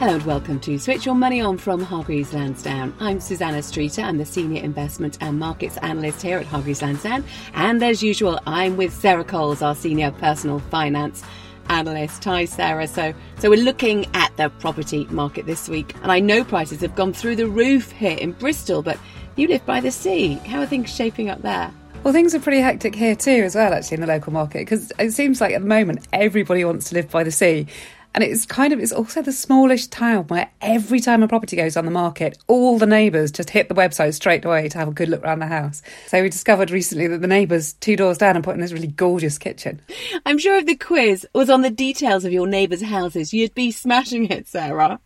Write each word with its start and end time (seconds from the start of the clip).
Hello 0.00 0.14
and 0.14 0.24
welcome 0.24 0.58
to 0.60 0.78
Switch 0.78 1.04
Your 1.04 1.14
Money 1.14 1.42
On 1.42 1.58
from 1.58 1.82
Hargreaves 1.82 2.32
Lansdown. 2.32 2.94
I'm 3.00 3.20
Susannah 3.20 3.62
Streeter. 3.62 4.00
I'm 4.00 4.16
the 4.16 4.24
Senior 4.24 4.62
Investment 4.62 5.18
and 5.20 5.38
Markets 5.38 5.76
Analyst 5.82 6.22
here 6.22 6.38
at 6.38 6.46
Hargreaves 6.46 6.80
Lansdown. 6.80 7.22
And 7.52 7.82
as 7.82 8.02
usual, 8.02 8.40
I'm 8.46 8.78
with 8.78 8.94
Sarah 8.94 9.24
Coles, 9.24 9.60
our 9.60 9.74
Senior 9.74 10.10
Personal 10.12 10.58
Finance 10.58 11.22
Analyst. 11.68 12.24
Hi, 12.24 12.46
Sarah. 12.46 12.88
So, 12.88 13.12
so 13.40 13.50
we're 13.50 13.62
looking 13.62 14.06
at 14.14 14.34
the 14.38 14.48
property 14.48 15.04
market 15.10 15.44
this 15.44 15.68
week. 15.68 15.94
And 16.02 16.10
I 16.10 16.18
know 16.18 16.44
prices 16.44 16.80
have 16.80 16.94
gone 16.94 17.12
through 17.12 17.36
the 17.36 17.46
roof 17.46 17.92
here 17.92 18.16
in 18.16 18.32
Bristol, 18.32 18.80
but 18.80 18.98
you 19.36 19.48
live 19.48 19.66
by 19.66 19.80
the 19.80 19.90
sea. 19.90 20.36
How 20.46 20.60
are 20.60 20.66
things 20.66 20.90
shaping 20.90 21.28
up 21.28 21.42
there? 21.42 21.70
Well, 22.04 22.14
things 22.14 22.34
are 22.34 22.40
pretty 22.40 22.60
hectic 22.60 22.94
here 22.94 23.14
too, 23.14 23.42
as 23.44 23.54
well, 23.54 23.74
actually, 23.74 23.96
in 23.96 24.00
the 24.00 24.06
local 24.06 24.32
market, 24.32 24.60
because 24.60 24.90
it 24.98 25.12
seems 25.12 25.42
like 25.42 25.52
at 25.52 25.60
the 25.60 25.68
moment 25.68 26.08
everybody 26.14 26.64
wants 26.64 26.88
to 26.88 26.94
live 26.94 27.10
by 27.10 27.22
the 27.22 27.30
sea. 27.30 27.66
And 28.14 28.24
it's 28.24 28.44
kind 28.44 28.72
of, 28.72 28.80
it's 28.80 28.92
also 28.92 29.22
the 29.22 29.32
smallish 29.32 29.86
town 29.86 30.24
where 30.24 30.50
every 30.60 31.00
time 31.00 31.22
a 31.22 31.28
property 31.28 31.56
goes 31.56 31.76
on 31.76 31.84
the 31.84 31.90
market, 31.90 32.38
all 32.48 32.78
the 32.78 32.86
neighbours 32.86 33.30
just 33.30 33.50
hit 33.50 33.68
the 33.68 33.74
website 33.74 34.14
straight 34.14 34.44
away 34.44 34.68
to 34.68 34.78
have 34.78 34.88
a 34.88 34.92
good 34.92 35.08
look 35.08 35.22
around 35.22 35.38
the 35.38 35.46
house. 35.46 35.80
So 36.08 36.20
we 36.20 36.28
discovered 36.28 36.70
recently 36.70 37.06
that 37.06 37.20
the 37.20 37.28
neighbours 37.28 37.74
two 37.74 37.96
doors 37.96 38.18
down 38.18 38.36
are 38.36 38.42
putting 38.42 38.60
this 38.60 38.72
really 38.72 38.88
gorgeous 38.88 39.38
kitchen. 39.38 39.80
I'm 40.26 40.38
sure 40.38 40.56
if 40.56 40.66
the 40.66 40.76
quiz 40.76 41.26
was 41.34 41.50
on 41.50 41.62
the 41.62 41.70
details 41.70 42.24
of 42.24 42.32
your 42.32 42.46
neighbours' 42.46 42.82
houses, 42.82 43.32
you'd 43.32 43.54
be 43.54 43.70
smashing 43.70 44.26
it, 44.26 44.48
Sarah. 44.48 45.00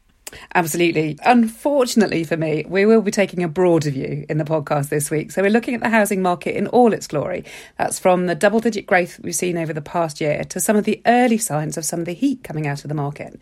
Absolutely. 0.55 1.19
Unfortunately 1.25 2.25
for 2.25 2.37
me, 2.37 2.65
we 2.69 2.87
will 2.87 3.03
be 3.03 3.11
taking 3.11 3.43
a 3.43 3.49
broader 3.49 3.91
view 3.91 4.25
in 4.29 4.39
the 4.39 4.45
podcast 4.45 4.89
this 4.89 5.11
week. 5.11 5.33
So 5.33 5.43
we're 5.43 5.51
looking 5.51 5.75
at 5.75 5.81
the 5.81 5.91
housing 5.91 6.23
market 6.23 6.57
in 6.57 6.67
all 6.69 6.93
its 6.93 7.07
glory. 7.07 7.45
That's 7.79 7.99
from 7.99 8.27
the 8.27 8.35
double 8.35 8.61
digit 8.61 8.87
growth 8.87 9.21
we've 9.21 9.35
seen 9.35 9.57
over 9.57 9.73
the 9.73 9.83
past 9.83 10.21
year 10.21 10.45
to 10.45 10.61
some 10.61 10.77
of 10.77 10.85
the 10.85 11.01
early 11.07 11.39
signs 11.39 11.77
of 11.77 11.85
some 11.85 12.01
of 12.01 12.07
the 12.07 12.15
heat 12.15 12.45
coming 12.45 12.67
out 12.67 12.85
of 12.85 12.89
the 12.89 12.95
market 12.95 13.39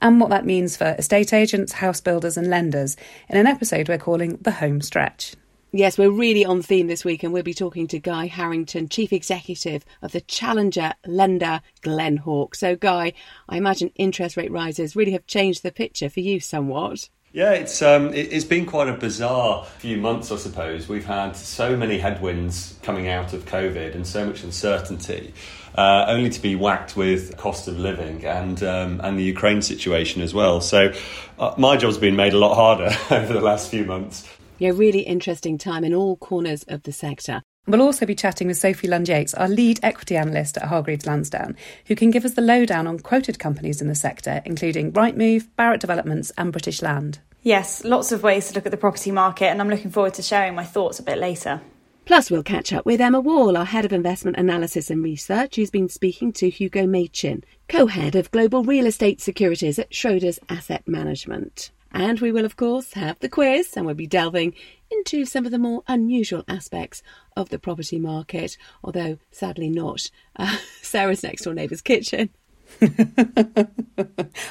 and 0.00 0.20
what 0.20 0.30
that 0.30 0.44
means 0.44 0.76
for 0.76 0.94
estate 0.98 1.32
agents, 1.32 1.72
house 1.72 2.00
builders, 2.00 2.36
and 2.36 2.48
lenders 2.48 2.96
in 3.28 3.36
an 3.36 3.46
episode 3.46 3.88
we're 3.88 3.98
calling 3.98 4.38
The 4.42 4.52
Home 4.52 4.80
Stretch. 4.80 5.34
Yes, 5.72 5.98
we're 5.98 6.10
really 6.10 6.44
on 6.44 6.62
theme 6.62 6.86
this 6.86 7.04
week, 7.04 7.24
and 7.24 7.32
we'll 7.32 7.42
be 7.42 7.52
talking 7.52 7.88
to 7.88 7.98
Guy 7.98 8.26
Harrington, 8.26 8.88
Chief 8.88 9.12
Executive 9.12 9.84
of 10.00 10.12
the 10.12 10.20
Challenger 10.20 10.94
lender 11.06 11.60
Glenhawk. 11.82 12.54
So, 12.54 12.76
Guy, 12.76 13.12
I 13.48 13.56
imagine 13.56 13.90
interest 13.96 14.36
rate 14.36 14.52
rises 14.52 14.94
really 14.94 15.12
have 15.12 15.26
changed 15.26 15.62
the 15.62 15.72
picture 15.72 16.08
for 16.08 16.20
you 16.20 16.38
somewhat. 16.38 17.08
Yeah, 17.32 17.50
it's 17.50 17.82
um, 17.82 18.14
it, 18.14 18.32
has 18.32 18.44
been 18.44 18.64
quite 18.64 18.88
a 18.88 18.94
bizarre 18.94 19.64
few 19.78 19.98
months, 19.98 20.30
I 20.30 20.36
suppose. 20.36 20.88
We've 20.88 21.04
had 21.04 21.36
so 21.36 21.76
many 21.76 21.98
headwinds 21.98 22.78
coming 22.82 23.08
out 23.08 23.34
of 23.34 23.44
COVID 23.44 23.94
and 23.94 24.06
so 24.06 24.24
much 24.24 24.44
uncertainty, 24.44 25.34
uh, 25.74 26.06
only 26.08 26.30
to 26.30 26.40
be 26.40 26.54
whacked 26.54 26.96
with 26.96 27.36
cost 27.36 27.68
of 27.68 27.78
living 27.78 28.24
and 28.24 28.62
um, 28.62 29.00
and 29.02 29.18
the 29.18 29.24
Ukraine 29.24 29.60
situation 29.60 30.22
as 30.22 30.32
well. 30.32 30.60
So, 30.62 30.94
uh, 31.38 31.54
my 31.58 31.76
job's 31.76 31.98
been 31.98 32.16
made 32.16 32.32
a 32.32 32.38
lot 32.38 32.54
harder 32.54 32.96
over 33.14 33.32
the 33.34 33.42
last 33.42 33.68
few 33.68 33.84
months. 33.84 34.26
Yeah, 34.58 34.70
really 34.74 35.00
interesting 35.00 35.58
time 35.58 35.84
in 35.84 35.94
all 35.94 36.16
corners 36.16 36.62
of 36.64 36.82
the 36.84 36.92
sector. 36.92 37.42
We'll 37.66 37.82
also 37.82 38.06
be 38.06 38.14
chatting 38.14 38.46
with 38.46 38.56
Sophie 38.56 38.86
Lund 38.86 39.08
Yates, 39.08 39.34
our 39.34 39.48
lead 39.48 39.80
equity 39.82 40.16
analyst 40.16 40.56
at 40.56 40.68
Hargreaves 40.68 41.04
Lansdown, 41.04 41.56
who 41.86 41.96
can 41.96 42.10
give 42.10 42.24
us 42.24 42.34
the 42.34 42.40
lowdown 42.40 42.86
on 42.86 43.00
quoted 43.00 43.38
companies 43.38 43.82
in 43.82 43.88
the 43.88 43.94
sector, 43.94 44.40
including 44.44 44.92
Rightmove, 44.92 45.48
Barratt 45.58 45.80
Developments, 45.80 46.30
and 46.38 46.52
British 46.52 46.80
Land. 46.80 47.18
Yes, 47.42 47.84
lots 47.84 48.12
of 48.12 48.22
ways 48.22 48.48
to 48.48 48.54
look 48.54 48.66
at 48.66 48.72
the 48.72 48.78
property 48.78 49.10
market, 49.10 49.46
and 49.46 49.60
I'm 49.60 49.68
looking 49.68 49.90
forward 49.90 50.14
to 50.14 50.22
sharing 50.22 50.54
my 50.54 50.64
thoughts 50.64 51.00
a 51.00 51.02
bit 51.02 51.18
later. 51.18 51.60
Plus, 52.04 52.30
we'll 52.30 52.44
catch 52.44 52.72
up 52.72 52.86
with 52.86 53.00
Emma 53.00 53.20
Wall, 53.20 53.56
our 53.56 53.64
head 53.64 53.84
of 53.84 53.92
investment 53.92 54.36
analysis 54.36 54.88
and 54.90 55.02
research, 55.02 55.56
who's 55.56 55.70
been 55.70 55.88
speaking 55.88 56.32
to 56.34 56.48
Hugo 56.48 56.86
Machin, 56.86 57.42
co 57.68 57.86
head 57.86 58.14
of 58.14 58.30
global 58.30 58.62
real 58.62 58.86
estate 58.86 59.20
securities 59.20 59.76
at 59.80 59.90
Schroders 59.90 60.38
Asset 60.48 60.86
Management. 60.86 61.72
And 61.96 62.20
we 62.20 62.30
will, 62.30 62.44
of 62.44 62.56
course, 62.56 62.92
have 62.92 63.18
the 63.20 63.28
quiz 63.28 63.74
and 63.74 63.86
we'll 63.86 63.94
be 63.94 64.06
delving 64.06 64.52
into 64.90 65.24
some 65.24 65.46
of 65.46 65.50
the 65.50 65.58
more 65.58 65.82
unusual 65.88 66.44
aspects 66.46 67.02
of 67.34 67.48
the 67.48 67.58
property 67.58 67.98
market, 67.98 68.58
although 68.84 69.18
sadly 69.30 69.70
not 69.70 70.10
uh, 70.36 70.58
Sarah's 70.82 71.22
next 71.22 71.44
door 71.44 71.54
neighbour's 71.54 71.80
kitchen. 71.80 72.28
well, 72.80 72.90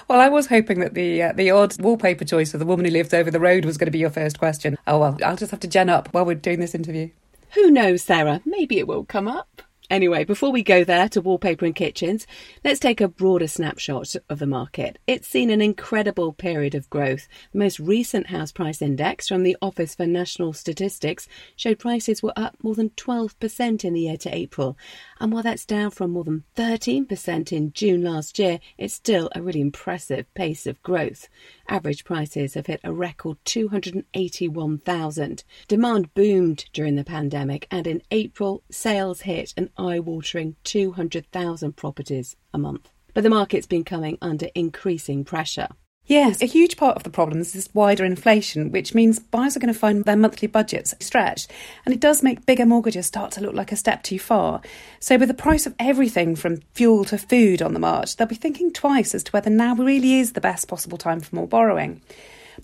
I 0.09 0.28
was 0.28 0.47
hoping 0.47 0.79
that 0.79 0.95
the 0.95 1.22
uh, 1.22 1.33
the 1.33 1.51
odd 1.51 1.79
wallpaper 1.79 2.25
choice 2.25 2.56
of 2.56 2.59
the 2.59 2.66
woman 2.66 2.85
who 2.85 2.91
lives 2.91 3.13
over 3.13 3.29
the 3.29 3.39
road 3.39 3.63
was 3.63 3.77
going 3.77 3.88
to 3.88 3.91
be 3.91 4.00
your 4.00 4.09
first 4.09 4.39
question. 4.39 4.75
Oh 4.88 4.97
well, 4.97 5.17
I'll 5.23 5.35
just 5.35 5.51
have 5.51 5.59
to 5.59 5.67
gen 5.67 5.89
up 5.89 6.07
while 6.13 6.25
we're 6.25 6.33
doing 6.33 6.59
this 6.59 6.73
interview. 6.73 7.12
Who 7.51 7.69
knows, 7.69 8.01
Sarah? 8.01 8.41
Maybe 8.44 8.79
it 8.79 8.88
will 8.88 9.06
come 9.06 9.27
up. 9.27 9.62
Anyway, 9.90 10.23
before 10.23 10.51
we 10.51 10.63
go 10.63 10.84
there 10.84 11.07
to 11.09 11.22
wallpaper 11.22 11.66
and 11.66 11.75
kitchens, 11.75 12.25
let's 12.63 12.79
take 12.79 13.01
a 13.01 13.07
broader 13.07 13.47
snapshot 13.47 14.16
of 14.29 14.40
the 14.40 14.47
market. 14.47 14.97
It's 15.06 15.28
seen 15.28 15.51
an 15.51 15.62
incredible 15.62 16.34
period 16.34 16.73
of 16.73 16.90
growth. 16.90 17.28
The 17.51 17.59
most 17.59 17.79
recent 17.79 18.28
house 18.28 18.51
price 18.51 18.81
index 18.81 19.28
from 19.28 19.44
the 19.44 19.56
Office 19.62 19.94
for 19.94 20.07
National 20.07 20.53
Statistics 20.53 21.28
showed 21.56 21.78
prices 21.78 22.24
were 22.24 22.34
up 22.35 22.56
more 22.63 22.74
than 22.74 22.90
12% 22.91 23.85
in 23.85 23.94
the 23.94 24.01
year 24.01 24.18
to 24.18 24.35
April. 24.35 24.75
And 25.19 25.31
while 25.31 25.44
that's 25.44 25.66
down 25.66 25.91
from 25.91 26.12
more 26.12 26.24
than 26.24 26.44
13% 26.56 27.51
in 27.51 27.72
June 27.74 28.03
last 28.03 28.40
year, 28.40 28.59
it's 28.78 28.94
still 28.94 29.29
a 29.35 29.41
really 29.41 29.62
impressive 29.62 30.31
pace 30.34 30.66
of 30.66 30.81
growth. 30.81 31.29
Average 31.67 32.03
prices 32.03 32.53
have 32.53 32.67
hit 32.67 32.79
a 32.83 32.93
record 32.93 33.37
281,000. 33.45 35.43
Demand 35.67 36.13
boomed 36.13 36.65
during 36.73 36.95
the 36.95 37.03
pandemic, 37.03 37.67
and 37.71 37.87
in 37.87 38.01
April, 38.11 38.61
sales 38.69 39.21
hit 39.21 39.53
an 39.57 39.71
eye 39.77 39.99
watering 39.99 40.55
200,000 40.63 41.75
properties 41.75 42.35
a 42.53 42.57
month. 42.57 42.91
But 43.13 43.23
the 43.23 43.29
market's 43.29 43.65
been 43.65 43.83
coming 43.83 44.17
under 44.21 44.49
increasing 44.53 45.23
pressure. 45.23 45.69
Yes, 46.07 46.39
a 46.43 46.45
huge 46.45 46.77
part 46.77 46.95
of 46.95 47.01
the 47.01 47.09
problem 47.09 47.39
is 47.39 47.53
this 47.53 47.73
wider 47.73 48.05
inflation, 48.05 48.71
which 48.71 48.93
means 48.93 49.17
buyers 49.17 49.57
are 49.57 49.59
going 49.59 49.73
to 49.73 49.79
find 49.79 50.05
their 50.05 50.16
monthly 50.16 50.47
budgets 50.47 50.93
stretched. 50.99 51.49
And 51.83 51.95
it 51.95 51.99
does 51.99 52.21
make 52.21 52.45
bigger 52.45 52.66
mortgages 52.66 53.07
start 53.07 53.31
to 53.31 53.41
look 53.41 53.55
like 53.55 53.71
a 53.71 53.75
step 53.75 54.03
too 54.03 54.19
far. 54.19 54.61
So, 54.99 55.17
with 55.17 55.29
the 55.29 55.33
price 55.33 55.65
of 55.65 55.73
everything 55.79 56.35
from 56.35 56.61
fuel 56.75 57.05
to 57.05 57.17
food 57.17 57.63
on 57.63 57.73
the 57.73 57.79
march, 57.79 58.15
they'll 58.15 58.27
be 58.27 58.35
thinking 58.35 58.71
twice 58.71 59.15
as 59.15 59.23
to 59.23 59.31
whether 59.31 59.49
now 59.49 59.73
really 59.73 60.19
is 60.19 60.33
the 60.33 60.41
best 60.41 60.67
possible 60.67 60.99
time 60.99 61.21
for 61.21 61.35
more 61.35 61.47
borrowing. 61.47 62.01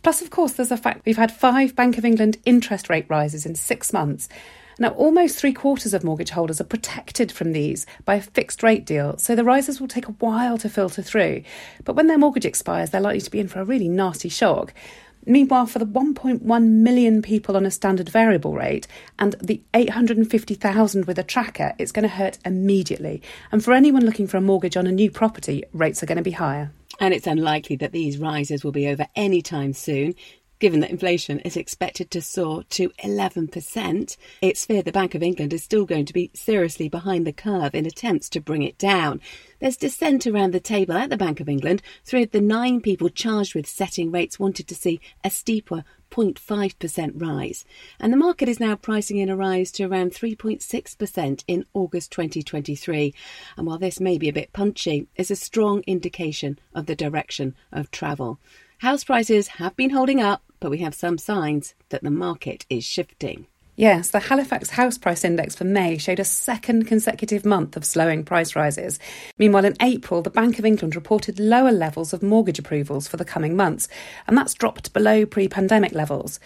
Plus, 0.04 0.22
of 0.22 0.30
course, 0.30 0.54
there's 0.54 0.70
the 0.70 0.78
fact 0.78 1.06
we've 1.06 1.18
had 1.18 1.32
five 1.32 1.76
Bank 1.76 1.98
of 1.98 2.06
England 2.06 2.38
interest 2.46 2.90
rate 2.90 3.08
rises 3.10 3.48
in 3.48 3.56
six 3.56 3.92
months. 3.92 4.30
Now, 4.82 4.90
almost 4.94 5.38
three 5.38 5.54
quarters 5.54 5.94
of 5.94 6.04
mortgage 6.04 6.32
holders 6.32 6.60
are 6.60 6.64
protected 6.64 7.32
from 7.32 7.52
these 7.52 7.86
by 8.04 8.16
a 8.16 8.22
fixed 8.22 8.64
rate 8.64 8.84
deal, 8.84 9.16
so 9.20 9.36
the 9.36 9.44
rises 9.44 9.80
will 9.80 9.88
take 9.88 10.08
a 10.08 10.14
while 10.14 10.58
to 10.58 10.70
filter 10.70 11.04
through. 11.04 11.44
But 11.84 11.96
when 11.96 12.08
their 12.08 12.18
mortgage 12.18 12.48
expires, 12.48 12.90
they're 12.90 13.00
likely 13.00 13.22
to 13.22 13.30
be 13.30 13.40
in 13.40 13.48
for 13.48 13.62
a 13.62 13.64
really 13.64 13.88
nasty 13.88 14.28
shock. 14.28 14.74
Meanwhile, 15.24 15.68
for 15.68 15.78
the 15.78 15.86
1.1 15.86 16.64
million 16.64 17.22
people 17.22 17.56
on 17.56 17.64
a 17.64 17.70
standard 17.70 18.10
variable 18.10 18.56
rate 18.56 18.88
and 19.20 19.36
the 19.40 19.62
850,000 19.76 21.06
with 21.06 21.20
a 21.20 21.24
tracker, 21.24 21.76
it's 21.78 21.92
going 21.92 22.02
to 22.02 22.10
hurt 22.10 22.40
immediately. 22.44 23.22
And 23.52 23.64
for 23.64 23.74
anyone 23.74 24.04
looking 24.04 24.26
for 24.26 24.38
a 24.38 24.42
mortgage 24.42 24.78
on 24.78 24.88
a 24.88 24.92
new 24.92 25.12
property, 25.12 25.64
rates 25.74 26.02
are 26.02 26.08
going 26.08 26.18
to 26.18 26.24
be 26.24 26.32
higher. 26.32 26.72
And 27.00 27.14
it's 27.14 27.28
unlikely 27.28 27.76
that 27.78 27.92
these 27.92 28.18
rises 28.18 28.64
will 28.64 28.72
be 28.72 28.88
over 28.88 29.06
any 29.16 29.44
time 29.44 29.74
soon. 29.74 30.16
Given 30.62 30.82
that 30.82 30.92
inflation 30.92 31.40
is 31.40 31.58
expected 31.58 32.12
to 32.12 32.22
soar 32.22 32.62
to 32.70 32.90
11%, 33.04 34.18
it's 34.44 34.64
feared 34.64 34.86
the 34.86 34.92
Bank 34.92 35.16
of 35.16 35.24
England 35.24 35.54
is 35.54 35.64
still 35.64 35.86
going 35.86 36.06
to 36.06 36.14
be 36.14 36.30
seriously 36.36 36.88
behind 36.88 37.26
the 37.26 37.34
curve 37.34 37.74
in 37.74 37.88
attempts 37.88 38.30
to 38.30 38.40
bring 38.40 38.62
it 38.62 38.78
down. 38.78 39.22
There's 39.60 39.76
dissent 39.76 40.28
around 40.28 40.54
the 40.54 40.60
table 40.60 40.94
at 40.94 41.10
the 41.10 41.18
Bank 41.18 41.40
of 41.40 41.50
England. 41.50 41.82
Three 42.06 42.22
of 42.22 42.30
the 42.30 42.42
nine 42.42 42.80
people 42.80 43.10
charged 43.10 43.56
with 43.56 43.66
setting 43.66 44.12
rates 44.12 44.38
wanted 44.38 44.68
to 44.68 44.76
see 44.76 45.02
a 45.24 45.32
steeper 45.32 45.84
0.5% 46.12 47.20
rise. 47.20 47.66
And 48.00 48.14
the 48.14 48.18
market 48.18 48.48
is 48.48 48.60
now 48.60 48.76
pricing 48.76 49.18
in 49.18 49.30
a 49.30 49.36
rise 49.36 49.72
to 49.72 49.86
around 49.86 50.12
3.6% 50.12 51.44
in 51.48 51.66
August 51.74 52.12
2023. 52.12 53.16
And 53.58 53.66
while 53.66 53.80
this 53.80 54.00
may 54.00 54.20
be 54.20 54.30
a 54.30 54.34
bit 54.34 54.54
punchy, 54.54 55.08
it's 55.16 55.32
a 55.32 55.36
strong 55.36 55.82
indication 55.88 56.60
of 56.76 56.86
the 56.86 56.96
direction 56.96 57.56
of 57.72 57.90
travel. 57.90 58.38
House 58.80 59.04
prices 59.04 59.48
have 59.48 59.76
been 59.76 59.92
holding 59.92 60.20
up, 60.20 60.42
but 60.62 60.72
we 60.72 60.78
have 60.78 60.96
some 60.96 61.18
signs 61.18 61.74
that 61.90 62.04
the 62.04 62.10
market 62.10 62.66
is 62.70 62.86
shifting. 62.86 63.48
Yes, 63.76 64.10
the 64.10 64.20
Halifax 64.20 64.70
House 64.70 64.98
Price 64.98 65.24
Index 65.24 65.56
for 65.56 65.64
May 65.64 65.98
showed 65.98 66.20
a 66.20 66.24
second 66.24 66.86
consecutive 66.86 67.44
month 67.46 67.76
of 67.76 67.84
slowing 67.84 68.24
price 68.24 68.56
rises. 68.56 69.00
Meanwhile, 69.38 69.66
in 69.66 69.76
April, 69.82 70.22
the 70.22 70.30
Bank 70.30 70.60
of 70.60 70.66
England 70.66 70.96
reported 70.96 71.40
lower 71.40 71.72
levels 71.72 72.14
of 72.14 72.22
mortgage 72.22 72.60
approvals 72.60 73.08
for 73.08 73.18
the 73.18 73.26
coming 73.26 73.56
months, 73.56 73.88
and 74.28 74.38
that's 74.38 74.54
dropped 74.54 74.94
below 74.94 75.26
pre 75.26 75.48
pandemic 75.48 75.94
levels. 75.94 76.40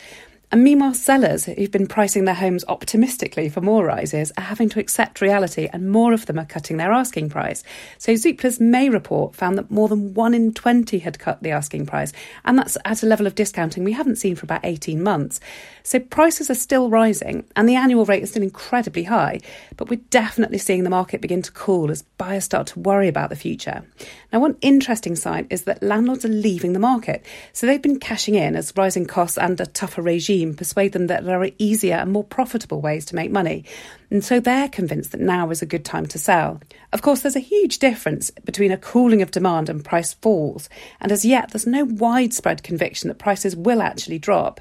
And 0.56 0.64
meanwhile, 0.64 0.94
sellers 0.94 1.44
who've 1.44 1.70
been 1.70 1.86
pricing 1.86 2.24
their 2.24 2.34
homes 2.34 2.64
optimistically 2.70 3.50
for 3.50 3.60
more 3.60 3.84
rises 3.84 4.32
are 4.38 4.44
having 4.46 4.70
to 4.70 4.80
accept 4.80 5.20
reality, 5.20 5.68
and 5.74 5.92
more 5.92 6.14
of 6.14 6.28
them 6.28 6.40
are 6.40 6.46
cutting 6.46 6.78
their 6.78 6.94
asking 6.94 7.28
price. 7.28 7.62
So 7.98 8.14
Zoopla's 8.14 8.62
May 8.62 8.88
report 8.88 9.36
found 9.36 9.58
that 9.58 9.70
more 9.70 9.90
than 9.90 10.14
one 10.14 10.34
in 10.34 10.54
20 10.54 11.00
had 11.00 11.20
cut 11.20 11.44
the 11.44 11.52
asking 11.52 11.88
price, 11.88 12.14
and 12.46 12.58
that's 12.58 12.78
at 12.86 13.04
a 13.04 13.06
level 13.06 13.28
of 13.28 13.36
discounting 13.36 13.84
we 13.84 13.92
haven't 13.92 14.16
seen 14.16 14.38
for 14.38 14.46
about 14.46 14.64
18 14.64 15.04
months. 15.04 15.42
So 15.84 16.00
prices 16.00 16.50
are 16.50 16.56
still 16.56 16.90
rising, 16.90 17.44
and 17.58 17.68
the 17.68 17.76
annual 17.76 18.06
rate 18.06 18.24
is 18.24 18.30
still 18.30 18.42
incredibly 18.42 19.04
high, 19.04 19.42
but 19.76 19.90
we're 19.90 20.00
definitely 20.10 20.60
seeing 20.60 20.86
the 20.86 20.90
market 20.90 21.20
begin 21.20 21.42
to 21.42 21.52
cool 21.52 21.92
as 21.92 22.04
buyers 22.18 22.46
start 22.46 22.68
to 22.68 22.80
worry 22.80 23.10
about 23.10 23.30
the 23.30 23.36
future. 23.36 23.84
Now, 24.32 24.40
one 24.40 24.56
interesting 24.62 25.18
side 25.18 25.48
is 25.50 25.64
that 25.64 25.84
landlords 25.84 26.24
are 26.24 26.30
leaving 26.30 26.72
the 26.72 26.80
market, 26.80 27.26
so 27.52 27.68
they've 27.68 27.82
been 27.82 28.00
cashing 28.00 28.36
in 28.36 28.56
as 28.56 28.72
rising 28.78 29.06
costs 29.06 29.38
and 29.38 29.60
a 29.60 29.66
tougher 29.66 30.02
regime 30.02 30.45
persuade 30.54 30.92
them 30.92 31.08
that 31.08 31.26
there 31.26 31.42
are 31.42 31.50
easier 31.58 31.96
and 31.96 32.12
more 32.12 32.24
profitable 32.24 32.82
ways 32.82 33.06
to 33.06 33.16
make 33.16 33.32
money. 33.32 33.66
And 34.12 34.24
so 34.24 34.40
they're 34.40 34.70
convinced 34.70 35.12
that 35.12 35.22
now 35.22 35.50
is 35.50 35.62
a 35.62 35.66
good 35.66 35.86
time 35.86 36.06
to 36.08 36.20
sell. 36.20 36.62
Of 36.94 37.02
course, 37.02 37.22
there's 37.22 37.36
a 37.36 37.40
huge 37.40 37.80
difference 37.80 38.30
between 38.32 38.72
a 38.72 38.78
cooling 38.78 39.22
of 39.22 39.32
demand 39.32 39.70
and 39.70 39.84
price 39.84 40.14
falls, 40.14 40.70
and 41.00 41.12
as 41.12 41.26
yet, 41.26 41.52
there's 41.52 41.66
no 41.66 41.86
widespread 41.86 42.64
conviction 42.64 43.08
that 43.08 43.18
prices 43.18 43.56
will 43.56 43.82
actually 43.82 44.20
drop. 44.20 44.60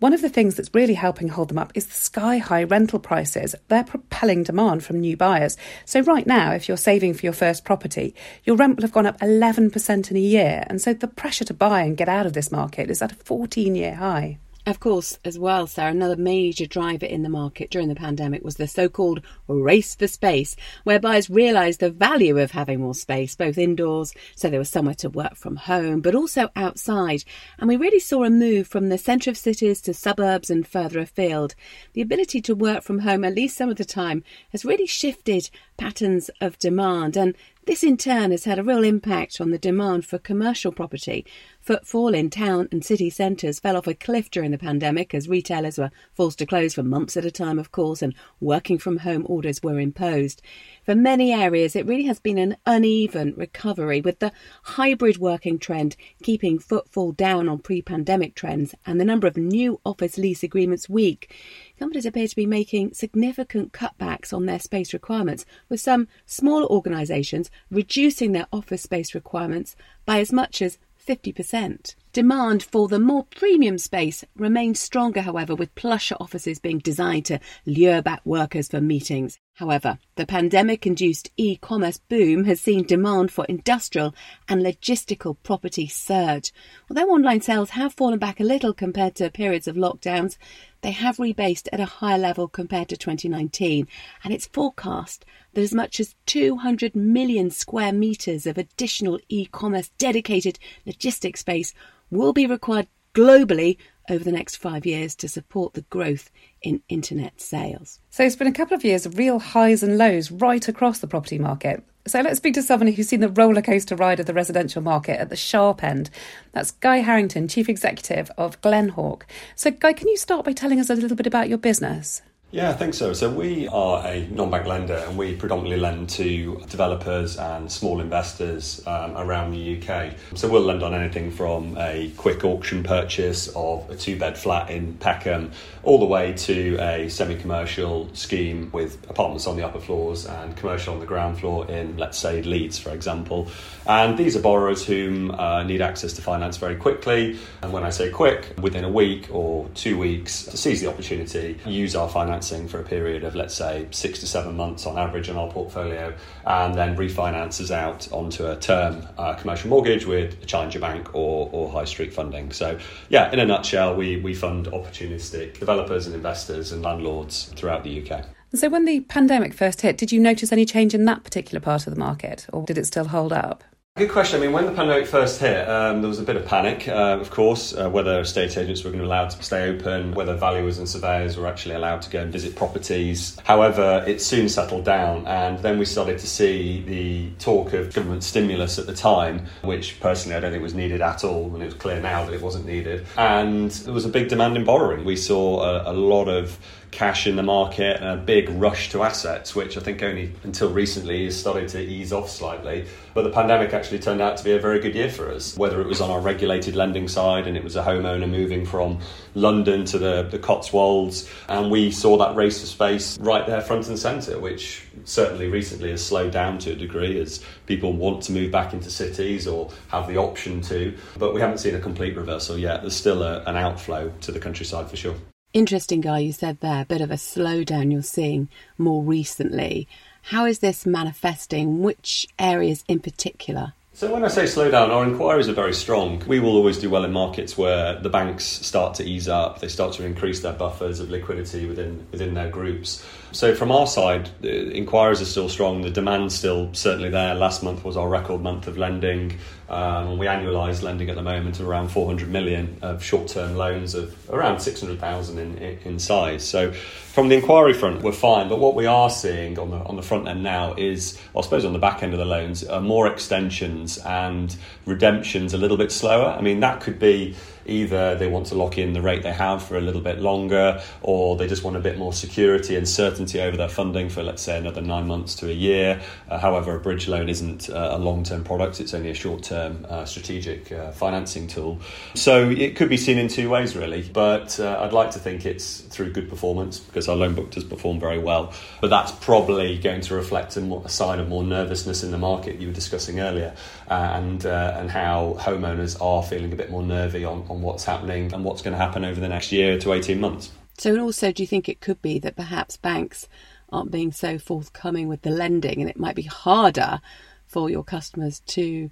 One 0.00 0.12
of 0.12 0.22
the 0.22 0.28
things 0.28 0.54
that's 0.54 0.74
really 0.74 0.94
helping 0.94 1.26
hold 1.26 1.48
them 1.48 1.58
up 1.58 1.72
is 1.74 1.86
the 1.86 1.92
sky 1.92 2.38
high 2.38 2.62
rental 2.62 3.00
prices. 3.00 3.56
They're 3.66 3.82
propelling 3.82 4.44
demand 4.44 4.84
from 4.84 5.00
new 5.00 5.16
buyers. 5.16 5.56
So, 5.86 6.00
right 6.02 6.24
now, 6.24 6.52
if 6.52 6.68
you're 6.68 6.76
saving 6.76 7.14
for 7.14 7.26
your 7.26 7.32
first 7.32 7.64
property, 7.64 8.14
your 8.44 8.54
rent 8.54 8.76
will 8.76 8.82
have 8.82 8.92
gone 8.92 9.06
up 9.06 9.18
11% 9.18 10.10
in 10.10 10.16
a 10.16 10.20
year. 10.20 10.64
And 10.68 10.80
so, 10.80 10.94
the 10.94 11.08
pressure 11.08 11.44
to 11.46 11.54
buy 11.54 11.82
and 11.82 11.96
get 11.96 12.08
out 12.08 12.26
of 12.26 12.32
this 12.32 12.52
market 12.52 12.90
is 12.90 13.02
at 13.02 13.10
a 13.10 13.16
14 13.16 13.74
year 13.74 13.96
high. 13.96 14.38
Of 14.66 14.80
course, 14.80 15.18
as 15.24 15.38
well, 15.38 15.66
Sarah, 15.66 15.92
another 15.92 16.16
major 16.16 16.66
driver 16.66 17.06
in 17.06 17.22
the 17.22 17.30
market 17.30 17.70
during 17.70 17.88
the 17.88 17.94
pandemic 17.94 18.44
was 18.44 18.56
the 18.56 18.68
so 18.68 18.90
called 18.90 19.22
race 19.46 19.94
for 19.94 20.06
space, 20.06 20.56
where 20.84 21.00
buyers 21.00 21.30
realised 21.30 21.80
the 21.80 21.90
value 21.90 22.36
of 22.38 22.50
having 22.50 22.80
more 22.80 22.94
space, 22.94 23.34
both 23.34 23.56
indoors, 23.56 24.12
so 24.36 24.50
there 24.50 24.58
was 24.58 24.68
somewhere 24.68 24.94
to 24.96 25.08
work 25.08 25.36
from 25.36 25.56
home, 25.56 26.02
but 26.02 26.14
also 26.14 26.50
outside. 26.54 27.24
And 27.58 27.66
we 27.66 27.76
really 27.76 28.00
saw 28.00 28.24
a 28.24 28.30
move 28.30 28.66
from 28.66 28.90
the 28.90 28.98
centre 28.98 29.30
of 29.30 29.38
cities 29.38 29.80
to 29.82 29.94
suburbs 29.94 30.50
and 30.50 30.66
further 30.66 30.98
afield. 30.98 31.54
The 31.94 32.02
ability 32.02 32.42
to 32.42 32.54
work 32.54 32.82
from 32.82 32.98
home, 32.98 33.24
at 33.24 33.34
least 33.34 33.56
some 33.56 33.70
of 33.70 33.76
the 33.76 33.86
time, 33.86 34.22
has 34.50 34.66
really 34.66 34.86
shifted 34.86 35.48
patterns 35.78 36.28
of 36.42 36.58
demand. 36.58 37.16
And 37.16 37.34
this 37.64 37.82
in 37.82 37.96
turn 37.96 38.30
has 38.30 38.44
had 38.44 38.58
a 38.58 38.62
real 38.62 38.84
impact 38.84 39.40
on 39.40 39.50
the 39.50 39.58
demand 39.58 40.04
for 40.04 40.18
commercial 40.18 40.72
property. 40.72 41.24
Footfall 41.60 42.14
in 42.14 42.28
town 42.28 42.68
and 42.70 42.84
city 42.84 43.08
centres 43.08 43.60
fell 43.60 43.76
off 43.76 43.86
a 43.86 43.94
cliff 43.94 44.30
during 44.30 44.50
the 44.50 44.58
pandemic 44.58 45.14
as 45.14 45.28
retailers 45.28 45.78
were 45.78 45.90
forced 46.14 46.38
to 46.38 46.46
close 46.46 46.74
for 46.74 46.82
months 46.82 47.16
at 47.16 47.24
a 47.24 47.30
time, 47.30 47.58
of 47.58 47.72
course, 47.72 48.02
and 48.02 48.14
working 48.40 48.78
from 48.78 48.98
home 48.98 49.24
orders 49.26 49.62
were 49.62 49.80
imposed. 49.80 50.42
For 50.88 50.94
many 50.94 51.34
areas, 51.34 51.76
it 51.76 51.84
really 51.84 52.04
has 52.04 52.18
been 52.18 52.38
an 52.38 52.56
uneven 52.64 53.34
recovery, 53.36 54.00
with 54.00 54.20
the 54.20 54.32
hybrid 54.62 55.18
working 55.18 55.58
trend 55.58 55.96
keeping 56.22 56.58
footfall 56.58 57.12
down 57.12 57.46
on 57.46 57.58
pre 57.58 57.82
pandemic 57.82 58.34
trends 58.34 58.74
and 58.86 58.98
the 58.98 59.04
number 59.04 59.26
of 59.26 59.36
new 59.36 59.82
office 59.84 60.16
lease 60.16 60.42
agreements 60.42 60.88
weak 60.88 61.36
companies 61.78 62.06
appear 62.06 62.26
to 62.26 62.34
be 62.34 62.46
making 62.46 62.94
significant 62.94 63.74
cutbacks 63.74 64.32
on 64.32 64.46
their 64.46 64.58
space 64.58 64.94
requirements, 64.94 65.44
with 65.68 65.78
some 65.78 66.08
smaller 66.24 66.66
organisations 66.68 67.50
reducing 67.70 68.32
their 68.32 68.46
office 68.50 68.80
space 68.80 69.14
requirements 69.14 69.76
by 70.06 70.20
as 70.20 70.32
much 70.32 70.62
as 70.62 70.78
50%. 71.06 71.96
Demand 72.18 72.64
for 72.64 72.88
the 72.88 72.98
more 72.98 73.26
premium 73.30 73.78
space 73.78 74.24
remains 74.34 74.80
stronger, 74.80 75.20
however, 75.20 75.54
with 75.54 75.72
plusher 75.76 76.16
offices 76.18 76.58
being 76.58 76.80
designed 76.80 77.26
to 77.26 77.38
lure 77.64 78.02
back 78.02 78.22
workers 78.24 78.66
for 78.66 78.80
meetings. 78.80 79.38
However, 79.52 80.00
the 80.16 80.26
pandemic 80.26 80.84
induced 80.84 81.30
e 81.36 81.54
commerce 81.54 82.00
boom 82.08 82.42
has 82.42 82.60
seen 82.60 82.84
demand 82.84 83.30
for 83.30 83.44
industrial 83.44 84.16
and 84.48 84.62
logistical 84.62 85.36
property 85.44 85.86
surge. 85.86 86.52
Although 86.90 87.10
online 87.10 87.40
sales 87.40 87.70
have 87.70 87.94
fallen 87.94 88.18
back 88.18 88.40
a 88.40 88.44
little 88.44 88.74
compared 88.74 89.14
to 89.16 89.30
periods 89.30 89.68
of 89.68 89.76
lockdowns, 89.76 90.36
they 90.80 90.92
have 90.92 91.18
rebased 91.18 91.68
at 91.72 91.78
a 91.78 91.84
higher 91.84 92.18
level 92.18 92.48
compared 92.48 92.88
to 92.88 92.96
2019, 92.96 93.86
and 94.24 94.34
it's 94.34 94.46
forecast 94.48 95.24
that 95.54 95.62
as 95.62 95.74
much 95.74 96.00
as 96.00 96.16
200 96.26 96.96
million 96.96 97.50
square 97.50 97.92
metres 97.92 98.44
of 98.44 98.58
additional 98.58 99.20
e 99.28 99.46
commerce 99.46 99.90
dedicated 99.98 100.58
logistics 100.84 101.40
space 101.40 101.74
will 102.10 102.32
be 102.32 102.46
required 102.46 102.88
globally 103.14 103.76
over 104.10 104.24
the 104.24 104.32
next 104.32 104.56
five 104.56 104.86
years 104.86 105.14
to 105.16 105.28
support 105.28 105.74
the 105.74 105.82
growth 105.82 106.30
in 106.62 106.82
internet 106.88 107.40
sales. 107.40 108.00
So 108.10 108.24
it's 108.24 108.36
been 108.36 108.46
a 108.46 108.52
couple 108.52 108.74
of 108.74 108.84
years 108.84 109.04
of 109.06 109.18
real 109.18 109.38
highs 109.38 109.82
and 109.82 109.98
lows 109.98 110.30
right 110.30 110.66
across 110.66 111.00
the 111.00 111.06
property 111.06 111.38
market. 111.38 111.84
So 112.06 112.22
let's 112.22 112.38
speak 112.38 112.54
to 112.54 112.62
someone 112.62 112.90
who's 112.90 113.08
seen 113.08 113.20
the 113.20 113.28
roller 113.28 113.60
coaster 113.60 113.94
ride 113.94 114.18
of 114.18 114.26
the 114.26 114.32
residential 114.32 114.80
market 114.80 115.20
at 115.20 115.28
the 115.28 115.36
sharp 115.36 115.84
end. 115.84 116.08
That's 116.52 116.70
Guy 116.70 116.98
Harrington, 116.98 117.48
Chief 117.48 117.68
Executive 117.68 118.30
of 118.38 118.60
Glenhawk. 118.62 119.22
So, 119.56 119.70
Guy, 119.70 119.92
can 119.92 120.08
you 120.08 120.16
start 120.16 120.46
by 120.46 120.52
telling 120.52 120.80
us 120.80 120.88
a 120.88 120.94
little 120.94 121.16
bit 121.16 121.26
about 121.26 121.50
your 121.50 121.58
business? 121.58 122.22
Yeah, 122.50 122.70
I 122.70 122.72
think 122.72 122.94
so. 122.94 123.12
So 123.12 123.28
we 123.28 123.68
are 123.68 124.06
a 124.06 124.26
non-bank 124.28 124.66
lender, 124.66 124.94
and 124.94 125.18
we 125.18 125.36
predominantly 125.36 125.76
lend 125.76 126.08
to 126.10 126.64
developers 126.70 127.36
and 127.36 127.70
small 127.70 128.00
investors 128.00 128.82
um, 128.86 129.18
around 129.18 129.50
the 129.50 129.76
UK. 129.76 130.14
So 130.34 130.48
we'll 130.48 130.62
lend 130.62 130.82
on 130.82 130.94
anything 130.94 131.30
from 131.30 131.76
a 131.76 132.10
quick 132.16 132.44
auction 132.44 132.84
purchase 132.84 133.48
of 133.48 133.90
a 133.90 133.96
two-bed 133.96 134.38
flat 134.38 134.70
in 134.70 134.94
Peckham, 134.94 135.52
all 135.82 135.98
the 135.98 136.06
way 136.06 136.32
to 136.32 136.78
a 136.80 137.10
semi-commercial 137.10 138.14
scheme 138.14 138.70
with 138.72 138.96
apartments 139.10 139.46
on 139.46 139.58
the 139.58 139.66
upper 139.66 139.80
floors 139.80 140.24
and 140.24 140.56
commercial 140.56 140.94
on 140.94 141.00
the 141.00 141.06
ground 141.06 141.38
floor 141.38 141.70
in, 141.70 141.98
let's 141.98 142.16
say, 142.16 142.40
Leeds, 142.40 142.78
for 142.78 142.92
example. 142.92 143.50
And 143.86 144.16
these 144.16 144.36
are 144.36 144.40
borrowers 144.40 144.86
whom 144.86 145.32
uh, 145.32 145.64
need 145.64 145.82
access 145.82 146.14
to 146.14 146.22
finance 146.22 146.56
very 146.56 146.76
quickly. 146.76 147.38
And 147.60 147.74
when 147.74 147.84
I 147.84 147.90
say 147.90 148.08
quick, 148.08 148.54
within 148.58 148.84
a 148.84 148.90
week 148.90 149.28
or 149.30 149.68
two 149.74 149.98
weeks, 149.98 150.44
to 150.44 150.56
seize 150.56 150.80
the 150.80 150.88
opportunity, 150.88 151.58
use 151.66 151.94
our 151.94 152.08
finance 152.08 152.37
for 152.40 152.80
a 152.80 152.84
period 152.84 153.24
of, 153.24 153.34
let's 153.34 153.54
say, 153.54 153.86
six 153.90 154.20
to 154.20 154.26
seven 154.26 154.56
months 154.56 154.86
on 154.86 154.96
average 154.96 155.28
in 155.28 155.36
our 155.36 155.50
portfolio, 155.50 156.14
and 156.46 156.74
then 156.74 156.96
refinances 156.96 157.70
out 157.70 158.10
onto 158.12 158.46
a 158.46 158.56
term 158.56 159.06
uh, 159.18 159.34
commercial 159.34 159.68
mortgage 159.68 160.06
with 160.06 160.40
a 160.42 160.46
challenger 160.46 160.78
bank 160.78 161.14
or, 161.14 161.48
or 161.52 161.70
high 161.70 161.84
street 161.84 162.12
funding. 162.12 162.52
So, 162.52 162.78
yeah, 163.08 163.30
in 163.32 163.38
a 163.40 163.44
nutshell, 163.44 163.96
we, 163.96 164.16
we 164.16 164.34
fund 164.34 164.66
opportunistic 164.66 165.58
developers 165.58 166.06
and 166.06 166.14
investors 166.14 166.72
and 166.72 166.82
landlords 166.82 167.52
throughout 167.56 167.84
the 167.84 168.10
UK. 168.10 168.24
So, 168.54 168.68
when 168.68 168.84
the 168.84 169.00
pandemic 169.00 169.52
first 169.52 169.82
hit, 169.82 169.98
did 169.98 170.12
you 170.12 170.20
notice 170.20 170.52
any 170.52 170.64
change 170.64 170.94
in 170.94 171.04
that 171.04 171.24
particular 171.24 171.60
part 171.60 171.86
of 171.86 171.94
the 171.94 171.98
market, 171.98 172.46
or 172.52 172.64
did 172.64 172.78
it 172.78 172.86
still 172.86 173.08
hold 173.08 173.32
up? 173.32 173.64
Good 173.98 174.12
question. 174.12 174.38
I 174.38 174.44
mean, 174.44 174.52
when 174.52 174.64
the 174.64 174.70
pandemic 174.70 175.08
first 175.08 175.40
hit, 175.40 175.68
um, 175.68 176.02
there 176.02 176.08
was 176.08 176.20
a 176.20 176.22
bit 176.22 176.36
of 176.36 176.44
panic, 176.46 176.86
uh, 176.86 177.18
of 177.20 177.30
course, 177.30 177.74
uh, 177.74 177.90
whether 177.90 178.20
estate 178.20 178.56
agents 178.56 178.84
were 178.84 178.90
going 178.90 179.00
to 179.00 179.02
be 179.02 179.06
allowed 179.06 179.30
to 179.30 179.42
stay 179.42 179.68
open, 179.68 180.14
whether 180.14 180.36
valuers 180.36 180.78
and 180.78 180.88
surveyors 180.88 181.36
were 181.36 181.48
actually 181.48 181.74
allowed 181.74 182.00
to 182.02 182.10
go 182.10 182.20
and 182.20 182.30
visit 182.30 182.54
properties. 182.54 183.36
However, 183.42 184.04
it 184.06 184.22
soon 184.22 184.48
settled 184.48 184.84
down, 184.84 185.26
and 185.26 185.58
then 185.58 185.80
we 185.80 185.84
started 185.84 186.20
to 186.20 186.28
see 186.28 186.82
the 186.82 187.30
talk 187.40 187.72
of 187.72 187.92
government 187.92 188.22
stimulus 188.22 188.78
at 188.78 188.86
the 188.86 188.94
time, 188.94 189.48
which 189.62 189.98
personally 189.98 190.36
I 190.36 190.40
don't 190.40 190.52
think 190.52 190.62
was 190.62 190.74
needed 190.74 191.02
at 191.02 191.24
all, 191.24 191.52
and 191.52 191.60
it 191.60 191.66
was 191.66 191.74
clear 191.74 192.00
now 192.00 192.24
that 192.24 192.32
it 192.32 192.40
wasn't 192.40 192.66
needed. 192.66 193.04
And 193.16 193.72
there 193.72 193.94
was 193.94 194.04
a 194.04 194.10
big 194.10 194.28
demand 194.28 194.56
in 194.56 194.62
borrowing. 194.62 195.04
We 195.04 195.16
saw 195.16 195.60
a, 195.62 195.90
a 195.90 195.94
lot 195.94 196.28
of 196.28 196.56
cash 196.90 197.26
in 197.26 197.36
the 197.36 197.42
market 197.42 198.00
and 198.00 198.08
a 198.08 198.16
big 198.16 198.48
rush 198.50 198.90
to 198.90 199.02
assets, 199.02 199.54
which 199.54 199.76
I 199.76 199.80
think 199.80 200.02
only 200.02 200.32
until 200.42 200.70
recently 200.70 201.24
has 201.24 201.38
started 201.38 201.68
to 201.70 201.80
ease 201.80 202.12
off 202.12 202.30
slightly. 202.30 202.86
But 203.14 203.22
the 203.24 203.30
pandemic 203.30 203.72
actually 203.72 203.98
turned 203.98 204.20
out 204.20 204.36
to 204.38 204.44
be 204.44 204.52
a 204.52 204.58
very 204.58 204.80
good 204.80 204.94
year 204.94 205.10
for 205.10 205.30
us, 205.30 205.56
whether 205.56 205.80
it 205.80 205.86
was 205.86 206.00
on 206.00 206.10
our 206.10 206.20
regulated 206.20 206.76
lending 206.76 207.08
side 207.08 207.46
and 207.46 207.56
it 207.56 207.64
was 207.64 207.76
a 207.76 207.82
homeowner 207.82 208.28
moving 208.28 208.64
from 208.64 209.00
London 209.34 209.84
to 209.86 209.98
the, 209.98 210.22
the 210.24 210.38
Cotswolds. 210.38 211.28
And 211.48 211.70
we 211.70 211.90
saw 211.90 212.16
that 212.18 212.36
race 212.36 212.60
for 212.60 212.66
space 212.66 213.18
right 213.18 213.46
there 213.46 213.60
front 213.60 213.88
and 213.88 213.98
centre, 213.98 214.38
which 214.38 214.86
certainly 215.04 215.48
recently 215.48 215.90
has 215.90 216.04
slowed 216.04 216.32
down 216.32 216.58
to 216.58 216.72
a 216.72 216.76
degree 216.76 217.20
as 217.20 217.42
people 217.66 217.92
want 217.92 218.22
to 218.24 218.32
move 218.32 218.50
back 218.50 218.72
into 218.72 218.90
cities 218.90 219.46
or 219.46 219.70
have 219.88 220.08
the 220.08 220.16
option 220.16 220.60
to. 220.62 220.96
But 221.18 221.34
we 221.34 221.40
haven't 221.40 221.58
seen 221.58 221.74
a 221.74 221.80
complete 221.80 222.16
reversal 222.16 222.58
yet. 222.58 222.80
There's 222.80 222.96
still 222.96 223.22
a, 223.22 223.42
an 223.44 223.56
outflow 223.56 224.12
to 224.22 224.32
the 224.32 224.40
countryside 224.40 224.88
for 224.88 224.96
sure. 224.96 225.14
Interesting 225.54 226.02
Guy 226.02 226.18
you 226.18 226.32
said 226.32 226.60
there, 226.60 226.82
a 226.82 226.84
bit 226.84 227.00
of 227.00 227.10
a 227.10 227.14
slowdown 227.14 227.90
you're 227.90 228.02
seeing 228.02 228.48
more 228.76 229.02
recently. 229.02 229.88
How 230.24 230.44
is 230.44 230.58
this 230.58 230.84
manifesting? 230.84 231.82
Which 231.82 232.28
areas 232.38 232.84
in 232.86 233.00
particular? 233.00 233.72
So 233.94 234.12
when 234.12 234.24
I 234.24 234.28
say 234.28 234.44
slowdown, 234.44 234.90
our 234.90 235.04
inquiries 235.04 235.48
are 235.48 235.54
very 235.54 235.72
strong. 235.72 236.22
We 236.26 236.38
will 236.38 236.54
always 236.54 236.78
do 236.78 236.90
well 236.90 237.02
in 237.04 237.12
markets 237.12 237.56
where 237.56 237.98
the 237.98 238.10
banks 238.10 238.44
start 238.44 238.94
to 238.96 239.04
ease 239.04 239.26
up, 239.26 239.60
they 239.60 239.68
start 239.68 239.94
to 239.94 240.04
increase 240.04 240.40
their 240.40 240.52
buffers 240.52 241.00
of 241.00 241.10
liquidity 241.10 241.66
within 241.66 242.06
within 242.12 242.34
their 242.34 242.50
groups. 242.50 243.04
So 243.38 243.54
from 243.54 243.70
our 243.70 243.86
side, 243.86 244.30
inquiries 244.42 245.22
are 245.22 245.24
still 245.24 245.48
strong. 245.48 245.82
The 245.82 245.90
demand's 245.90 246.34
still 246.34 246.74
certainly 246.74 247.08
there. 247.08 247.36
Last 247.36 247.62
month 247.62 247.84
was 247.84 247.96
our 247.96 248.08
record 248.08 248.40
month 248.40 248.66
of 248.66 248.76
lending. 248.76 249.38
Um, 249.68 250.18
we 250.18 250.26
annualise 250.26 250.82
lending 250.82 251.08
at 251.08 251.14
the 251.14 251.22
moment 251.22 251.60
around 251.60 251.92
400 251.92 252.28
million 252.28 252.78
of 252.82 253.00
short-term 253.00 253.54
loans 253.54 253.94
of 253.94 254.16
around 254.28 254.58
600,000 254.58 255.38
in, 255.38 255.56
in 255.56 256.00
size. 256.00 256.44
So 256.44 256.72
from 256.72 257.28
the 257.28 257.36
inquiry 257.36 257.74
front, 257.74 258.02
we're 258.02 258.10
fine. 258.10 258.48
But 258.48 258.58
what 258.58 258.74
we 258.74 258.86
are 258.86 259.08
seeing 259.08 259.56
on 259.56 259.70
the 259.70 259.76
on 259.76 259.94
the 259.94 260.02
front 260.02 260.26
end 260.26 260.42
now 260.42 260.74
is, 260.76 261.16
I 261.36 261.40
suppose, 261.42 261.64
on 261.64 261.72
the 261.72 261.78
back 261.78 262.02
end 262.02 262.14
of 262.14 262.18
the 262.18 262.24
loans, 262.24 262.64
are 262.64 262.80
more 262.80 263.06
extensions 263.06 263.98
and 263.98 264.56
redemptions 264.84 265.54
a 265.54 265.58
little 265.58 265.76
bit 265.76 265.92
slower. 265.92 266.36
I 266.36 266.40
mean, 266.40 266.58
that 266.58 266.80
could 266.80 266.98
be 266.98 267.36
either 267.68 268.14
they 268.16 268.28
want 268.28 268.46
to 268.46 268.54
lock 268.54 268.78
in 268.78 268.92
the 268.92 269.02
rate 269.02 269.22
they 269.22 269.32
have 269.32 269.62
for 269.62 269.76
a 269.76 269.80
little 269.80 270.00
bit 270.00 270.18
longer, 270.18 270.82
or 271.02 271.36
they 271.36 271.46
just 271.46 271.62
want 271.62 271.76
a 271.76 271.80
bit 271.80 271.98
more 271.98 272.12
security 272.12 272.76
and 272.76 272.88
certainty 272.88 273.40
over 273.40 273.56
their 273.56 273.68
funding 273.68 274.08
for, 274.08 274.22
let's 274.22 274.42
say, 274.42 274.58
another 274.58 274.80
nine 274.80 275.06
months 275.06 275.34
to 275.36 275.48
a 275.48 275.52
year. 275.52 276.00
Uh, 276.28 276.38
however, 276.38 276.76
a 276.76 276.80
bridge 276.80 277.08
loan 277.08 277.28
isn't 277.28 277.70
uh, 277.70 277.90
a 277.92 277.98
long 277.98 278.24
term 278.24 278.44
product, 278.44 278.80
it's 278.80 278.94
only 278.94 279.10
a 279.10 279.14
short 279.14 279.42
term 279.42 279.86
uh, 279.88 280.04
strategic 280.04 280.72
uh, 280.72 280.90
financing 280.92 281.46
tool. 281.46 281.78
So 282.14 282.50
it 282.50 282.76
could 282.76 282.88
be 282.88 282.96
seen 282.96 283.18
in 283.18 283.28
two 283.28 283.50
ways, 283.50 283.76
really. 283.76 284.02
But 284.02 284.58
uh, 284.58 284.80
I'd 284.80 284.92
like 284.92 285.10
to 285.12 285.18
think 285.18 285.44
it's 285.46 285.80
through 285.80 286.12
good 286.12 286.28
performance 286.28 286.78
because 286.78 287.08
our 287.08 287.16
loan 287.16 287.34
book 287.34 287.50
does 287.50 287.64
perform 287.64 288.00
very 288.00 288.18
well. 288.18 288.52
But 288.80 288.90
that's 288.90 289.12
probably 289.12 289.78
going 289.78 290.00
to 290.02 290.14
reflect 290.14 290.56
a, 290.56 290.60
more, 290.60 290.82
a 290.84 290.88
sign 290.88 291.20
of 291.20 291.28
more 291.28 291.44
nervousness 291.44 292.02
in 292.02 292.10
the 292.10 292.18
market 292.18 292.60
you 292.60 292.68
were 292.68 292.72
discussing 292.72 293.20
earlier, 293.20 293.54
and, 293.88 294.44
and 294.44 294.90
how 294.90 295.36
homeowners 295.38 296.00
are 296.00 296.22
feeling 296.22 296.52
a 296.52 296.56
bit 296.56 296.70
more 296.70 296.82
nervy 296.82 297.24
on, 297.24 297.44
on 297.48 297.57
on 297.58 297.62
what's 297.62 297.84
happening 297.84 298.32
and 298.32 298.44
what's 298.44 298.62
going 298.62 298.72
to 298.72 298.78
happen 298.78 299.04
over 299.04 299.20
the 299.20 299.28
next 299.28 299.50
year 299.50 299.78
to 299.78 299.92
18 299.92 300.20
months. 300.20 300.52
So, 300.78 300.92
and 300.92 301.00
also, 301.00 301.32
do 301.32 301.42
you 301.42 301.46
think 301.46 301.68
it 301.68 301.80
could 301.80 302.00
be 302.00 302.18
that 302.20 302.36
perhaps 302.36 302.76
banks 302.76 303.28
aren't 303.70 303.90
being 303.90 304.12
so 304.12 304.38
forthcoming 304.38 305.08
with 305.08 305.22
the 305.22 305.30
lending 305.30 305.80
and 305.80 305.90
it 305.90 305.98
might 305.98 306.14
be 306.14 306.22
harder 306.22 307.00
for 307.46 307.68
your 307.68 307.82
customers 307.82 308.40
to 308.46 308.90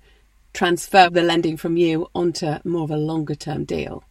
transfer 0.53 1.09
the 1.09 1.23
lending 1.23 1.57
from 1.57 1.77
you 1.77 2.09
onto 2.15 2.55
more 2.65 2.83
of 2.83 2.91
a 2.91 2.97
longer 2.97 3.37
term 3.37 3.65
deal? 3.65 4.03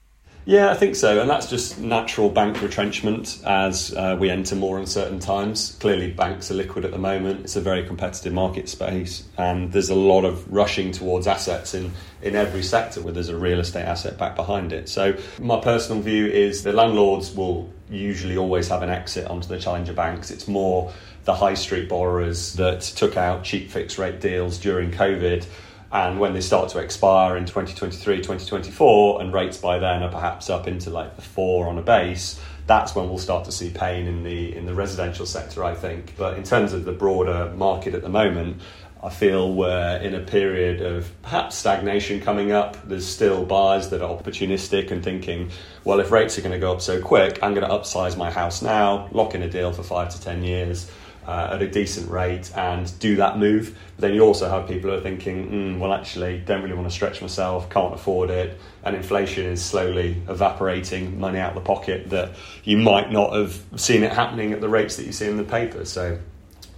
Yeah, 0.47 0.69
I 0.69 0.75
think 0.75 0.95
so. 0.95 1.19
And 1.19 1.27
that's 1.27 1.49
just 1.49 1.79
natural 1.79 2.29
bank 2.29 2.61
retrenchment 2.61 3.41
as 3.45 3.95
uh, 3.95 4.15
we 4.19 4.29
enter 4.29 4.55
more 4.55 4.77
uncertain 4.77 5.19
times. 5.19 5.75
Clearly, 5.79 6.11
banks 6.11 6.51
are 6.51 6.53
liquid 6.53 6.85
at 6.85 6.91
the 6.91 6.99
moment. 6.99 7.41
It's 7.41 7.55
a 7.55 7.61
very 7.61 7.83
competitive 7.83 8.31
market 8.31 8.69
space. 8.69 9.23
And 9.39 9.71
there's 9.71 9.89
a 9.89 9.95
lot 9.95 10.23
of 10.23 10.51
rushing 10.53 10.91
towards 10.91 11.25
assets 11.25 11.73
in, 11.73 11.91
in 12.21 12.35
every 12.35 12.61
sector 12.61 13.01
where 13.01 13.11
there's 13.11 13.29
a 13.29 13.35
real 13.35 13.59
estate 13.59 13.85
asset 13.85 14.19
back 14.19 14.35
behind 14.35 14.71
it. 14.71 14.87
So, 14.87 15.17
my 15.39 15.59
personal 15.59 16.03
view 16.03 16.27
is 16.27 16.61
the 16.61 16.73
landlords 16.73 17.35
will 17.35 17.73
usually 17.89 18.37
always 18.37 18.67
have 18.67 18.83
an 18.83 18.89
exit 18.89 19.27
onto 19.27 19.47
the 19.47 19.59
challenger 19.59 19.93
banks. 19.93 20.29
It's 20.29 20.47
more 20.47 20.93
the 21.23 21.33
high 21.33 21.55
street 21.55 21.89
borrowers 21.89 22.53
that 22.53 22.81
took 22.81 23.17
out 23.17 23.43
cheap 23.43 23.71
fixed 23.71 23.97
rate 23.97 24.21
deals 24.21 24.59
during 24.59 24.91
COVID 24.91 25.47
and 25.91 26.19
when 26.19 26.33
they 26.33 26.41
start 26.41 26.69
to 26.69 26.79
expire 26.79 27.37
in 27.37 27.45
2023, 27.45 28.17
2024, 28.17 29.21
and 29.21 29.33
rates 29.33 29.57
by 29.57 29.79
then 29.79 30.03
are 30.03 30.11
perhaps 30.11 30.49
up 30.49 30.67
into 30.67 30.89
like 30.89 31.15
the 31.15 31.21
four 31.21 31.67
on 31.67 31.77
a 31.77 31.81
base, 31.81 32.39
that's 32.67 32.95
when 32.95 33.07
we'll 33.07 33.19
start 33.19 33.45
to 33.45 33.51
see 33.51 33.69
pain 33.69 34.07
in 34.07 34.23
the 34.23 34.55
in 34.55 34.65
the 34.65 34.73
residential 34.73 35.25
sector, 35.25 35.63
I 35.63 35.75
think. 35.75 36.15
But 36.17 36.37
in 36.37 36.43
terms 36.43 36.73
of 36.73 36.85
the 36.85 36.91
broader 36.91 37.53
market 37.55 37.93
at 37.93 38.01
the 38.01 38.09
moment, 38.09 38.61
I 39.03 39.09
feel 39.09 39.53
we're 39.53 39.97
in 39.97 40.15
a 40.15 40.21
period 40.21 40.81
of 40.81 41.11
perhaps 41.21 41.55
stagnation 41.55 42.21
coming 42.21 42.51
up. 42.51 42.75
There's 42.87 43.05
still 43.05 43.45
buyers 43.45 43.89
that 43.89 44.01
are 44.01 44.09
opportunistic 44.09 44.89
and 44.89 45.03
thinking, 45.03 45.51
well, 45.83 45.99
if 45.99 46.09
rates 46.09 46.39
are 46.39 46.41
going 46.41 46.53
to 46.53 46.59
go 46.59 46.73
up 46.73 46.81
so 46.81 46.99
quick, 46.99 47.37
I'm 47.43 47.53
going 47.53 47.67
to 47.67 47.73
upsize 47.73 48.17
my 48.17 48.31
house 48.31 48.63
now, 48.63 49.07
lock 49.11 49.35
in 49.35 49.43
a 49.43 49.49
deal 49.49 49.71
for 49.71 49.83
five 49.83 50.09
to 50.09 50.21
ten 50.21 50.43
years 50.43 50.89
uh, 51.27 51.49
at 51.53 51.61
a 51.61 51.67
decent 51.67 52.09
rate 52.09 52.51
and 52.55 52.97
do 52.99 53.15
that 53.17 53.37
move. 53.37 53.77
But 53.95 54.01
then 54.01 54.13
you 54.13 54.21
also 54.21 54.49
have 54.49 54.67
people 54.67 54.89
who 54.89 54.97
are 54.97 55.01
thinking, 55.01 55.49
mm, 55.49 55.79
well, 55.79 55.93
actually, 55.93 56.39
don't 56.39 56.61
really 56.61 56.75
want 56.75 56.87
to 56.87 56.93
stretch 56.93 57.21
myself, 57.21 57.69
can't 57.69 57.93
afford 57.93 58.29
it, 58.29 58.59
and 58.83 58.95
inflation 58.95 59.45
is 59.45 59.63
slowly 59.63 60.21
evaporating 60.29 61.19
money 61.19 61.39
out 61.39 61.49
of 61.49 61.55
the 61.55 61.67
pocket 61.67 62.09
that 62.09 62.35
you 62.63 62.77
might 62.77 63.11
not 63.11 63.33
have 63.33 63.61
seen 63.75 64.03
it 64.03 64.11
happening 64.11 64.53
at 64.53 64.61
the 64.61 64.69
rates 64.69 64.95
that 64.97 65.05
you 65.05 65.11
see 65.11 65.27
in 65.27 65.37
the 65.37 65.43
paper. 65.43 65.85
So 65.85 66.19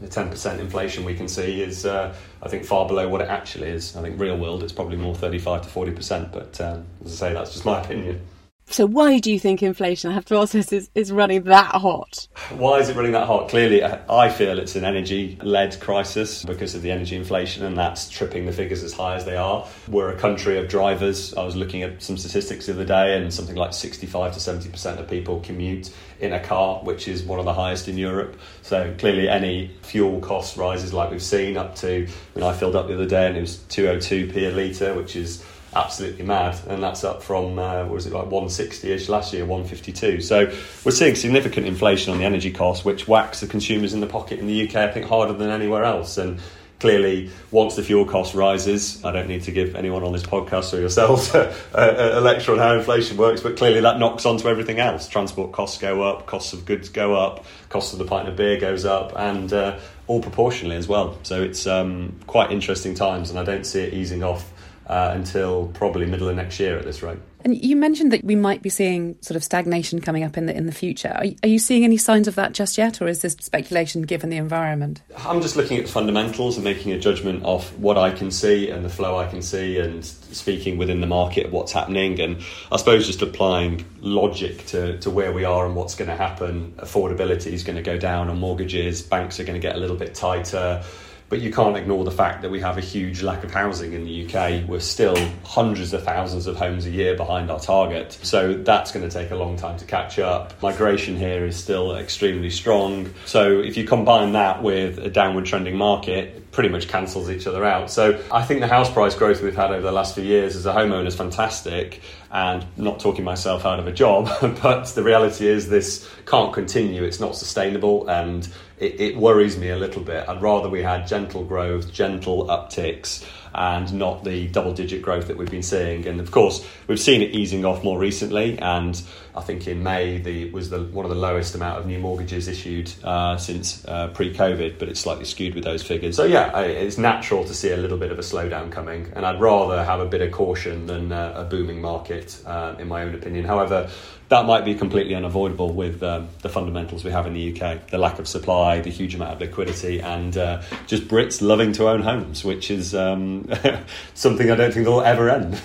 the 0.02 0.08
10% 0.08 0.60
inflation 0.60 1.04
we 1.04 1.16
can 1.16 1.28
see 1.28 1.62
is, 1.62 1.86
uh, 1.86 2.16
I 2.42 2.50
think, 2.50 2.66
far 2.66 2.88
below 2.88 3.08
what 3.08 3.22
it 3.22 3.30
actually 3.30 3.70
is. 3.70 3.96
I 3.96 4.02
think 4.02 4.20
real 4.20 4.38
world 4.38 4.64
it's 4.64 4.74
probably 4.74 4.98
more 4.98 5.16
35 5.16 5.64
to 5.64 5.70
40%, 5.70 6.32
but 6.32 6.62
um, 6.62 6.86
as 7.04 7.22
I 7.22 7.30
say, 7.30 7.34
that's 7.34 7.54
just 7.54 7.66
my 7.66 7.82
opinion. 7.82 8.22
So 8.70 8.86
why 8.86 9.20
do 9.20 9.32
you 9.32 9.40
think 9.40 9.64
inflation, 9.64 10.12
I 10.12 10.14
have 10.14 10.26
to 10.26 10.36
ask 10.36 10.52
this, 10.52 10.74
is, 10.74 10.90
is 10.94 11.10
running 11.12 11.44
that 11.44 11.74
hot? 11.76 12.28
Why 12.52 12.80
is 12.80 12.90
it 12.90 12.98
running 12.98 13.14
that 13.14 13.26
hot? 13.26 13.48
Clearly, 13.48 13.82
uh, 13.82 14.00
I 14.14 14.30
feel 14.30 14.60
it's 14.60 14.76
an 14.76 14.84
energy-led 14.84 15.80
crisis 15.80 16.44
because 16.44 16.76
of 16.76 16.82
the 16.82 16.92
energy 16.92 17.16
inflation 17.16 17.64
and 17.64 17.78
that's 17.78 18.10
tripping 18.10 18.46
the 18.46 18.52
figures 18.52 18.84
as 18.84 18.92
high 18.92 19.16
as 19.16 19.24
they 19.24 19.38
are. 19.38 19.66
We're 19.88 20.10
a 20.10 20.20
country 20.20 20.58
of 20.58 20.68
drivers. 20.68 21.34
I 21.36 21.44
was 21.44 21.56
looking 21.56 21.82
at 21.82 22.04
some 22.04 22.18
statistics 22.18 22.66
the 22.66 22.74
other 22.74 22.84
day 22.84 23.18
and 23.18 23.34
something 23.34 23.56
like 23.56 23.74
65 23.74 24.34
to 24.34 24.40
70% 24.40 25.00
of 25.00 25.10
people 25.10 25.40
commute 25.40 25.90
in 26.20 26.34
a 26.34 26.40
car, 26.40 26.80
which 26.84 27.08
is 27.08 27.24
one 27.24 27.40
of 27.40 27.46
the 27.46 27.54
highest 27.54 27.88
in 27.88 27.98
Europe. 27.98 28.38
So 28.64 28.94
clearly 28.98 29.30
any 29.30 29.72
fuel 29.82 30.20
cost 30.20 30.58
rises 30.58 30.94
like 30.94 31.10
we've 31.10 31.24
seen 31.24 31.56
up 31.56 31.76
to, 31.76 32.06
when 32.34 32.44
I 32.44 32.52
filled 32.52 32.76
up 32.76 32.88
the 32.88 32.96
other 32.96 33.08
day 33.08 33.28
and 33.28 33.38
it 33.38 33.42
was 33.42 33.60
202p 33.70 34.36
a 34.36 34.52
litre, 34.52 34.94
which 34.94 35.16
is 35.16 35.44
absolutely 35.76 36.26
mad, 36.26 36.58
and 36.68 36.82
that's 36.82 37.04
up 37.04 37.22
from 37.22 37.60
uh, 37.60 37.84
what 37.84 37.94
was 37.94 38.08
it 38.08 38.14
like 38.14 38.26
160ish 38.26 39.10
last 39.10 39.34
year, 39.34 39.46
152. 39.46 40.22
So 40.22 40.46
we're 40.84 40.92
seeing 40.92 41.16
significant 41.16 41.68
inflation 41.68 42.14
on 42.14 42.20
the 42.20 42.26
energy 42.26 42.52
costs, 42.52 42.86
which 42.86 43.08
whacks 43.08 43.42
the 43.42 43.48
consumers 43.48 43.94
in 43.94 44.00
the 44.00 44.08
pocket 44.08 44.40
in 44.40 44.48
the 44.48 44.68
UK, 44.68 44.76
I 44.76 44.92
think, 44.92 45.06
harder 45.06 45.34
than 45.34 45.50
anywhere 45.50 45.84
else. 45.84 46.18
And 46.18 46.40
clearly, 46.80 47.32
once 47.52 47.76
the 47.76 47.84
fuel 47.84 48.06
cost 48.06 48.36
rises, 48.36 49.04
I 49.04 49.12
don't 49.12 49.28
need 49.28 49.44
to 49.44 49.52
give 49.52 49.76
anyone 49.76 50.04
on 50.04 50.14
this 50.14 50.24
podcast 50.24 50.74
or 50.74 50.80
yourselves 50.80 51.34
a, 51.36 51.54
a, 51.74 52.20
a, 52.20 52.22
lecture 52.22 52.52
on 52.52 52.60
how 52.60 52.74
inflation 52.76 53.18
works, 53.18 53.42
but 53.42 53.58
clearly 53.58 53.82
that 53.82 54.00
knocks 54.00 54.26
onto 54.26 54.48
everything 54.48 54.80
else. 54.80 55.08
Transport 55.08 55.52
costs 55.52 55.80
go 55.80 56.04
up, 56.04 56.26
costs 56.28 56.54
of 56.54 56.66
goods 56.66 56.90
go 56.90 57.16
up, 57.16 57.46
cost 57.70 57.94
of 57.94 58.00
the 58.00 58.06
pint 58.06 58.28
of 58.28 58.36
beer 58.36 58.60
goes 58.60 58.86
up, 58.86 59.14
and 59.18 59.52
uh, 59.54 59.80
all 60.08 60.22
proportionally 60.22 60.76
as 60.76 60.88
well. 60.88 61.18
So 61.24 61.42
it's 61.42 61.66
um, 61.68 62.20
quite 62.28 62.52
interesting 62.52 62.94
times, 62.94 63.30
and 63.30 63.40
I 63.40 63.44
don't 63.44 63.66
see 63.66 63.82
it 63.82 63.94
easing 63.94 64.24
off 64.24 64.52
uh, 64.88 65.12
until 65.14 65.68
probably 65.68 66.06
middle 66.06 66.30
of 66.30 66.36
next 66.36 66.60
year 66.60 66.78
at 66.78 66.86
this 66.86 67.04
rate. 67.04 67.20
And 67.42 67.56
you 67.64 67.76
mentioned 67.76 68.12
that 68.12 68.24
we 68.24 68.36
might 68.36 68.62
be 68.62 68.70
seeing 68.70 69.16
sort 69.22 69.36
of 69.36 69.44
stagnation 69.44 70.02
coming 70.02 70.24
up 70.24 70.38
in 70.38 70.48
the 70.48 70.58
in 70.58 70.66
the 70.66 70.72
future. 70.72 71.14
Are, 71.16 71.26
are 71.44 71.48
you 71.48 71.60
seeing 71.60 71.84
any 71.84 71.96
signs 71.96 72.28
of 72.28 72.36
that 72.36 72.52
just 72.52 72.78
yet, 72.78 73.02
or 73.02 73.08
is 73.08 73.22
this 73.22 73.34
speculation 73.40 74.02
given 74.02 74.30
the 74.30 74.38
environment? 74.38 75.02
I'm 75.16 75.42
just 75.42 75.56
looking 75.56 75.78
at 75.78 75.86
the 75.86 75.92
fundamentals 75.92 76.58
and 76.58 76.64
making 76.64 76.92
a 76.92 77.00
judgment 77.00 77.46
of 77.46 77.80
what 77.80 77.98
I 77.98 78.12
can 78.12 78.32
see 78.32 78.70
and 78.70 78.84
the 78.84 78.90
flow 78.90 79.18
I 79.18 79.28
can 79.28 79.42
see, 79.42 79.78
and 79.78 80.04
speaking 80.04 80.78
within 80.78 81.00
the 81.00 81.08
market 81.08 81.46
of 81.46 81.54
what's 81.54 81.72
happening, 81.72 82.20
and 82.20 82.42
I 82.72 82.78
suppose 82.78 83.06
just 83.06 83.22
applying 83.22 83.86
logic 84.02 84.66
to, 84.68 84.98
to 85.00 85.10
where 85.10 85.32
we 85.32 85.46
are 85.46 85.66
and 85.66 85.76
what's 85.76 85.96
going 85.96 86.10
to 86.10 86.18
happen. 86.18 86.74
Affordability 86.78 87.54
is 87.54 87.64
going 87.64 87.78
to 87.78 87.84
go 87.84 87.98
down 87.98 88.30
on 88.30 88.40
mortgages. 88.40 89.02
Banks 89.02 89.40
are 89.40 89.44
going 89.44 89.60
to 89.60 89.66
get 89.66 89.76
a 89.76 89.80
little 89.80 89.96
bit 89.96 90.16
tighter 90.16 90.84
but 91.30 91.42
you 91.42 91.52
can't 91.52 91.76
ignore 91.76 92.06
the 92.06 92.12
fact 92.12 92.42
that 92.42 92.50
we 92.50 92.60
have 92.62 92.78
a 92.78 92.82
huge 92.82 93.22
lack 93.22 93.44
of 93.44 93.52
housing 93.52 93.94
in 93.94 94.06
the 94.06 94.26
UK. 94.26 94.68
We're 94.68 94.80
still 94.80 95.18
hundreds 95.44 95.92
of 95.94 96.04
thousands 96.04 96.48
of 96.48 96.56
homes 96.56 96.86
a 96.86 96.90
year 96.90 97.18
behind 97.18 97.52
our 97.52 97.60
target. 97.60 98.18
So 98.22 98.54
that's 98.54 98.92
going 98.92 99.08
to 99.08 99.14
take 99.14 99.32
a 99.32 99.36
long 99.36 99.58
time 99.58 99.78
to 99.80 99.86
catch 99.86 100.20
up. 100.20 100.62
Migration 100.62 101.18
here 101.18 101.46
is 101.46 101.58
still 101.58 101.98
extremely 101.98 102.50
strong. 102.50 103.14
So 103.26 103.60
if 103.60 103.76
you 103.76 103.86
combine 103.86 104.34
that 104.34 104.64
with 104.64 105.00
a 105.00 105.10
downward 105.10 105.46
trending 105.46 105.76
market, 105.76 106.36
it 106.36 106.52
pretty 106.52 106.70
much 106.70 106.88
cancels 106.88 107.30
each 107.30 107.46
other 107.46 107.66
out. 107.66 107.92
So 107.92 108.24
I 108.32 108.44
think 108.44 108.62
the 108.62 108.68
house 108.68 108.90
price 108.90 109.14
growth 109.14 109.42
we've 109.42 109.56
had 109.56 109.72
over 109.72 109.82
the 109.82 109.92
last 109.92 110.16
few 110.16 110.24
years 110.24 110.56
as 110.56 110.66
a 110.66 110.74
homeowner 110.74 111.08
is 111.08 111.16
fantastic 111.16 112.02
and 112.32 112.66
not 112.78 113.00
talking 113.00 113.24
myself 113.24 113.66
out 113.66 113.80
of 113.80 113.88
a 113.88 113.92
job, 113.92 114.30
but 114.62 114.86
the 114.88 115.04
reality 115.04 115.48
is 115.48 115.70
this 115.70 116.10
can't 116.26 116.54
continue. 116.54 117.04
It's 117.04 117.20
not 117.20 117.36
sustainable 117.36 118.08
and 118.08 118.48
it, 118.78 119.00
it, 119.00 119.18
worries 119.18 119.58
me 119.58 119.70
a 119.70 119.76
little 119.76 120.04
bit. 120.04 120.28
I'd 120.30 120.42
rather 120.42 120.70
we 120.70 120.84
had 120.84 121.08
gentle 121.08 121.44
growth, 121.44 121.92
gentle 121.92 122.46
upticks, 122.48 123.26
and 123.56 123.92
not 123.94 124.24
the 124.24 124.48
double 124.50 124.74
digit 124.74 125.02
growth 125.02 125.28
that 125.28 125.38
we've 125.38 125.50
been 125.50 125.64
seeing. 125.64 126.06
And 126.06 126.20
of 126.20 126.30
course, 126.30 126.66
we've 126.86 127.00
seen 127.00 127.24
it 127.24 127.32
easing 127.32 127.66
off 127.66 127.84
more 127.84 127.98
recently. 127.98 128.60
And 128.60 129.02
I 129.36 129.42
think 129.42 129.68
in 129.68 129.82
May 129.82 130.20
the 130.20 130.52
was 130.52 130.70
the 130.70 130.84
one 130.84 131.06
of 131.06 131.10
the 131.10 131.18
lowest 131.18 131.56
amount 131.56 131.80
of 131.80 131.88
new 131.88 131.98
mortgages 131.98 132.48
issued 132.48 132.92
uh, 133.04 133.38
since 133.38 133.84
uh, 133.86 134.10
pre 134.10 134.32
COVID, 134.32 134.78
but 134.78 134.90
it's 134.90 135.00
slightly 135.00 135.26
skewed 135.26 135.56
with 135.56 135.64
those 135.64 135.82
figures. 135.82 136.16
So 136.16 136.26
yeah, 136.26 136.60
it's 136.60 137.00
natural 137.00 137.46
to 137.46 137.54
see 137.54 137.72
a 137.72 137.78
little 137.78 137.98
bit 137.98 138.12
of 138.12 138.20
a 138.20 138.24
slowdown 138.24 138.72
coming. 138.72 139.12
And 139.16 139.26
I'd 139.26 139.42
rather 139.42 139.84
have 139.84 140.00
a 140.00 140.06
bit 140.06 140.22
of 140.22 140.32
caution 140.32 140.86
than 140.86 141.12
uh, 141.12 141.34
a 141.36 141.44
booming 141.46 141.82
market, 141.82 142.40
uh, 142.46 142.76
in 142.78 142.88
my 142.88 143.02
own 143.02 143.16
opinion. 143.16 143.46
However, 143.46 143.90
that 144.30 144.46
might 144.46 144.66
be 144.66 144.76
completely 144.76 145.16
unavoidable 145.16 145.74
with 145.74 146.04
um, 146.04 146.28
the 146.42 146.50
fundamentals 146.50 147.04
we 147.04 147.12
have 147.12 147.26
in 147.26 147.34
the 147.34 147.62
UK 147.62 147.88
the 147.90 147.98
lack 147.98 148.20
of 148.20 148.28
supply, 148.28 148.82
the 148.82 148.90
huge 148.90 149.16
amount 149.16 149.34
of 149.34 149.40
liquidity, 149.40 150.02
and 150.02 150.38
uh, 150.38 150.62
just 150.86 151.08
Brits 151.08 151.42
loving 151.42 151.72
to 151.74 151.88
own 151.88 152.02
homes, 152.02 152.44
which 152.44 152.70
is 152.70 152.94
um, 152.94 153.50
something 154.14 154.52
I 154.52 154.56
don't 154.56 154.74
think 154.74 154.88
will 154.88 155.02
ever 155.02 155.30
end. 155.30 155.62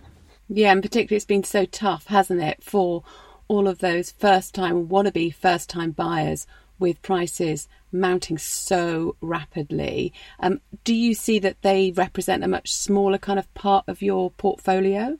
yeah, 0.48 0.72
and 0.72 0.82
particularly 0.82 1.16
it's 1.16 1.24
been 1.24 1.44
so 1.44 1.66
tough, 1.66 2.06
hasn't 2.06 2.42
it, 2.42 2.62
for 2.62 3.04
all 3.48 3.68
of 3.68 3.78
those 3.78 4.10
first 4.12 4.54
time, 4.54 4.88
wannabe 4.88 5.34
first 5.34 5.68
time 5.68 5.90
buyers 5.90 6.46
with 6.78 7.00
prices 7.02 7.68
mounting 7.92 8.38
so 8.38 9.16
rapidly. 9.20 10.12
Um, 10.40 10.60
do 10.84 10.94
you 10.94 11.14
see 11.14 11.38
that 11.40 11.62
they 11.62 11.92
represent 11.92 12.44
a 12.44 12.48
much 12.48 12.72
smaller 12.72 13.18
kind 13.18 13.38
of 13.38 13.52
part 13.54 13.84
of 13.88 14.02
your 14.02 14.30
portfolio? 14.32 15.18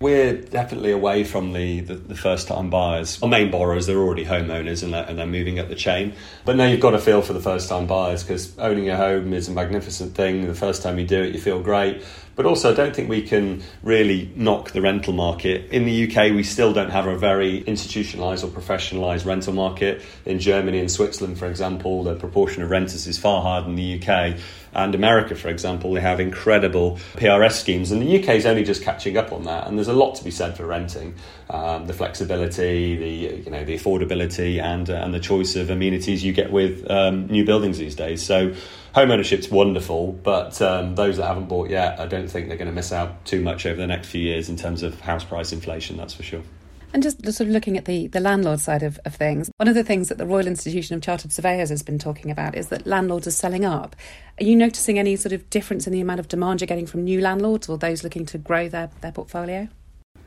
We're 0.00 0.34
definitely 0.34 0.90
away 0.90 1.24
from 1.24 1.52
the, 1.52 1.80
the, 1.80 1.94
the 1.94 2.16
first 2.16 2.48
time 2.48 2.68
buyers. 2.68 3.22
Our 3.22 3.28
main 3.28 3.50
borrowers, 3.50 3.86
they're 3.86 3.96
already 3.96 4.24
homeowners 4.24 4.82
and 4.82 4.92
they're, 4.92 5.04
and 5.04 5.18
they're 5.18 5.26
moving 5.26 5.60
up 5.60 5.68
the 5.68 5.76
chain. 5.76 6.14
But 6.44 6.56
now 6.56 6.66
you've 6.66 6.80
got 6.80 6.90
to 6.90 6.98
feel 6.98 7.22
for 7.22 7.32
the 7.32 7.40
first 7.40 7.68
time 7.68 7.86
buyers 7.86 8.24
because 8.24 8.58
owning 8.58 8.90
a 8.90 8.96
home 8.96 9.32
is 9.32 9.48
a 9.48 9.52
magnificent 9.52 10.14
thing. 10.14 10.46
The 10.46 10.54
first 10.54 10.82
time 10.82 10.98
you 10.98 11.06
do 11.06 11.22
it, 11.22 11.32
you 11.32 11.40
feel 11.40 11.62
great. 11.62 12.02
But 12.36 12.46
also, 12.46 12.72
I 12.72 12.74
don't 12.74 12.94
think 12.94 13.08
we 13.08 13.22
can 13.22 13.62
really 13.82 14.32
knock 14.34 14.72
the 14.72 14.82
rental 14.82 15.12
market. 15.12 15.70
In 15.70 15.84
the 15.84 16.08
UK, 16.08 16.32
we 16.32 16.42
still 16.42 16.72
don't 16.72 16.90
have 16.90 17.06
a 17.06 17.16
very 17.16 17.62
institutionalised 17.62 18.42
or 18.42 18.48
professionalised 18.48 19.24
rental 19.24 19.52
market. 19.52 20.02
In 20.26 20.40
Germany 20.40 20.80
and 20.80 20.90
Switzerland, 20.90 21.38
for 21.38 21.46
example, 21.46 22.02
the 22.02 22.16
proportion 22.16 22.62
of 22.62 22.70
renters 22.70 23.06
is 23.06 23.18
far 23.18 23.42
higher 23.42 23.62
than 23.62 23.76
the 23.76 24.02
UK. 24.02 24.36
And 24.74 24.94
America, 24.94 25.34
for 25.34 25.48
example, 25.48 25.92
they 25.92 26.00
have 26.00 26.20
incredible 26.20 26.96
PRS 27.14 27.52
schemes, 27.52 27.92
and 27.92 28.02
the 28.02 28.20
UK 28.20 28.30
is 28.30 28.46
only 28.46 28.64
just 28.64 28.82
catching 28.82 29.16
up 29.16 29.32
on 29.32 29.44
that. 29.44 29.66
And 29.66 29.78
there's 29.78 29.88
a 29.88 29.92
lot 29.92 30.16
to 30.16 30.24
be 30.24 30.30
said 30.30 30.56
for 30.56 30.66
renting, 30.66 31.14
um, 31.50 31.86
the 31.86 31.92
flexibility, 31.92 32.96
the 32.96 33.42
you 33.44 33.50
know 33.50 33.64
the 33.64 33.76
affordability, 33.76 34.60
and 34.60 34.90
uh, 34.90 34.94
and 34.94 35.14
the 35.14 35.20
choice 35.20 35.56
of 35.56 35.70
amenities 35.70 36.24
you 36.24 36.32
get 36.32 36.50
with 36.50 36.90
um, 36.90 37.26
new 37.26 37.44
buildings 37.44 37.78
these 37.78 37.94
days. 37.94 38.24
So 38.24 38.54
home 38.94 39.10
ownership's 39.10 39.50
wonderful, 39.50 40.12
but 40.12 40.60
um, 40.62 40.94
those 40.94 41.16
that 41.16 41.26
haven't 41.26 41.48
bought 41.48 41.68
yet, 41.68 41.98
I 41.98 42.06
don't 42.06 42.28
think 42.28 42.48
they're 42.48 42.56
going 42.56 42.68
to 42.68 42.74
miss 42.74 42.92
out 42.92 43.24
too 43.24 43.40
much 43.40 43.66
over 43.66 43.76
the 43.76 43.86
next 43.86 44.08
few 44.08 44.20
years 44.20 44.48
in 44.48 44.56
terms 44.56 44.82
of 44.82 45.00
house 45.00 45.24
price 45.24 45.52
inflation. 45.52 45.96
That's 45.96 46.14
for 46.14 46.22
sure. 46.22 46.42
And 46.94 47.02
just 47.02 47.20
sort 47.24 47.40
of 47.40 47.48
looking 47.48 47.76
at 47.76 47.86
the, 47.86 48.06
the 48.06 48.20
landlord 48.20 48.60
side 48.60 48.84
of, 48.84 49.00
of 49.04 49.16
things, 49.16 49.50
one 49.56 49.66
of 49.66 49.74
the 49.74 49.82
things 49.82 50.08
that 50.08 50.16
the 50.16 50.24
Royal 50.24 50.46
Institution 50.46 50.94
of 50.94 51.02
Chartered 51.02 51.32
Surveyors 51.32 51.70
has 51.70 51.82
been 51.82 51.98
talking 51.98 52.30
about 52.30 52.54
is 52.54 52.68
that 52.68 52.86
landlords 52.86 53.26
are 53.26 53.32
selling 53.32 53.64
up. 53.64 53.96
Are 54.40 54.44
you 54.44 54.54
noticing 54.54 54.96
any 54.96 55.16
sort 55.16 55.32
of 55.32 55.50
difference 55.50 55.88
in 55.88 55.92
the 55.92 56.00
amount 56.00 56.20
of 56.20 56.28
demand 56.28 56.60
you're 56.60 56.66
getting 56.66 56.86
from 56.86 57.02
new 57.02 57.20
landlords 57.20 57.68
or 57.68 57.76
those 57.78 58.04
looking 58.04 58.24
to 58.26 58.38
grow 58.38 58.68
their, 58.68 58.90
their 59.00 59.10
portfolio? 59.10 59.66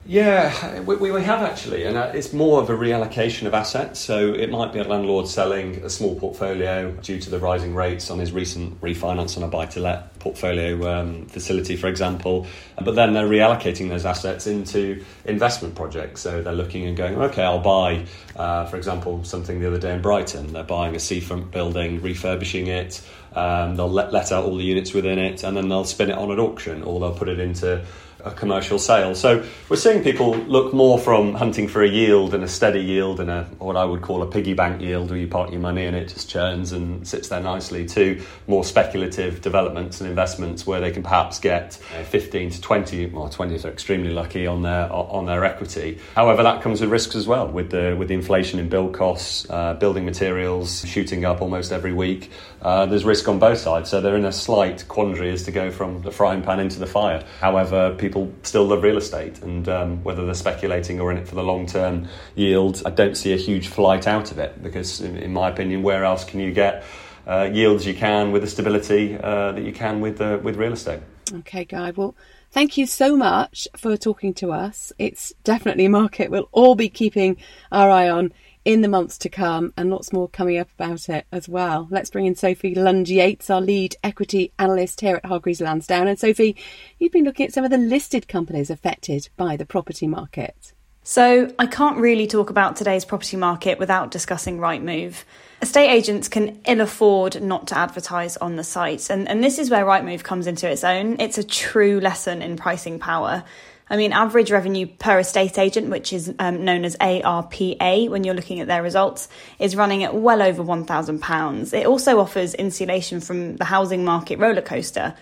Yeah, 0.10 0.80
we, 0.84 0.96
we 0.96 1.22
have 1.22 1.42
actually, 1.42 1.84
and 1.84 1.98
uh, 1.98 2.12
it's 2.14 2.32
more 2.32 2.62
of 2.62 2.70
a 2.70 2.74
reallocation 2.74 3.46
of 3.46 3.54
assets. 3.54 4.00
So 4.00 4.34
it 4.34 4.50
might 4.50 4.72
be 4.72 4.80
a 4.80 4.86
landlord 4.86 5.28
selling 5.28 5.84
a 5.84 5.90
small 5.90 6.18
portfolio 6.18 6.92
due 6.92 7.20
to 7.20 7.30
the 7.30 7.40
rising 7.40 7.76
rates 7.76 8.10
on 8.10 8.18
his 8.18 8.32
recent 8.32 8.80
refinance 8.80 9.36
on 9.36 9.44
a 9.44 9.50
buy 9.50 9.66
to 9.66 9.82
let 9.82 10.18
portfolio 10.20 10.90
um, 10.90 11.26
facility, 11.26 11.76
for 11.76 11.88
example. 11.88 12.48
But 12.82 12.96
then 12.96 13.12
they're 13.12 13.28
reallocating 13.28 13.90
those 13.90 14.06
assets 14.06 14.48
into 14.48 15.04
investment 15.26 15.76
projects. 15.76 16.22
So 16.22 16.42
they're 16.42 16.54
looking 16.54 16.86
and 16.86 16.96
going, 16.96 17.16
okay, 17.16 17.44
I'll 17.44 17.60
buy, 17.60 18.06
uh, 18.38 18.64
for 18.68 18.78
example, 18.78 19.26
something 19.26 19.60
the 19.60 19.68
other 19.68 19.80
day 19.80 19.94
in 19.94 20.02
Brighton. 20.02 20.54
They're 20.54 20.64
buying 20.64 20.96
a 20.96 21.00
seafront 21.00 21.52
building, 21.52 22.02
refurbishing 22.02 22.68
it. 22.68 23.06
Um, 23.36 23.76
they'll 23.76 23.92
let, 23.92 24.14
let 24.14 24.32
out 24.32 24.46
all 24.46 24.56
the 24.56 24.64
units 24.64 24.94
within 24.94 25.20
it, 25.20 25.44
and 25.44 25.56
then 25.58 25.68
they'll 25.68 25.84
spin 25.84 26.10
it 26.10 26.18
on 26.18 26.32
an 26.32 26.40
auction, 26.40 26.82
or 26.84 27.02
they'll 27.02 27.14
put 27.14 27.28
it 27.28 27.42
into 27.42 27.86
a 28.24 28.32
commercial 28.32 28.80
sale. 28.80 29.14
So 29.16 29.46
we're 29.70 29.78
seeing 29.78 30.04
people 30.04 30.36
look 30.36 30.74
more 30.74 30.98
from 31.00 31.36
hunting 31.36 31.68
for 31.68 31.84
a 31.84 31.88
yield 31.88 32.34
and 32.34 32.44
a 32.44 32.48
steady 32.48 32.82
yield 32.82 33.20
and 33.20 33.30
a 33.30 33.44
what 33.60 33.76
I 33.76 33.86
would 33.86 34.02
call 34.02 34.24
a 34.24 34.28
piggy 34.28 34.54
bank 34.54 34.82
yield 34.82 35.10
where 35.10 35.20
you 35.20 35.28
park 35.28 35.52
your 35.52 35.60
money 35.60 35.86
and 35.86 35.96
it 35.96 36.10
just 36.10 36.30
churns 36.30 36.72
and 36.72 37.08
sits 37.08 37.30
there 37.30 37.42
nicely 37.42 37.86
to 37.88 38.22
more 38.48 38.64
speculative 38.64 39.42
developments 39.42 40.02
and 40.02 40.10
investments 40.10 40.66
where 40.66 40.82
they 40.82 40.92
can 40.92 41.04
perhaps 41.04 41.40
get 41.40 41.74
15 41.74 42.52
to 42.52 42.62
20 42.62 43.06
well 43.08 43.30
20 43.30 43.56
if 43.56 43.62
they're 43.62 43.72
extremely 43.72 44.12
lucky 44.12 44.48
on 44.48 44.64
their 44.64 44.92
on 44.92 45.26
their 45.26 45.44
equity. 45.46 46.00
However 46.16 46.44
that 46.44 46.62
comes 46.62 46.82
with 46.82 46.90
risks 46.90 47.16
as 47.16 47.28
well 47.28 47.48
with 47.48 47.70
the 47.70 47.96
with 47.98 48.08
the 48.08 48.16
inflation 48.16 48.60
in 48.60 48.68
build 48.70 48.94
costs, 48.94 49.48
uh, 49.50 49.76
building 49.76 50.06
materials 50.06 50.84
shooting 50.88 51.24
up 51.24 51.42
almost 51.42 51.72
every 51.72 51.94
week. 51.94 52.32
Uh, 52.62 52.86
there's 52.88 53.06
risk 53.06 53.28
on 53.28 53.38
both 53.38 53.60
sides 53.60 53.90
so 53.90 54.02
they're 54.02 54.16
in 54.18 54.26
a 54.26 54.32
slight 54.32 54.88
quandary 54.88 55.32
as 55.32 55.44
to 55.44 55.52
go 55.52 55.70
from 55.70 56.02
the 56.02 56.12
frying 56.12 56.42
pan 56.42 56.60
into 56.60 56.80
the 56.80 56.88
fire. 56.88 57.24
However 57.40 57.96
people 57.96 58.17
people 58.18 58.40
still 58.44 58.66
love 58.66 58.84
real 58.84 58.98
estate, 58.98 59.42
and 59.42 59.68
um, 59.70 60.04
whether 60.04 60.26
they're 60.26 60.34
speculating 60.34 61.00
or 61.00 61.12
in 61.12 61.18
it 61.18 61.28
for 61.28 61.36
the 61.36 61.44
long 61.44 61.66
term 61.66 62.08
yield, 62.36 62.82
I 62.86 62.90
don't 62.90 63.16
see 63.16 63.34
a 63.34 63.38
huge 63.38 63.68
flight 63.68 64.08
out 64.08 64.32
of 64.32 64.40
it 64.40 64.62
because, 64.64 65.02
in, 65.02 65.18
in 65.18 65.34
my 65.34 65.50
opinion, 65.50 65.84
where 65.84 66.04
else 66.04 66.24
can 66.24 66.40
you 66.40 66.52
get 66.52 66.84
uh, 67.28 67.50
yields 67.52 67.86
you 67.86 67.94
can 67.94 68.32
with 68.32 68.42
the 68.42 68.48
stability 68.48 69.18
uh, 69.18 69.52
that 69.52 69.64
you 69.64 69.74
can 69.74 70.02
with 70.02 70.22
uh, 70.22 70.40
with 70.42 70.56
real 70.56 70.74
estate? 70.74 71.02
Okay, 71.34 71.66
Guy. 71.66 71.92
Well, 71.92 72.16
thank 72.52 72.78
you 72.78 72.88
so 72.88 73.16
much 73.16 73.68
for 73.76 73.98
talking 73.98 74.34
to 74.36 74.52
us. 74.52 74.92
It's 74.98 75.34
definitely 75.44 75.86
a 75.86 75.90
market 75.90 76.32
we'll 76.32 76.50
all 76.52 76.76
be 76.76 76.90
keeping 76.90 77.38
our 77.72 77.90
eye 77.90 78.10
on 78.10 78.34
in 78.68 78.82
the 78.82 78.88
months 78.90 79.18
to 79.18 79.30
come, 79.30 79.72
and 79.78 79.90
lots 79.90 80.12
more 80.12 80.28
coming 80.28 80.58
up 80.58 80.70
about 80.78 81.08
it 81.08 81.26
as 81.32 81.48
well. 81.48 81.88
Let's 81.90 82.10
bring 82.10 82.26
in 82.26 82.36
Sophie 82.36 82.76
Lund 82.76 83.08
Yates, 83.08 83.50
our 83.50 83.62
lead 83.62 83.96
equity 84.04 84.52
analyst 84.60 85.00
here 85.00 85.16
at 85.16 85.26
Hargreaves 85.26 85.62
Lansdown. 85.62 86.06
And 86.06 86.20
Sophie, 86.20 86.58
you've 87.00 87.14
been 87.14 87.24
looking 87.24 87.46
at 87.46 87.54
some 87.54 87.64
of 87.64 87.72
the 87.72 87.78
listed 87.78 88.28
companies 88.28 88.70
affected 88.70 89.30
by 89.38 89.56
the 89.56 89.66
property 89.66 90.06
market. 90.06 90.74
So, 91.02 91.50
I 91.58 91.66
can't 91.66 91.98
really 91.98 92.28
talk 92.28 92.50
about 92.50 92.76
today's 92.76 93.06
property 93.06 93.38
market 93.38 93.80
without 93.80 94.12
discussing 94.12 94.58
Rightmove. 94.58 95.24
Estate 95.62 95.90
agents 95.90 96.28
can 96.28 96.60
ill 96.68 96.82
afford 96.82 97.42
not 97.42 97.68
to 97.68 97.78
advertise 97.78 98.36
on 98.36 98.58
the 98.58 98.66
site, 98.66 99.10
and, 99.10 99.30
and 99.30 99.42
this 99.42 99.60
is 99.60 99.70
where 99.70 99.86
Rightmove 99.86 100.24
comes 100.24 100.46
into 100.46 100.70
its 100.70 100.84
own. 100.84 101.22
It's 101.22 101.38
a 101.38 101.44
true 101.46 102.02
lesson 102.02 102.42
in 102.42 102.58
pricing 102.58 103.00
power. 103.00 103.46
I 103.90 103.98
mean, 103.98 104.12
average 104.12 104.52
revenue 104.52 104.86
per 104.86 105.20
estate 105.20 105.58
agent, 105.58 105.90
which 105.90 106.12
is 106.12 106.34
um, 106.40 106.66
known 106.66 106.84
as 106.84 106.98
ARPA 106.98 108.10
when 108.10 108.24
you're 108.24 108.36
looking 108.36 108.60
at 108.60 108.68
their 108.68 108.84
results, 108.84 109.30
is 109.60 109.76
running 109.76 110.04
at 110.04 110.14
well 110.14 110.42
over 110.42 110.64
£1,000. 110.64 111.74
It 111.74 111.86
also 111.86 112.20
offers 112.20 112.54
insulation 112.54 113.22
from 113.22 113.56
the 113.56 113.66
housing 113.66 114.04
market 114.04 114.40
rollercoaster. 114.40 115.16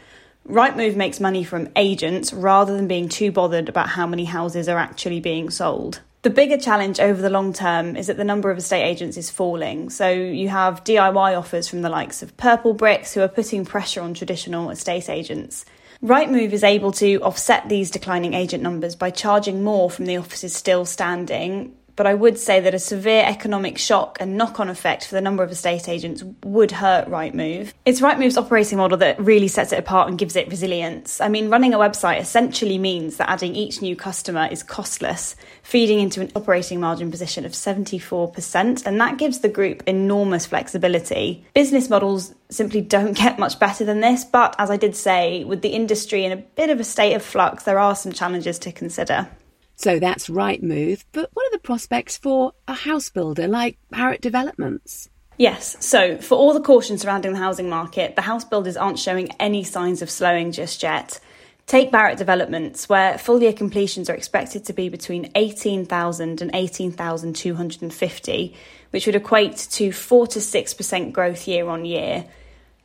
Rightmove 0.48 0.96
makes 0.96 1.20
money 1.20 1.44
from 1.44 1.70
agents 1.76 2.32
rather 2.32 2.76
than 2.76 2.88
being 2.88 3.10
too 3.10 3.32
bothered 3.32 3.70
about 3.70 3.90
how 3.90 4.06
many 4.06 4.26
houses 4.26 4.70
are 4.70 4.78
actually 4.78 5.20
being 5.20 5.50
sold. 5.50 6.02
The 6.22 6.30
bigger 6.32 6.58
challenge 6.58 7.00
over 7.00 7.22
the 7.22 7.30
long 7.30 7.54
term 7.54 7.96
is 7.96 8.08
that 8.08 8.18
the 8.18 8.24
number 8.24 8.50
of 8.50 8.58
estate 8.58 8.84
agents 8.84 9.16
is 9.16 9.30
falling. 9.30 9.92
So 9.92 10.10
you 10.10 10.50
have 10.50 10.84
DIY 10.84 11.38
offers 11.38 11.68
from 11.68 11.84
the 11.84 11.90
likes 11.90 12.24
of 12.24 12.36
Purple 12.36 12.74
Bricks 12.74 13.14
who 13.14 13.22
are 13.22 13.28
putting 13.28 13.64
pressure 13.64 14.02
on 14.02 14.16
traditional 14.16 14.72
estate 14.72 15.08
agents. 15.08 15.66
Rightmove 16.06 16.52
is 16.52 16.64
able 16.64 16.92
to 16.92 17.18
offset 17.22 17.68
these 17.68 17.90
declining 17.90 18.36
agent 18.36 18.62
numbers 18.62 18.96
by 18.96 19.10
charging 19.10 19.64
more 19.64 19.90
from 19.90 20.06
the 20.06 20.18
offices 20.18 20.56
still 20.56 20.86
standing, 20.86 21.76
but 21.96 22.08
I 22.08 22.14
would 22.14 22.38
say 22.38 22.60
that 22.60 22.74
a 22.74 22.80
severe 22.80 23.24
economic 23.26 23.78
shock 23.78 24.18
and 24.20 24.38
knock 24.38 24.60
on 24.60 24.70
effect 24.70 25.08
for 25.08 25.16
the 25.16 25.22
number 25.22 25.44
of 25.44 25.52
estate 25.52 25.88
agents 25.88 26.24
would 26.44 26.72
hurt 26.72 27.08
Rightmove. 27.08 27.74
It's 27.86 28.02
Rightmove's 28.02 28.38
operating 28.38 28.78
model 28.78 28.98
that 28.98 29.20
really 29.20 29.48
sets 29.48 29.72
it 29.72 29.80
apart 29.80 30.10
and 30.10 30.18
gives 30.18 30.36
it 30.36 30.50
resilience. 30.50 31.22
I 31.22 31.28
mean, 31.28 31.50
running 31.50 31.74
a 31.74 31.78
website 31.78 32.20
essentially 32.20 32.78
means 32.78 33.18
that 33.18 33.30
adding 33.30 33.56
each 33.56 33.82
new 33.82 33.96
customer 33.96 34.48
is 34.52 34.64
costless, 34.64 35.36
feeding 35.64 36.00
into 36.00 36.22
an 36.22 36.32
operating 36.36 36.80
margin 36.80 37.12
position 37.12 37.46
of 37.46 37.54
74%, 37.54 38.86
and 38.86 39.02
that 39.02 39.18
gives 39.18 39.40
the 39.40 39.50
group 39.50 39.84
enormous 39.88 40.46
flexibility. 40.46 41.46
Business 41.54 41.90
models 41.90 42.34
simply 42.50 42.82
don't 42.82 43.14
get 43.18 43.40
much 43.40 43.60
better 43.60 43.86
than 43.86 44.02
this, 44.02 44.26
but 44.26 44.56
as 44.60 44.70
I 44.70 44.78
did 44.78 44.96
say, 44.96 45.44
with 45.44 45.62
the 45.62 45.70
industry 45.70 46.26
in 46.26 46.32
a 46.32 46.38
bit 46.38 46.70
of 46.70 46.80
a 46.80 46.84
state 46.84 47.14
of 47.14 47.24
flux, 47.24 47.64
there 47.64 47.80
are 47.80 47.96
some 47.96 48.12
challenges 48.12 48.60
to 48.60 48.72
consider. 48.72 49.28
So 49.76 50.00
that's 50.00 50.30
Rightmove. 50.30 51.04
But 51.12 51.30
what 51.34 51.48
are 51.48 51.52
the 51.52 51.60
prospects 51.60 52.18
for 52.18 52.54
a 52.68 52.74
house 52.74 53.10
builder 53.10 53.48
like 53.48 53.78
Barratt 53.92 54.22
Developments? 54.22 55.10
Yes, 55.38 55.76
so 55.86 56.18
for 56.18 56.36
all 56.36 56.54
the 56.54 56.62
caution 56.62 56.98
surrounding 56.98 57.34
the 57.34 57.40
housing 57.40 57.70
market, 57.70 58.16
the 58.16 58.22
house 58.22 58.46
builders 58.46 58.78
aren't 58.78 59.00
showing 59.00 59.32
any 59.40 59.66
signs 59.66 60.02
of 60.02 60.10
slowing 60.10 60.54
just 60.54 60.82
yet. 60.82 61.20
Take 61.68 61.92
Barratt 61.92 62.18
Developments, 62.18 62.88
where 62.88 63.18
full 63.18 63.42
year 63.42 63.52
completions 63.52 64.10
are 64.10 64.14
expected 64.14 64.64
to 64.66 64.74
be 64.74 64.88
between 64.88 65.32
18,000 65.36 66.42
and 66.42 66.52
18,250, 66.54 68.56
which 68.92 69.08
would 69.08 69.16
equate 69.16 69.58
to 69.72 69.92
4 69.92 70.28
to 70.28 70.40
6% 70.40 71.12
growth 71.12 71.48
year 71.48 71.68
on 71.68 71.84
year. 71.84 72.26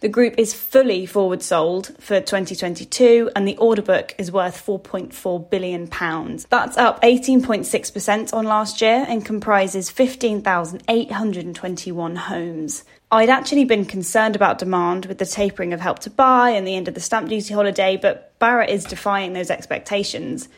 The 0.01 0.09
group 0.09 0.35
is 0.39 0.55
fully 0.55 1.05
forward 1.05 1.43
sold 1.43 1.89
for 2.01 2.21
2022 2.21 3.33
and 3.37 3.47
the 3.47 3.59
order 3.59 3.83
book 3.83 4.15
is 4.17 4.33
worth 4.33 4.65
4.4 4.65 5.51
billion 5.51 5.89
pounds. 5.89 6.47
That's 6.49 6.79
up 6.79 7.03
18.6% 7.03 8.33
on 8.33 8.47
last 8.47 8.81
year 8.81 9.05
and 9.07 9.23
comprises 9.23 9.91
15,821 9.91 12.17
homes. 12.17 12.85
I'd 13.13 13.29
actually 13.29 13.67
been 13.67 13.85
concerned 13.85 14.37
about 14.37 14.59
demand 14.59 15.05
with 15.05 15.19
the 15.19 15.27
tapering 15.27 15.75
of 15.75 15.83
help 15.83 15.99
to 15.99 16.09
buy 16.09 16.49
and 16.51 16.67
the 16.67 16.77
end 16.77 16.89
of 16.89 16.95
the 16.95 17.01
stamp 17.01 17.29
duty 17.29 17.53
holiday, 17.53 17.99
but 17.99 18.33
Barratt 18.39 18.71
is 18.71 18.85
defying 18.85 19.35
those 19.35 19.51
expectations. 19.51 20.49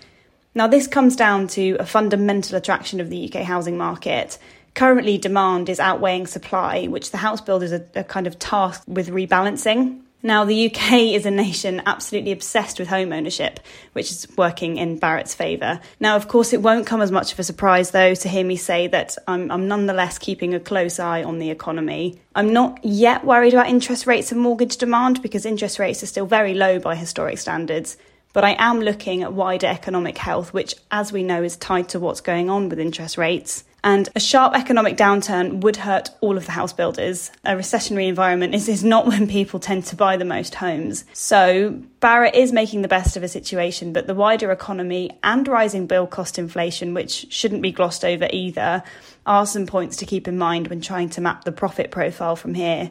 Now, 0.54 0.68
this 0.68 0.86
comes 0.86 1.16
down 1.16 1.48
to 1.48 1.74
a 1.80 1.86
fundamental 1.86 2.56
attraction 2.56 3.00
of 3.00 3.10
the 3.10 3.28
UK 3.28 3.42
housing 3.42 3.76
market 3.76 4.38
currently 4.74 5.18
demand 5.18 5.68
is 5.68 5.80
outweighing 5.80 6.26
supply, 6.26 6.86
which 6.86 7.10
the 7.10 7.18
house 7.18 7.40
builders 7.40 7.72
are, 7.72 7.86
are 7.96 8.04
kind 8.04 8.26
of 8.26 8.38
tasked 8.38 8.88
with 8.88 9.08
rebalancing. 9.08 10.00
Now, 10.24 10.44
the 10.44 10.66
UK 10.66 10.92
is 11.14 11.26
a 11.26 11.30
nation 11.30 11.82
absolutely 11.84 12.32
obsessed 12.32 12.78
with 12.78 12.88
home 12.88 13.12
ownership, 13.12 13.60
which 13.92 14.10
is 14.10 14.26
working 14.36 14.76
in 14.76 14.98
Barratt's 14.98 15.34
favour. 15.34 15.80
Now, 15.98 16.16
of 16.16 16.28
course, 16.28 16.52
it 16.52 16.62
won't 16.62 16.86
come 16.86 17.02
as 17.02 17.10
much 17.10 17.32
of 17.32 17.38
a 17.38 17.44
surprise, 17.44 17.90
though, 17.90 18.14
to 18.14 18.28
hear 18.28 18.44
me 18.44 18.56
say 18.56 18.86
that 18.88 19.16
I'm, 19.26 19.50
I'm, 19.50 19.66
nonetheless 19.68 20.18
keeping 20.18 20.54
a 20.54 20.60
close 20.60 20.98
eye 21.00 21.24
on 21.24 21.38
the 21.38 21.50
economy. 21.50 22.20
I'm 22.34 22.52
not 22.52 22.78
yet 22.84 23.24
worried 23.24 23.52
about 23.52 23.68
interest 23.68 24.06
rates 24.06 24.30
and 24.30 24.40
mortgage 24.40 24.76
demand 24.76 25.22
because 25.22 25.44
interest 25.44 25.78
rates 25.78 26.02
are 26.02 26.06
still 26.06 26.26
very 26.26 26.54
low 26.54 26.78
by 26.78 26.94
historic 26.94 27.38
standards. 27.38 27.96
But 28.32 28.44
I 28.44 28.56
am 28.58 28.80
looking 28.80 29.22
at 29.22 29.32
wider 29.32 29.66
economic 29.66 30.16
health, 30.16 30.54
which, 30.54 30.74
as 30.90 31.12
we 31.12 31.22
know, 31.22 31.42
is 31.42 31.56
tied 31.56 31.88
to 31.90 32.00
what's 32.00 32.20
going 32.20 32.48
on 32.48 32.68
with 32.68 32.78
interest 32.78 33.18
rates. 33.18 33.64
And 33.84 34.08
a 34.14 34.20
sharp 34.20 34.54
economic 34.54 34.96
downturn 34.96 35.60
would 35.62 35.76
hurt 35.76 36.10
all 36.20 36.36
of 36.36 36.46
the 36.46 36.52
house 36.52 36.72
builders. 36.72 37.32
A 37.44 37.54
recessionary 37.54 38.06
environment 38.06 38.54
is, 38.54 38.68
is 38.68 38.84
not 38.84 39.06
when 39.08 39.26
people 39.26 39.58
tend 39.58 39.84
to 39.86 39.96
buy 39.96 40.16
the 40.16 40.24
most 40.24 40.54
homes. 40.54 41.04
So 41.12 41.80
Barratt 42.00 42.34
is 42.34 42.52
making 42.52 42.82
the 42.82 42.88
best 42.88 43.16
of 43.16 43.22
a 43.22 43.28
situation, 43.28 43.92
but 43.92 44.06
the 44.06 44.14
wider 44.14 44.52
economy 44.52 45.10
and 45.24 45.46
rising 45.48 45.86
bill 45.86 46.06
cost 46.06 46.38
inflation, 46.38 46.94
which 46.94 47.26
shouldn't 47.30 47.62
be 47.62 47.72
glossed 47.72 48.04
over 48.04 48.28
either, 48.32 48.84
are 49.26 49.46
some 49.46 49.66
points 49.66 49.96
to 49.96 50.06
keep 50.06 50.28
in 50.28 50.38
mind 50.38 50.68
when 50.68 50.80
trying 50.80 51.08
to 51.10 51.20
map 51.20 51.44
the 51.44 51.52
profit 51.52 51.90
profile 51.90 52.36
from 52.36 52.54
here. 52.54 52.90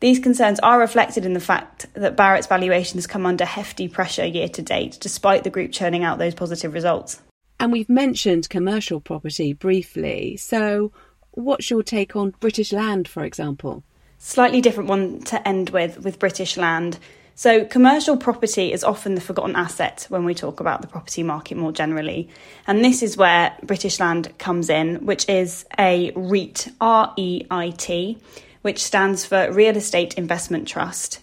These 0.00 0.18
concerns 0.18 0.60
are 0.60 0.78
reflected 0.78 1.24
in 1.24 1.32
the 1.32 1.40
fact 1.40 1.86
that 1.94 2.16
Barratt's 2.16 2.46
valuation 2.46 2.98
has 2.98 3.06
come 3.06 3.26
under 3.26 3.44
hefty 3.44 3.88
pressure 3.88 4.26
year 4.26 4.48
to 4.50 4.62
date, 4.62 4.98
despite 5.00 5.44
the 5.44 5.50
group 5.50 5.72
churning 5.72 6.04
out 6.04 6.18
those 6.18 6.34
positive 6.34 6.74
results. 6.74 7.20
And 7.58 7.72
we've 7.72 7.88
mentioned 7.88 8.50
commercial 8.50 9.00
property 9.00 9.54
briefly. 9.54 10.36
So, 10.36 10.92
what's 11.30 11.70
your 11.70 11.82
take 11.82 12.14
on 12.14 12.34
British 12.40 12.72
Land, 12.72 13.08
for 13.08 13.24
example? 13.24 13.82
Slightly 14.18 14.60
different 14.60 14.88
one 14.88 15.20
to 15.24 15.46
end 15.48 15.70
with, 15.70 16.02
with 16.02 16.18
British 16.18 16.56
Land. 16.56 16.98
So, 17.34 17.64
commercial 17.64 18.16
property 18.16 18.72
is 18.72 18.84
often 18.84 19.14
the 19.14 19.20
forgotten 19.20 19.56
asset 19.56 20.06
when 20.08 20.24
we 20.24 20.34
talk 20.34 20.60
about 20.60 20.82
the 20.82 20.88
property 20.88 21.22
market 21.22 21.56
more 21.56 21.72
generally. 21.72 22.28
And 22.66 22.84
this 22.84 23.02
is 23.02 23.16
where 23.16 23.56
British 23.62 24.00
Land 24.00 24.38
comes 24.38 24.68
in, 24.68 25.06
which 25.06 25.28
is 25.28 25.66
a 25.78 26.12
REIT, 26.14 26.68
R 26.80 27.12
E 27.16 27.44
I 27.50 27.70
T, 27.70 28.18
which 28.66 28.82
stands 28.82 29.24
for 29.24 29.52
Real 29.52 29.76
Estate 29.76 30.14
Investment 30.14 30.66
Trust. 30.66 31.20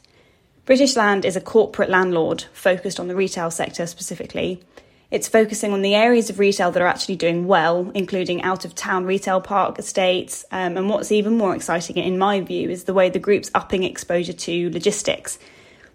British 0.63 0.95
Land 0.95 1.25
is 1.25 1.36
a 1.36 1.41
corporate 1.41 1.89
landlord 1.89 2.45
focused 2.53 3.01
on 3.01 3.10
the 3.10 3.17
retail 3.17 3.51
sector 3.51 3.86
specifically. 3.86 4.63
It's 5.12 5.27
focusing 5.27 5.73
on 5.73 5.82
the 5.82 5.93
areas 5.93 6.29
of 6.29 6.39
retail 6.39 6.71
that 6.71 6.82
are 6.82 6.88
actually 6.88 7.17
doing 7.17 7.45
well, 7.45 7.91
including 7.93 8.43
out 8.43 8.63
of 8.63 8.75
town 8.75 9.03
retail 9.03 9.41
park 9.41 9.77
estates. 9.77 10.45
Um, 10.51 10.77
and 10.77 10.88
what's 10.88 11.12
even 11.12 11.38
more 11.38 11.53
exciting, 11.53 11.97
in 11.97 12.17
my 12.17 12.39
view, 12.39 12.69
is 12.69 12.86
the 12.86 12.93
way 12.93 13.10
the 13.10 13.19
group's 13.19 13.51
upping 13.53 13.84
exposure 13.84 14.32
to 14.32 14.69
logistics. 14.69 15.38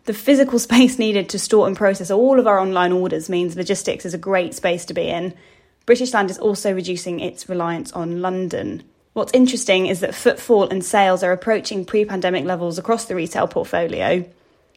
The 0.05 0.13
physical 0.13 0.59
space 0.69 0.99
needed 0.99 1.31
to 1.31 1.39
store 1.39 1.67
and 1.67 1.75
process 1.75 2.11
all 2.11 2.39
of 2.39 2.47
our 2.47 2.59
online 2.59 2.93
orders 2.93 3.31
means 3.31 3.57
logistics 3.57 4.05
is 4.05 4.13
a 4.13 4.19
great 4.19 4.53
space 4.53 4.85
to 4.85 4.93
be 4.93 5.09
in. 5.09 5.33
British 5.87 6.13
Land 6.13 6.31
is 6.31 6.37
also 6.37 6.75
reducing 6.75 7.21
its 7.21 7.49
reliance 7.49 7.91
on 7.93 8.21
London. 8.21 8.83
What's 9.19 9.35
interesting 9.35 9.87
is 9.87 9.99
that 9.99 10.15
footfall 10.15 10.69
and 10.69 10.85
sales 10.85 11.25
are 11.25 11.33
approaching 11.33 11.85
pre 11.85 12.05
pandemic 12.05 12.45
levels 12.45 12.79
across 12.79 13.07
the 13.07 13.17
retail 13.17 13.49
portfolio. 13.49 14.25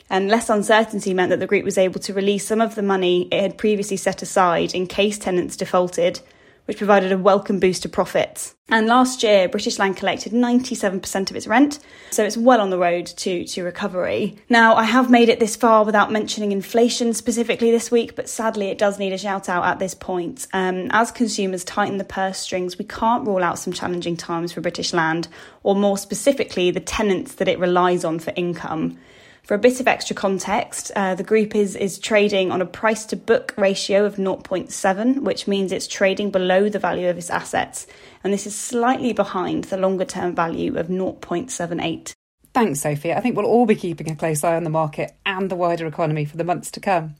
And 0.09 0.29
less 0.29 0.49
uncertainty 0.49 1.13
meant 1.13 1.29
that 1.29 1.39
the 1.39 1.45
group 1.45 1.63
was 1.63 1.77
able 1.77 1.99
to 1.99 2.13
release 2.15 2.47
some 2.47 2.59
of 2.59 2.73
the 2.73 2.81
money 2.81 3.27
it 3.31 3.39
had 3.39 3.59
previously 3.59 3.97
set 3.97 4.23
aside 4.23 4.73
in 4.73 4.87
case 4.87 5.19
tenants 5.19 5.55
defaulted, 5.55 6.21
which 6.65 6.77
provided 6.77 7.11
a 7.11 7.17
welcome 7.17 7.59
boost 7.59 7.83
to 7.83 7.89
profits. 7.89 8.55
And 8.69 8.87
last 8.87 9.21
year, 9.21 9.49
British 9.49 9.77
Land 9.79 9.97
collected 9.97 10.31
97% 10.31 11.29
of 11.29 11.35
its 11.35 11.45
rent, 11.45 11.79
so 12.11 12.23
it's 12.23 12.37
well 12.37 12.61
on 12.61 12.69
the 12.69 12.77
road 12.77 13.05
to, 13.05 13.43
to 13.43 13.63
recovery. 13.63 14.37
Now, 14.47 14.75
I 14.75 14.83
have 14.83 15.09
made 15.09 15.27
it 15.27 15.41
this 15.41 15.57
far 15.57 15.83
without 15.83 16.11
mentioning 16.11 16.53
inflation 16.53 17.13
specifically 17.13 17.71
this 17.71 17.91
week, 17.91 18.15
but 18.15 18.29
sadly, 18.29 18.67
it 18.67 18.77
does 18.77 18.97
need 18.97 19.11
a 19.11 19.17
shout 19.17 19.49
out 19.49 19.65
at 19.65 19.79
this 19.79 19.93
point. 19.93 20.47
Um, 20.53 20.87
as 20.91 21.11
consumers 21.11 21.65
tighten 21.65 21.97
the 21.97 22.05
purse 22.05 22.39
strings, 22.39 22.77
we 22.77 22.85
can't 22.85 23.27
rule 23.27 23.43
out 23.43 23.59
some 23.59 23.73
challenging 23.73 24.15
times 24.15 24.53
for 24.53 24.61
British 24.61 24.93
Land, 24.93 25.27
or 25.63 25.75
more 25.75 25.97
specifically, 25.97 26.71
the 26.71 26.79
tenants 26.79 27.35
that 27.35 27.49
it 27.49 27.59
relies 27.59 28.05
on 28.05 28.19
for 28.19 28.31
income. 28.37 28.97
For 29.43 29.55
a 29.55 29.59
bit 29.59 29.79
of 29.79 29.87
extra 29.87 30.15
context, 30.15 30.91
uh, 30.95 31.15
the 31.15 31.23
group 31.23 31.55
is, 31.55 31.75
is 31.75 31.99
trading 31.99 32.51
on 32.51 32.61
a 32.61 32.65
price 32.65 33.05
to 33.07 33.15
book 33.15 33.53
ratio 33.57 34.05
of 34.05 34.15
0.7, 34.15 35.21
which 35.21 35.47
means 35.47 35.71
it's 35.71 35.87
trading 35.87 36.29
below 36.31 36.69
the 36.69 36.79
value 36.79 37.09
of 37.09 37.17
its 37.17 37.29
assets. 37.29 37.87
And 38.23 38.31
this 38.31 38.45
is 38.45 38.55
slightly 38.55 39.13
behind 39.13 39.65
the 39.65 39.77
longer 39.77 40.05
term 40.05 40.35
value 40.35 40.77
of 40.77 40.87
0.78. 40.87 42.13
Thanks, 42.53 42.81
Sophie. 42.81 43.13
I 43.13 43.19
think 43.19 43.35
we'll 43.35 43.45
all 43.45 43.65
be 43.65 43.75
keeping 43.75 44.11
a 44.11 44.15
close 44.15 44.43
eye 44.43 44.55
on 44.55 44.63
the 44.63 44.69
market 44.69 45.13
and 45.25 45.49
the 45.49 45.55
wider 45.55 45.87
economy 45.87 46.25
for 46.25 46.37
the 46.37 46.43
months 46.43 46.69
to 46.71 46.79
come. 46.79 47.15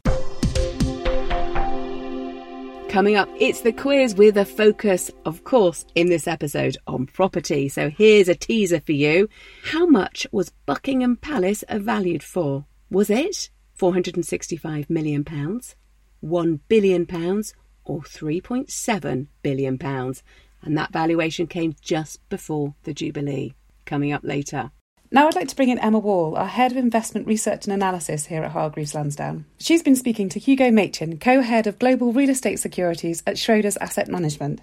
Coming 2.92 3.16
up, 3.16 3.30
it's 3.40 3.62
the 3.62 3.72
quiz 3.72 4.16
with 4.16 4.36
a 4.36 4.44
focus, 4.44 5.10
of 5.24 5.46
course, 5.46 5.86
in 5.96 6.10
this 6.10 6.28
episode 6.28 6.76
on 6.88 7.06
property. 7.06 7.70
So 7.70 7.90
here's 7.90 8.28
a 8.28 8.36
teaser 8.36 8.82
for 8.82 8.92
you. 8.92 9.30
How 9.64 9.86
much 9.86 10.28
was 10.34 10.52
Buckingham 10.66 11.16
Palace 11.16 11.64
valued 11.70 12.22
for? 12.22 12.66
Was 12.90 13.10
it 13.10 13.50
£465 13.80 14.90
million, 14.90 15.24
£1 15.24 16.60
billion, 16.68 17.02
or 17.86 18.02
£3.7 18.02 19.28
billion? 19.42 19.80
And 20.62 20.78
that 20.78 20.92
valuation 20.92 21.48
came 21.48 21.78
just 21.80 22.28
before 22.28 22.76
the 22.84 22.94
Jubilee. 22.94 23.54
Coming 23.86 24.12
up 24.12 24.26
later. 24.26 24.72
Now 25.14 25.28
I'd 25.28 25.36
like 25.36 25.50
to 25.50 25.58
bring 25.58 25.68
in 25.68 25.78
Emma 25.80 26.00
Wall, 26.00 26.38
our 26.38 26.48
Head 26.48 26.72
of 26.72 26.78
Investment 26.78 27.28
Research 27.28 27.66
and 27.66 27.74
Analysis 27.74 28.28
here 28.28 28.44
at 28.44 28.52
Hargreaves 28.52 28.96
Lansdown. 28.96 29.44
She's 29.58 29.84
been 29.84 29.98
speaking 29.98 30.30
to 30.30 30.40
Hugo 30.40 30.72
Machin, 30.72 31.20
Co-Head 31.20 31.68
of 31.68 31.78
Global 31.80 32.14
Real 32.14 32.30
Estate 32.30 32.62
Securities 32.62 33.22
at 33.28 33.36
Schroders 33.36 33.76
Asset 33.82 34.08
Management. 34.08 34.62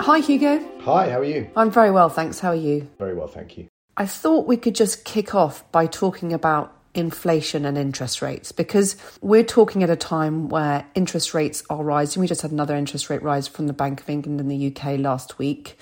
Hi 0.00 0.20
Hugo. 0.20 0.66
Hi, 0.84 1.10
how 1.10 1.20
are 1.20 1.24
you? 1.24 1.50
I'm 1.54 1.70
very 1.70 1.90
well, 1.90 2.08
thanks. 2.08 2.40
How 2.40 2.48
are 2.48 2.54
you? 2.54 2.88
Very 2.98 3.14
well, 3.14 3.28
thank 3.28 3.58
you. 3.58 3.68
I 3.98 4.06
thought 4.06 4.46
we 4.46 4.56
could 4.56 4.74
just 4.74 5.04
kick 5.04 5.34
off 5.34 5.70
by 5.70 5.84
talking 5.84 6.32
about 6.32 6.74
inflation 6.94 7.66
and 7.66 7.76
interest 7.76 8.22
rates 8.22 8.52
because 8.52 8.96
we're 9.20 9.44
talking 9.44 9.82
at 9.82 9.90
a 9.90 9.96
time 9.96 10.48
where 10.48 10.86
interest 10.94 11.34
rates 11.34 11.62
are 11.68 11.84
rising. 11.84 12.22
We 12.22 12.26
just 12.26 12.40
had 12.40 12.52
another 12.52 12.74
interest 12.74 13.10
rate 13.10 13.22
rise 13.22 13.48
from 13.48 13.66
the 13.66 13.74
Bank 13.74 14.00
of 14.00 14.08
England 14.08 14.40
in 14.40 14.48
the 14.48 14.74
UK 14.74 14.98
last 14.98 15.38
week. 15.38 15.78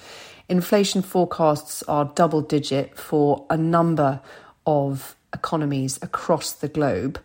Inflation 0.49 1.03
forecasts 1.03 1.83
are 1.85 2.13
double 2.15 2.41
digit 2.41 2.97
for 2.97 3.47
a 3.49 3.57
number 3.57 4.21
of 4.67 5.17
economies 5.33 5.99
across 6.03 6.53
the 6.53 6.69
globe. 6.69 7.21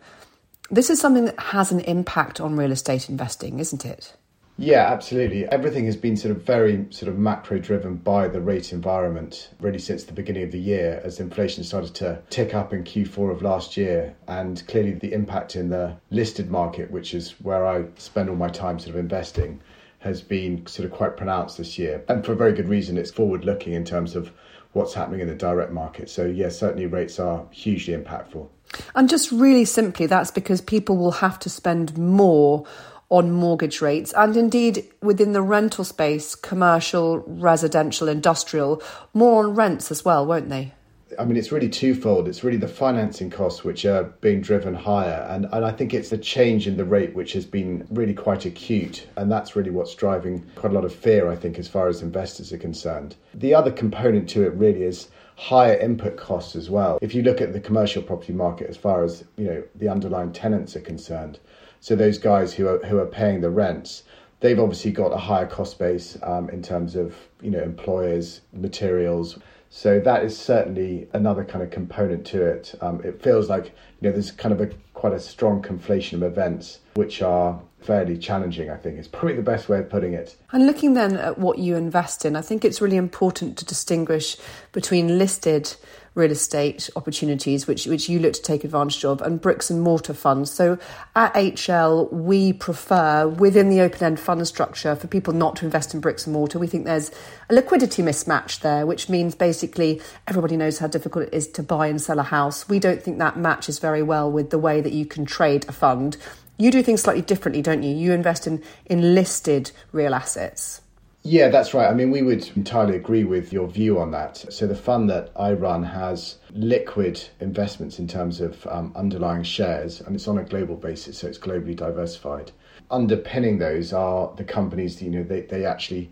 This 0.70 0.90
is 0.90 1.00
something 1.00 1.24
that 1.26 1.38
has 1.38 1.72
an 1.72 1.80
impact 1.80 2.40
on 2.40 2.56
real 2.56 2.72
estate 2.72 3.08
investing, 3.08 3.58
isn't 3.58 3.84
it? 3.84 4.14
Yeah, 4.60 4.92
absolutely. 4.92 5.46
Everything 5.46 5.84
has 5.86 5.96
been 5.96 6.16
sort 6.16 6.34
of 6.34 6.42
very 6.42 6.84
sort 6.90 7.08
of 7.08 7.16
macro 7.16 7.60
driven 7.60 7.94
by 7.94 8.26
the 8.26 8.40
rate 8.40 8.72
environment 8.72 9.50
really 9.60 9.78
since 9.78 10.02
the 10.02 10.12
beginning 10.12 10.42
of 10.42 10.50
the 10.50 10.58
year 10.58 11.00
as 11.04 11.20
inflation 11.20 11.62
started 11.62 11.94
to 11.94 12.20
tick 12.28 12.54
up 12.54 12.72
in 12.72 12.82
Q4 12.82 13.30
of 13.30 13.40
last 13.40 13.76
year 13.76 14.16
and 14.26 14.66
clearly 14.66 14.94
the 14.94 15.12
impact 15.12 15.54
in 15.54 15.70
the 15.70 15.96
listed 16.10 16.50
market 16.50 16.90
which 16.90 17.14
is 17.14 17.36
where 17.40 17.64
I 17.64 17.84
spend 17.98 18.28
all 18.28 18.34
my 18.34 18.48
time 18.48 18.80
sort 18.80 18.96
of 18.96 18.96
investing 18.96 19.60
has 19.98 20.22
been 20.22 20.66
sort 20.66 20.86
of 20.86 20.92
quite 20.92 21.16
pronounced 21.16 21.58
this 21.58 21.78
year. 21.78 22.04
And 22.08 22.24
for 22.24 22.32
a 22.32 22.36
very 22.36 22.52
good 22.52 22.68
reason, 22.68 22.96
it's 22.96 23.10
forward 23.10 23.44
looking 23.44 23.72
in 23.72 23.84
terms 23.84 24.14
of 24.14 24.32
what's 24.72 24.94
happening 24.94 25.20
in 25.20 25.28
the 25.28 25.34
direct 25.34 25.72
market. 25.72 26.08
So, 26.08 26.24
yes, 26.24 26.36
yeah, 26.36 26.48
certainly 26.50 26.86
rates 26.86 27.18
are 27.18 27.44
hugely 27.50 27.96
impactful. 27.96 28.48
And 28.94 29.08
just 29.08 29.32
really 29.32 29.64
simply, 29.64 30.06
that's 30.06 30.30
because 30.30 30.60
people 30.60 30.96
will 30.96 31.12
have 31.12 31.38
to 31.40 31.50
spend 31.50 31.96
more 31.96 32.64
on 33.10 33.32
mortgage 33.32 33.80
rates 33.80 34.12
and 34.12 34.36
indeed 34.36 34.86
within 35.00 35.32
the 35.32 35.40
rental 35.40 35.82
space, 35.84 36.34
commercial, 36.34 37.20
residential, 37.20 38.06
industrial, 38.06 38.82
more 39.14 39.44
on 39.44 39.54
rents 39.54 39.90
as 39.90 40.04
well, 40.04 40.26
won't 40.26 40.50
they? 40.50 40.72
I 41.18 41.24
mean, 41.24 41.36
it's 41.36 41.52
really 41.52 41.68
twofold. 41.68 42.28
It's 42.28 42.44
really 42.44 42.58
the 42.58 42.68
financing 42.68 43.30
costs 43.30 43.64
which 43.64 43.84
are 43.84 44.04
being 44.20 44.40
driven 44.40 44.74
higher. 44.74 45.26
And, 45.30 45.46
and 45.52 45.64
I 45.64 45.72
think 45.72 45.94
it's 45.94 46.10
the 46.10 46.18
change 46.18 46.66
in 46.66 46.76
the 46.76 46.84
rate 46.84 47.14
which 47.14 47.32
has 47.32 47.46
been 47.46 47.86
really 47.90 48.14
quite 48.14 48.44
acute. 48.44 49.06
And 49.16 49.30
that's 49.30 49.56
really 49.56 49.70
what's 49.70 49.94
driving 49.94 50.44
quite 50.54 50.72
a 50.72 50.74
lot 50.74 50.84
of 50.84 50.94
fear, 50.94 51.30
I 51.30 51.36
think, 51.36 51.58
as 51.58 51.68
far 51.68 51.88
as 51.88 52.02
investors 52.02 52.52
are 52.52 52.58
concerned. 52.58 53.16
The 53.34 53.54
other 53.54 53.70
component 53.70 54.28
to 54.30 54.44
it 54.44 54.52
really 54.54 54.82
is 54.82 55.08
higher 55.36 55.76
input 55.76 56.16
costs 56.16 56.56
as 56.56 56.68
well. 56.68 56.98
If 57.00 57.14
you 57.14 57.22
look 57.22 57.40
at 57.40 57.52
the 57.52 57.60
commercial 57.60 58.02
property 58.02 58.32
market 58.32 58.68
as 58.68 58.76
far 58.76 59.04
as, 59.04 59.24
you 59.36 59.44
know, 59.44 59.62
the 59.76 59.88
underlying 59.88 60.32
tenants 60.32 60.74
are 60.76 60.80
concerned, 60.80 61.38
so 61.80 61.94
those 61.94 62.18
guys 62.18 62.52
who 62.52 62.66
are, 62.66 62.78
who 62.80 62.98
are 62.98 63.06
paying 63.06 63.40
the 63.40 63.50
rents, 63.50 64.02
they've 64.40 64.58
obviously 64.58 64.90
got 64.90 65.12
a 65.12 65.16
higher 65.16 65.46
cost 65.46 65.78
base 65.78 66.18
um, 66.22 66.50
in 66.50 66.60
terms 66.60 66.96
of, 66.96 67.14
you 67.40 67.50
know, 67.50 67.62
employers, 67.62 68.40
materials, 68.52 69.38
so 69.70 70.00
that 70.00 70.24
is 70.24 70.36
certainly 70.36 71.08
another 71.12 71.44
kind 71.44 71.62
of 71.62 71.70
component 71.70 72.26
to 72.26 72.42
it. 72.42 72.74
Um, 72.80 73.00
it 73.04 73.22
feels 73.22 73.48
like 73.48 73.66
you 74.00 74.08
know 74.08 74.12
there's 74.12 74.30
kind 74.30 74.52
of 74.52 74.60
a 74.60 74.70
quite 74.94 75.12
a 75.12 75.20
strong 75.20 75.62
conflation 75.62 76.14
of 76.14 76.22
events 76.22 76.80
which 76.94 77.22
are 77.22 77.60
fairly 77.80 78.16
challenging. 78.16 78.70
I 78.70 78.76
think 78.76 78.98
is 78.98 79.08
probably 79.08 79.36
the 79.36 79.42
best 79.42 79.68
way 79.68 79.78
of 79.78 79.90
putting 79.90 80.14
it. 80.14 80.36
And 80.52 80.66
looking 80.66 80.94
then 80.94 81.16
at 81.16 81.38
what 81.38 81.58
you 81.58 81.76
invest 81.76 82.24
in, 82.24 82.34
I 82.34 82.40
think 82.40 82.64
it's 82.64 82.80
really 82.80 82.96
important 82.96 83.58
to 83.58 83.64
distinguish 83.64 84.36
between 84.72 85.18
listed 85.18 85.74
real 86.18 86.32
estate 86.32 86.90
opportunities, 86.96 87.66
which, 87.66 87.86
which 87.86 88.08
you 88.08 88.18
look 88.18 88.34
to 88.34 88.42
take 88.42 88.64
advantage 88.64 89.04
of, 89.04 89.22
and 89.22 89.40
bricks 89.40 89.70
and 89.70 89.80
mortar 89.80 90.12
funds. 90.12 90.50
So 90.50 90.78
at 91.14 91.32
HL, 91.34 92.12
we 92.12 92.52
prefer 92.52 93.28
within 93.28 93.70
the 93.70 93.80
open 93.80 94.02
end 94.02 94.20
fund 94.20 94.46
structure 94.46 94.96
for 94.96 95.06
people 95.06 95.32
not 95.32 95.56
to 95.56 95.64
invest 95.64 95.94
in 95.94 96.00
bricks 96.00 96.26
and 96.26 96.34
mortar. 96.34 96.58
We 96.58 96.66
think 96.66 96.84
there's 96.84 97.12
a 97.48 97.54
liquidity 97.54 98.02
mismatch 98.02 98.60
there, 98.60 98.84
which 98.84 99.08
means 99.08 99.34
basically 99.34 100.02
everybody 100.26 100.56
knows 100.56 100.78
how 100.78 100.88
difficult 100.88 101.28
it 101.28 101.34
is 101.34 101.48
to 101.52 101.62
buy 101.62 101.86
and 101.86 102.02
sell 102.02 102.18
a 102.18 102.24
house. 102.24 102.68
We 102.68 102.80
don't 102.80 103.02
think 103.02 103.18
that 103.18 103.38
matches 103.38 103.78
very 103.78 104.02
well 104.02 104.30
with 104.30 104.50
the 104.50 104.58
way 104.58 104.80
that 104.80 104.92
you 104.92 105.06
can 105.06 105.24
trade 105.24 105.64
a 105.68 105.72
fund. 105.72 106.16
You 106.58 106.72
do 106.72 106.82
things 106.82 107.02
slightly 107.02 107.22
differently, 107.22 107.62
don't 107.62 107.84
you? 107.84 107.94
You 107.94 108.12
invest 108.12 108.48
in, 108.48 108.64
in 108.86 109.14
listed 109.14 109.70
real 109.92 110.12
assets. 110.12 110.80
Yeah, 111.30 111.48
that's 111.48 111.74
right. 111.74 111.90
I 111.90 111.92
mean, 111.92 112.10
we 112.10 112.22
would 112.22 112.48
entirely 112.56 112.96
agree 112.96 113.24
with 113.24 113.52
your 113.52 113.68
view 113.68 113.98
on 113.98 114.12
that. 114.12 114.38
So, 114.50 114.66
the 114.66 114.74
fund 114.74 115.10
that 115.10 115.30
I 115.36 115.52
run 115.52 115.82
has 115.82 116.36
liquid 116.52 117.22
investments 117.38 117.98
in 117.98 118.08
terms 118.08 118.40
of 118.40 118.66
um, 118.66 118.94
underlying 118.96 119.42
shares, 119.42 120.00
and 120.00 120.16
it's 120.16 120.26
on 120.26 120.38
a 120.38 120.42
global 120.42 120.74
basis, 120.74 121.18
so 121.18 121.28
it's 121.28 121.36
globally 121.36 121.76
diversified. 121.76 122.52
Underpinning 122.90 123.58
those 123.58 123.92
are 123.92 124.32
the 124.36 124.44
companies, 124.44 125.02
you 125.02 125.10
know, 125.10 125.22
they, 125.22 125.42
they 125.42 125.66
actually 125.66 126.10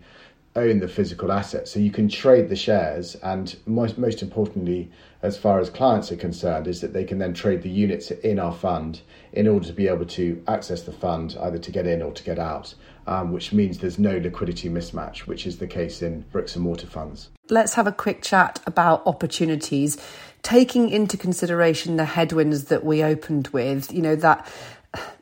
own 0.57 0.79
the 0.79 0.87
physical 0.87 1.31
assets. 1.31 1.71
So, 1.71 1.79
you 1.79 1.91
can 1.91 2.09
trade 2.09 2.49
the 2.49 2.55
shares, 2.55 3.15
and 3.15 3.55
most, 3.65 3.97
most 3.97 4.21
importantly, 4.21 4.91
as 5.21 5.37
far 5.37 5.59
as 5.59 5.69
clients 5.69 6.11
are 6.11 6.17
concerned, 6.17 6.67
is 6.67 6.81
that 6.81 6.93
they 6.93 7.05
can 7.05 7.19
then 7.19 7.33
trade 7.33 7.61
the 7.61 7.69
units 7.69 8.11
in 8.11 8.39
our 8.39 8.53
fund 8.53 9.01
in 9.31 9.47
order 9.47 9.65
to 9.67 9.73
be 9.73 9.87
able 9.87 10.05
to 10.05 10.43
access 10.47 10.81
the 10.81 10.91
fund 10.91 11.37
either 11.41 11.57
to 11.59 11.71
get 11.71 11.87
in 11.87 12.01
or 12.01 12.11
to 12.11 12.23
get 12.23 12.39
out 12.39 12.73
um, 13.07 13.31
which 13.31 13.53
means 13.53 13.79
there's 13.79 13.97
no 13.97 14.17
liquidity 14.17 14.69
mismatch, 14.69 15.19
which 15.19 15.47
is 15.47 15.57
the 15.57 15.67
case 15.67 16.01
in 16.01 16.21
bricks 16.31 16.55
and 16.55 16.63
mortar 16.63 16.87
funds. 16.87 17.29
Let's 17.49 17.73
have 17.75 17.87
a 17.87 17.91
quick 17.91 18.21
chat 18.21 18.59
about 18.67 19.07
opportunities, 19.07 19.97
taking 20.43 20.89
into 20.89 21.17
consideration 21.17 21.95
the 21.95 22.05
headwinds 22.05 22.65
that 22.65 22.83
we 22.83 23.03
opened 23.03 23.47
with, 23.49 23.93
you 23.93 24.01
know, 24.01 24.15
that 24.17 24.45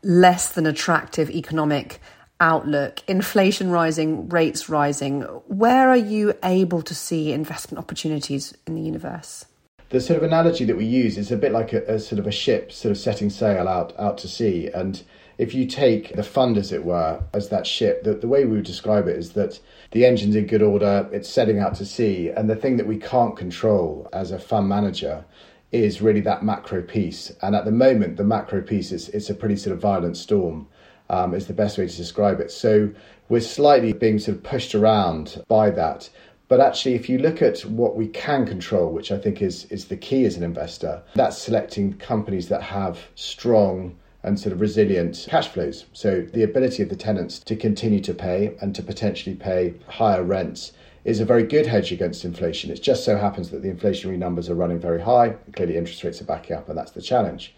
less 0.03 0.51
than 0.53 0.65
attractive 0.65 1.29
economic 1.29 2.01
outlook, 2.39 3.01
inflation 3.07 3.71
rising, 3.71 4.29
rates 4.29 4.69
rising. 4.69 5.21
Where 5.47 5.89
are 5.89 5.97
you 5.97 6.33
able 6.43 6.81
to 6.81 6.95
see 6.95 7.31
investment 7.31 7.79
opportunities 7.79 8.53
in 8.67 8.75
the 8.75 8.81
universe? 8.81 9.45
The 9.89 10.01
sort 10.01 10.17
of 10.17 10.23
analogy 10.23 10.65
that 10.65 10.77
we 10.77 10.85
use 10.85 11.17
is 11.17 11.31
a 11.31 11.37
bit 11.37 11.51
like 11.51 11.71
a, 11.71 11.83
a 11.83 11.99
sort 11.99 12.19
of 12.19 12.27
a 12.27 12.31
ship 12.31 12.71
sort 12.71 12.91
of 12.91 12.97
setting 12.97 13.29
sail 13.29 13.67
out 13.67 13.97
out 13.99 14.17
to 14.19 14.27
sea 14.27 14.69
and 14.73 15.03
if 15.37 15.53
you 15.53 15.65
take 15.65 16.15
the 16.15 16.23
fund, 16.23 16.57
as 16.57 16.71
it 16.71 16.85
were, 16.85 17.21
as 17.33 17.49
that 17.49 17.67
ship, 17.67 18.03
the, 18.03 18.13
the 18.13 18.27
way 18.27 18.45
we 18.45 18.55
would 18.55 18.65
describe 18.65 19.07
it 19.07 19.17
is 19.17 19.33
that 19.33 19.59
the 19.91 20.05
engine's 20.05 20.35
in 20.35 20.47
good 20.47 20.61
order, 20.61 21.09
it's 21.11 21.29
setting 21.29 21.59
out 21.59 21.75
to 21.75 21.85
sea, 21.85 22.29
and 22.29 22.49
the 22.49 22.55
thing 22.55 22.77
that 22.77 22.87
we 22.87 22.97
can't 22.97 23.35
control 23.35 24.07
as 24.13 24.31
a 24.31 24.39
fund 24.39 24.69
manager 24.69 25.25
is 25.71 26.01
really 26.01 26.21
that 26.21 26.43
macro 26.43 26.81
piece. 26.81 27.33
And 27.41 27.55
at 27.55 27.65
the 27.65 27.71
moment, 27.71 28.15
the 28.15 28.23
macro 28.23 28.61
piece 28.61 28.91
is 28.91 29.09
it's 29.09 29.29
a 29.29 29.35
pretty 29.35 29.57
sort 29.57 29.75
of 29.75 29.81
violent 29.81 30.15
storm, 30.15 30.67
um, 31.09 31.33
is 31.33 31.47
the 31.47 31.53
best 31.53 31.77
way 31.77 31.87
to 31.87 31.97
describe 31.97 32.39
it. 32.39 32.51
So 32.51 32.91
we're 33.29 33.41
slightly 33.41 33.93
being 33.93 34.19
sort 34.19 34.37
of 34.37 34.43
pushed 34.43 34.75
around 34.75 35.43
by 35.47 35.69
that. 35.71 36.09
But 36.47 36.59
actually, 36.61 36.93
if 36.93 37.09
you 37.09 37.17
look 37.17 37.41
at 37.41 37.61
what 37.61 37.95
we 37.95 38.07
can 38.07 38.45
control, 38.45 38.91
which 38.91 39.11
I 39.11 39.17
think 39.17 39.41
is 39.41 39.65
is 39.65 39.85
the 39.85 39.97
key 39.97 40.25
as 40.25 40.37
an 40.37 40.43
investor, 40.43 41.01
that's 41.15 41.37
selecting 41.39 41.93
companies 41.93 42.49
that 42.49 42.61
have 42.61 42.99
strong 43.15 43.95
and 44.21 44.39
sort 44.39 44.53
of 44.53 44.61
resilient 44.61 45.27
cash 45.29 45.47
flows. 45.47 45.85
So 45.93 46.21
the 46.21 46.43
ability 46.43 46.81
of 46.83 46.89
the 46.89 46.95
tenants 46.95 47.39
to 47.39 47.55
continue 47.55 47.99
to 48.01 48.13
pay 48.13 48.55
and 48.59 48.73
to 48.75 48.81
potentially 48.81 49.35
pay 49.35 49.75
higher 49.87 50.23
rents 50.23 50.73
is 51.03 51.19
a 51.19 51.25
very 51.25 51.43
good 51.43 51.67
hedge 51.67 51.91
against 51.91 52.25
inflation. 52.25 52.71
It 52.71 52.81
just 52.81 53.05
so 53.05 53.17
happens 53.17 53.51
that 53.51 53.61
the 53.61 53.71
inflationary 53.71 54.17
numbers 54.17 54.49
are 54.49 54.55
running 54.55 54.79
very 54.79 55.01
high. 55.01 55.35
Clearly, 55.53 55.77
interest 55.77 56.03
rates 56.03 56.21
are 56.21 56.25
backing 56.25 56.55
up, 56.57 56.67
and 56.67 56.77
that's 56.77 56.91
the 56.91 57.01
challenge. 57.01 57.53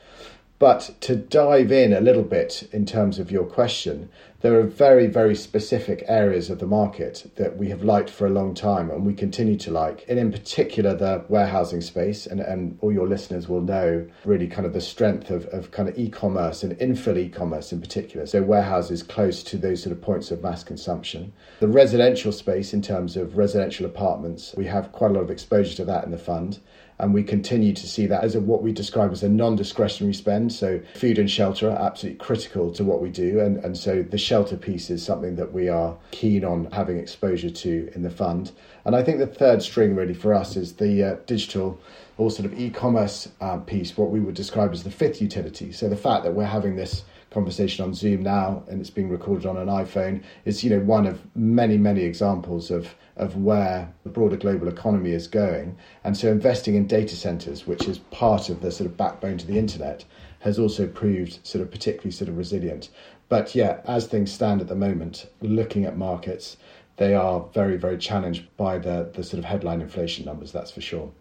But 0.59 0.95
to 1.01 1.15
dive 1.15 1.71
in 1.71 1.93
a 1.93 2.01
little 2.01 2.23
bit 2.23 2.67
in 2.71 2.87
terms 2.87 3.19
of 3.19 3.31
your 3.31 3.45
question, 3.45 4.09
there 4.41 4.59
are 4.59 4.63
very, 4.63 5.05
very 5.05 5.35
specific 5.35 6.03
areas 6.07 6.49
of 6.49 6.57
the 6.57 6.65
market 6.65 7.31
that 7.35 7.57
we 7.57 7.69
have 7.69 7.83
liked 7.83 8.09
for 8.09 8.25
a 8.25 8.31
long 8.31 8.55
time 8.55 8.89
and 8.89 9.05
we 9.05 9.13
continue 9.13 9.57
to 9.57 9.71
like. 9.71 10.03
And 10.07 10.17
in 10.17 10.31
particular, 10.31 10.95
the 10.95 11.25
warehousing 11.27 11.81
space, 11.81 12.25
and, 12.25 12.39
and 12.39 12.77
all 12.81 12.91
your 12.91 13.07
listeners 13.07 13.47
will 13.47 13.61
know 13.61 14.07
really 14.25 14.47
kind 14.47 14.65
of 14.65 14.73
the 14.73 14.81
strength 14.81 15.29
of, 15.29 15.45
of 15.47 15.69
kind 15.69 15.89
of 15.89 15.97
e 15.97 16.09
commerce 16.09 16.63
and 16.63 16.77
infill 16.79 17.17
e 17.17 17.29
commerce 17.29 17.71
in 17.71 17.79
particular. 17.79 18.25
So, 18.25 18.41
warehouses 18.41 19.03
close 19.03 19.43
to 19.43 19.57
those 19.57 19.83
sort 19.83 19.95
of 19.95 20.01
points 20.01 20.31
of 20.31 20.41
mass 20.41 20.63
consumption. 20.63 21.33
The 21.59 21.67
residential 21.67 22.31
space, 22.31 22.73
in 22.73 22.81
terms 22.81 23.15
of 23.15 23.37
residential 23.37 23.85
apartments, 23.85 24.53
we 24.57 24.65
have 24.65 24.91
quite 24.91 25.11
a 25.11 25.13
lot 25.13 25.21
of 25.21 25.31
exposure 25.31 25.75
to 25.77 25.85
that 25.85 26.03
in 26.03 26.11
the 26.11 26.17
fund 26.17 26.59
and 26.99 27.13
we 27.13 27.23
continue 27.23 27.73
to 27.73 27.87
see 27.87 28.05
that 28.07 28.23
as 28.23 28.35
a, 28.35 28.39
what 28.39 28.63
we 28.63 28.71
describe 28.71 29.11
as 29.11 29.23
a 29.23 29.29
non-discretionary 29.29 30.13
spend. 30.13 30.51
So 30.51 30.81
food 30.95 31.19
and 31.19 31.29
shelter 31.29 31.69
are 31.69 31.77
absolutely 31.77 32.17
critical 32.17 32.71
to 32.73 32.83
what 32.83 33.01
we 33.01 33.09
do, 33.09 33.39
and, 33.39 33.57
and 33.63 33.77
so 33.77 34.03
the 34.03 34.17
shelter 34.17 34.57
piece 34.57 34.89
is 34.89 35.03
something 35.03 35.35
that 35.35 35.53
we 35.53 35.69
are 35.69 35.95
keen 36.11 36.43
on 36.43 36.71
having 36.71 36.97
exposure 36.97 37.49
to 37.49 37.91
in 37.95 38.03
the 38.03 38.09
fund. 38.09 38.51
And 38.85 38.95
I 38.95 39.03
think 39.03 39.19
the 39.19 39.27
third 39.27 39.61
string 39.61 39.95
really 39.95 40.13
for 40.13 40.33
us 40.33 40.55
is 40.55 40.73
the 40.73 41.03
uh, 41.03 41.15
digital 41.25 41.79
or 42.17 42.31
sort 42.31 42.45
of 42.45 42.59
e-commerce 42.59 43.29
uh, 43.41 43.57
piece, 43.57 43.95
what 43.95 44.09
we 44.09 44.19
would 44.19 44.33
describe 44.33 44.71
as 44.71 44.83
the 44.83 44.91
fifth 44.91 45.21
utility. 45.21 45.71
So 45.71 45.87
the 45.87 45.95
fact 45.95 46.23
that 46.23 46.33
we're 46.33 46.45
having 46.45 46.75
this 46.75 47.03
conversation 47.29 47.83
on 47.83 47.93
Zoom 47.93 48.23
now 48.23 48.63
and 48.67 48.79
it's 48.79 48.89
being 48.89 49.09
recorded 49.09 49.45
on 49.45 49.57
an 49.57 49.67
iPhone 49.67 50.23
is 50.45 50.63
you 50.63 50.69
know 50.69 50.79
one 50.79 51.05
of 51.05 51.21
many 51.35 51.77
many 51.77 52.03
examples 52.03 52.71
of 52.71 52.95
of 53.17 53.35
where 53.35 53.93
the 54.03 54.09
broader 54.09 54.37
global 54.37 54.67
economy 54.67 55.11
is 55.11 55.27
going. 55.27 55.77
And 56.03 56.15
so 56.15 56.31
investing 56.31 56.75
in 56.75 56.87
data 56.87 57.15
centers 57.15 57.67
which 57.67 57.87
is 57.87 57.97
part 57.97 58.49
of 58.49 58.61
the 58.61 58.71
sort 58.71 58.89
of 58.89 58.97
backbone 58.97 59.37
to 59.39 59.47
the 59.47 59.57
internet 59.57 60.05
has 60.39 60.59
also 60.59 60.87
proved 60.87 61.45
sort 61.45 61.61
of 61.61 61.71
particularly 61.71 62.11
sort 62.11 62.29
of 62.29 62.37
resilient. 62.37 62.89
But 63.29 63.55
yeah 63.55 63.81
as 63.85 64.07
things 64.07 64.31
stand 64.31 64.61
at 64.61 64.67
the 64.67 64.75
moment 64.75 65.27
looking 65.41 65.85
at 65.85 65.97
markets 65.97 66.57
they 66.95 67.13
are 67.13 67.45
very 67.53 67.77
very 67.77 67.97
challenged 67.97 68.45
by 68.57 68.77
the 68.77 69.11
the 69.13 69.23
sort 69.23 69.39
of 69.39 69.45
headline 69.45 69.81
inflation 69.81 70.25
numbers 70.25 70.51
that's 70.51 70.71
for 70.71 70.81
sure 70.81 71.11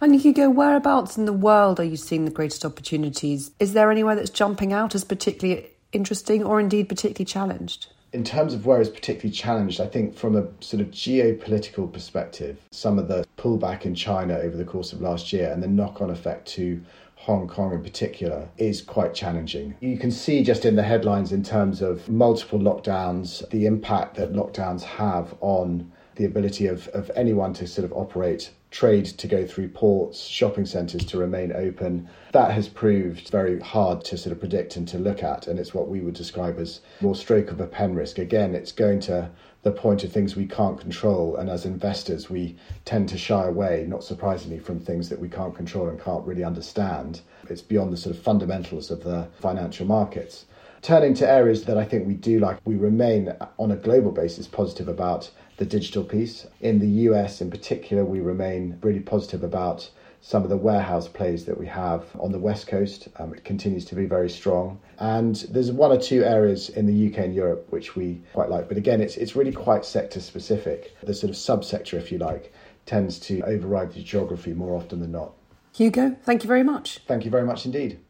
and 0.00 0.20
Hugo, 0.20 0.50
whereabouts 0.50 1.16
in 1.16 1.24
the 1.24 1.32
world 1.32 1.80
are 1.80 1.84
you 1.84 1.96
seeing 1.96 2.24
the 2.24 2.30
greatest 2.30 2.64
opportunities? 2.64 3.50
Is 3.58 3.72
there 3.72 3.90
anywhere 3.90 4.14
that's 4.14 4.30
jumping 4.30 4.72
out 4.72 4.94
as 4.94 5.04
particularly 5.04 5.66
interesting 5.92 6.44
or 6.44 6.60
indeed 6.60 6.88
particularly 6.88 7.24
challenged? 7.24 7.88
In 8.12 8.22
terms 8.22 8.54
of 8.54 8.64
where 8.64 8.80
it's 8.80 8.90
particularly 8.90 9.32
challenged, 9.32 9.80
I 9.80 9.86
think 9.86 10.14
from 10.14 10.36
a 10.36 10.46
sort 10.60 10.80
of 10.80 10.90
geopolitical 10.92 11.92
perspective, 11.92 12.58
some 12.70 12.98
of 12.98 13.08
the 13.08 13.26
pullback 13.36 13.84
in 13.84 13.94
China 13.94 14.36
over 14.38 14.56
the 14.56 14.64
course 14.64 14.92
of 14.92 15.00
last 15.00 15.32
year 15.32 15.50
and 15.50 15.62
the 15.62 15.66
knock 15.66 16.00
on 16.00 16.10
effect 16.10 16.46
to 16.48 16.80
Hong 17.16 17.48
Kong 17.48 17.72
in 17.72 17.82
particular 17.82 18.48
is 18.58 18.82
quite 18.82 19.14
challenging. 19.14 19.74
You 19.80 19.96
can 19.96 20.10
see 20.10 20.44
just 20.44 20.64
in 20.64 20.76
the 20.76 20.82
headlines 20.82 21.32
in 21.32 21.42
terms 21.42 21.80
of 21.80 22.08
multiple 22.08 22.58
lockdowns, 22.58 23.48
the 23.48 23.66
impact 23.66 24.16
that 24.16 24.34
lockdowns 24.34 24.82
have 24.82 25.34
on 25.40 25.90
the 26.16 26.26
ability 26.26 26.66
of, 26.66 26.86
of 26.88 27.10
anyone 27.16 27.54
to 27.54 27.66
sort 27.66 27.84
of 27.84 27.92
operate 27.94 28.50
trade 28.74 29.04
to 29.04 29.28
go 29.28 29.46
through 29.46 29.68
ports, 29.68 30.24
shopping 30.24 30.66
centres 30.66 31.04
to 31.04 31.16
remain 31.16 31.52
open. 31.54 32.08
That 32.32 32.50
has 32.50 32.68
proved 32.68 33.28
very 33.28 33.60
hard 33.60 34.04
to 34.06 34.18
sort 34.18 34.32
of 34.32 34.40
predict 34.40 34.74
and 34.74 34.86
to 34.88 34.98
look 34.98 35.22
at, 35.22 35.46
and 35.46 35.60
it's 35.60 35.72
what 35.72 35.88
we 35.88 36.00
would 36.00 36.14
describe 36.14 36.58
as 36.58 36.80
more 37.00 37.14
stroke 37.14 37.52
of 37.52 37.60
a 37.60 37.68
pen 37.68 37.94
risk. 37.94 38.18
Again, 38.18 38.52
it's 38.52 38.72
going 38.72 38.98
to 39.02 39.30
the 39.62 39.70
point 39.70 40.02
of 40.02 40.12
things 40.12 40.34
we 40.34 40.46
can't 40.46 40.80
control, 40.80 41.36
and 41.36 41.48
as 41.48 41.64
investors, 41.64 42.28
we 42.28 42.56
tend 42.84 43.08
to 43.10 43.16
shy 43.16 43.46
away, 43.46 43.86
not 43.88 44.02
surprisingly, 44.02 44.58
from 44.58 44.80
things 44.80 45.08
that 45.08 45.20
we 45.20 45.28
can't 45.28 45.54
control 45.54 45.88
and 45.88 46.02
can't 46.02 46.26
really 46.26 46.44
understand. 46.44 47.20
It's 47.48 47.62
beyond 47.62 47.92
the 47.92 47.96
sort 47.96 48.16
of 48.16 48.22
fundamentals 48.22 48.90
of 48.90 49.04
the 49.04 49.28
financial 49.38 49.86
markets. 49.86 50.46
Turning 50.84 51.14
to 51.14 51.26
areas 51.26 51.64
that 51.64 51.78
I 51.78 51.84
think 51.86 52.06
we 52.06 52.12
do 52.12 52.38
like, 52.38 52.58
we 52.66 52.74
remain 52.74 53.34
on 53.56 53.70
a 53.70 53.76
global 53.76 54.12
basis 54.12 54.46
positive 54.46 54.86
about 54.86 55.30
the 55.56 55.64
digital 55.64 56.04
piece. 56.04 56.46
In 56.60 56.78
the 56.78 57.08
US, 57.08 57.40
in 57.40 57.50
particular, 57.50 58.04
we 58.04 58.20
remain 58.20 58.78
really 58.82 59.00
positive 59.00 59.42
about 59.42 59.88
some 60.20 60.42
of 60.42 60.50
the 60.50 60.58
warehouse 60.58 61.08
plays 61.08 61.46
that 61.46 61.58
we 61.58 61.66
have 61.68 62.04
on 62.20 62.32
the 62.32 62.38
west 62.38 62.66
coast. 62.66 63.08
Um, 63.16 63.32
it 63.32 63.44
continues 63.44 63.86
to 63.86 63.94
be 63.94 64.04
very 64.04 64.28
strong, 64.28 64.78
and 64.98 65.36
there's 65.48 65.72
one 65.72 65.90
or 65.90 65.98
two 65.98 66.22
areas 66.22 66.68
in 66.68 66.84
the 66.84 67.08
UK 67.10 67.24
and 67.24 67.34
Europe 67.34 67.64
which 67.70 67.96
we 67.96 68.20
quite 68.34 68.50
like. 68.50 68.68
But 68.68 68.76
again, 68.76 69.00
it's 69.00 69.16
it's 69.16 69.34
really 69.34 69.52
quite 69.52 69.86
sector 69.86 70.20
specific. 70.20 70.94
The 71.02 71.14
sort 71.14 71.30
of 71.30 71.36
subsector, 71.36 71.94
if 71.94 72.12
you 72.12 72.18
like, 72.18 72.52
tends 72.84 73.18
to 73.20 73.40
override 73.44 73.94
the 73.94 74.02
geography 74.02 74.52
more 74.52 74.76
often 74.76 75.00
than 75.00 75.12
not. 75.12 75.32
Hugo, 75.74 76.14
thank 76.24 76.44
you 76.44 76.48
very 76.48 76.62
much. 76.62 76.98
Thank 77.06 77.24
you 77.24 77.30
very 77.30 77.46
much 77.46 77.64
indeed. 77.64 78.00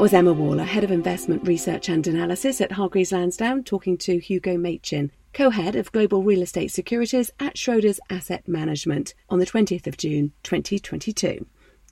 That 0.00 0.04
was 0.04 0.14
Emma 0.14 0.32
Waller, 0.32 0.64
Head 0.64 0.82
of 0.82 0.90
Investment 0.90 1.46
Research 1.46 1.90
and 1.90 2.06
Analysis 2.06 2.62
at 2.62 2.72
Hargreaves 2.72 3.12
Lansdown, 3.12 3.64
talking 3.64 3.98
to 3.98 4.18
Hugo 4.18 4.56
Machin, 4.56 5.12
co 5.34 5.50
head 5.50 5.76
of 5.76 5.92
Global 5.92 6.22
Real 6.22 6.40
Estate 6.40 6.72
Securities 6.72 7.30
at 7.38 7.56
Schroders 7.56 7.98
Asset 8.08 8.48
Management, 8.48 9.12
on 9.28 9.40
the 9.40 9.44
20th 9.44 9.86
of 9.86 9.98
June 9.98 10.32
2022. 10.42 11.44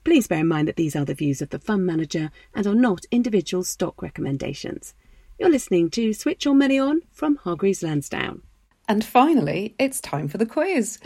Please 0.05 0.27
bear 0.27 0.39
in 0.39 0.49
mind 0.49 0.69
that 0.69 0.77
these 0.77 0.97
are 0.97 1.05
the 1.05 1.13
views 1.13 1.43
of 1.43 1.51
the 1.51 1.59
fund 1.59 1.85
manager 1.85 2.31
and 2.55 2.67
are 2.67 2.75
not 2.75 3.05
individual 3.11 3.63
stock 3.63 4.01
recommendations. 4.01 4.95
You're 5.39 5.51
listening 5.51 5.91
to 5.91 6.15
Switch 6.15 6.47
Your 6.47 6.55
Money 6.55 6.79
On 6.79 7.03
from 7.13 7.37
Hargreaves 7.37 7.83
Lansdown. 7.83 8.41
And 8.89 9.05
finally, 9.05 9.75
it's 9.79 10.01
time 10.01 10.29
for 10.29 10.39
the 10.39 10.47
quiz. 10.47 10.99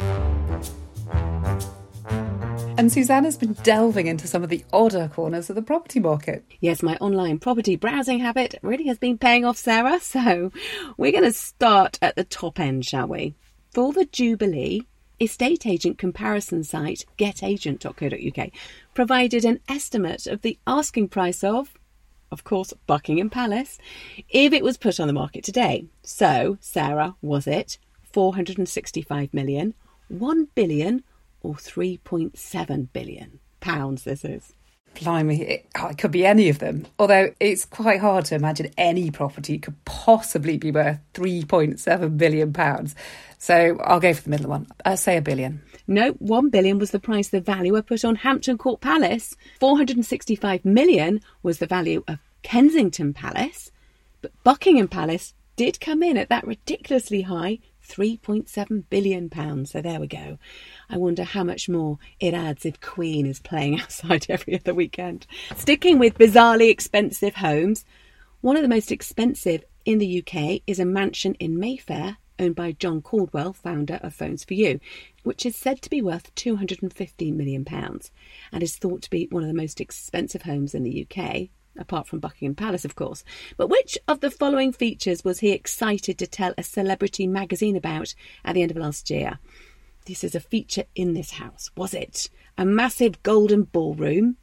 And 2.82 2.90
Susannah's 2.90 3.36
been 3.36 3.52
delving 3.62 4.08
into 4.08 4.26
some 4.26 4.42
of 4.42 4.48
the 4.48 4.64
odder 4.72 5.08
corners 5.14 5.48
of 5.48 5.54
the 5.54 5.62
property 5.62 6.00
market. 6.00 6.44
Yes, 6.58 6.82
my 6.82 6.96
online 6.96 7.38
property 7.38 7.76
browsing 7.76 8.18
habit 8.18 8.56
really 8.60 8.88
has 8.88 8.98
been 8.98 9.18
paying 9.18 9.44
off, 9.44 9.56
Sarah. 9.56 10.00
So 10.00 10.50
we're 10.96 11.12
going 11.12 11.22
to 11.22 11.32
start 11.32 11.96
at 12.02 12.16
the 12.16 12.24
top 12.24 12.58
end, 12.58 12.84
shall 12.84 13.06
we? 13.06 13.36
For 13.72 13.92
the 13.92 14.06
Jubilee, 14.06 14.82
estate 15.20 15.64
agent 15.64 15.96
comparison 15.96 16.64
site 16.64 17.04
getagent.co.uk 17.18 18.50
provided 18.94 19.44
an 19.44 19.60
estimate 19.68 20.26
of 20.26 20.42
the 20.42 20.58
asking 20.66 21.06
price 21.06 21.44
of, 21.44 21.74
of 22.32 22.42
course, 22.42 22.74
Buckingham 22.88 23.30
Palace, 23.30 23.78
if 24.28 24.52
it 24.52 24.64
was 24.64 24.76
put 24.76 24.98
on 24.98 25.06
the 25.06 25.12
market 25.12 25.44
today. 25.44 25.86
So, 26.02 26.58
Sarah, 26.60 27.14
was 27.22 27.46
it 27.46 27.78
465 28.12 29.32
million, 29.32 29.74
1 30.08 30.48
billion, 30.56 31.04
or 31.42 31.54
3.7 31.54 32.88
billion 32.92 33.40
pounds? 33.60 34.04
This 34.04 34.24
is. 34.24 34.52
Blimey, 35.00 35.40
it, 35.42 35.66
it 35.74 35.98
could 35.98 36.10
be 36.10 36.26
any 36.26 36.48
of 36.48 36.58
them. 36.58 36.86
Although 36.98 37.32
it's 37.40 37.64
quite 37.64 38.00
hard 38.00 38.26
to 38.26 38.34
imagine 38.34 38.70
any 38.76 39.10
property 39.10 39.58
could 39.58 39.82
possibly 39.84 40.58
be 40.58 40.70
worth 40.70 40.98
£3.7 41.14 42.18
billion. 42.18 42.54
So 43.38 43.78
I'll 43.80 44.00
go 44.00 44.12
for 44.14 44.22
the 44.22 44.30
middle 44.30 44.50
one. 44.50 44.66
I'll 44.84 44.96
say 44.96 45.16
a 45.16 45.22
billion. 45.22 45.62
No, 45.86 46.10
1 46.12 46.50
billion 46.50 46.78
was 46.78 46.90
the 46.90 47.00
price 47.00 47.28
the 47.28 47.40
valuer 47.40 47.82
put 47.82 48.04
on 48.04 48.16
Hampton 48.16 48.58
Court 48.58 48.80
Palace. 48.80 49.34
465 49.60 50.64
million 50.64 51.20
was 51.42 51.58
the 51.58 51.66
value 51.66 52.04
of 52.06 52.18
Kensington 52.42 53.14
Palace. 53.14 53.70
But 54.20 54.32
Buckingham 54.44 54.88
Palace 54.88 55.34
did 55.56 55.80
come 55.80 56.02
in 56.02 56.16
at 56.16 56.28
that 56.28 56.46
ridiculously 56.46 57.22
high 57.22 57.58
3.7 57.88 58.84
billion 58.88 59.28
pounds. 59.28 59.72
So 59.72 59.82
there 59.82 60.00
we 60.00 60.06
go. 60.06 60.38
I 60.92 60.98
wonder 60.98 61.24
how 61.24 61.42
much 61.42 61.70
more 61.70 61.98
it 62.20 62.34
adds 62.34 62.66
if 62.66 62.78
Queen 62.82 63.24
is 63.24 63.40
playing 63.40 63.80
outside 63.80 64.26
every 64.28 64.56
other 64.56 64.74
weekend. 64.74 65.26
Sticking 65.56 65.98
with 65.98 66.18
bizarrely 66.18 66.68
expensive 66.68 67.36
homes, 67.36 67.86
one 68.42 68.56
of 68.56 68.62
the 68.62 68.68
most 68.68 68.92
expensive 68.92 69.64
in 69.86 69.96
the 69.96 70.22
UK 70.22 70.60
is 70.66 70.78
a 70.78 70.84
mansion 70.84 71.34
in 71.36 71.58
Mayfair 71.58 72.18
owned 72.38 72.56
by 72.56 72.72
John 72.72 73.00
Caudwell, 73.00 73.54
founder 73.54 74.00
of 74.02 74.14
Phones 74.14 74.44
for 74.44 74.52
You, 74.52 74.80
which 75.22 75.46
is 75.46 75.56
said 75.56 75.80
to 75.80 75.88
be 75.88 76.02
worth 76.02 76.34
£215 76.34 77.34
million 77.34 77.66
and 78.52 78.62
is 78.62 78.76
thought 78.76 79.00
to 79.02 79.10
be 79.10 79.28
one 79.30 79.44
of 79.44 79.48
the 79.48 79.54
most 79.54 79.80
expensive 79.80 80.42
homes 80.42 80.74
in 80.74 80.82
the 80.82 81.06
UK, 81.08 81.48
apart 81.78 82.06
from 82.06 82.18
Buckingham 82.18 82.54
Palace, 82.54 82.84
of 82.84 82.96
course. 82.96 83.24
But 83.56 83.70
which 83.70 83.96
of 84.06 84.20
the 84.20 84.30
following 84.30 84.72
features 84.72 85.24
was 85.24 85.40
he 85.40 85.52
excited 85.52 86.18
to 86.18 86.26
tell 86.26 86.52
a 86.58 86.62
celebrity 86.62 87.26
magazine 87.26 87.76
about 87.76 88.14
at 88.44 88.54
the 88.54 88.62
end 88.62 88.72
of 88.72 88.76
last 88.76 89.08
year? 89.08 89.38
This 90.04 90.24
is 90.24 90.34
a 90.34 90.40
feature 90.40 90.84
in 90.94 91.14
this 91.14 91.32
house. 91.32 91.70
Was 91.76 91.94
it 91.94 92.28
a 92.58 92.64
massive 92.64 93.22
golden 93.22 93.62
ballroom, 93.62 94.36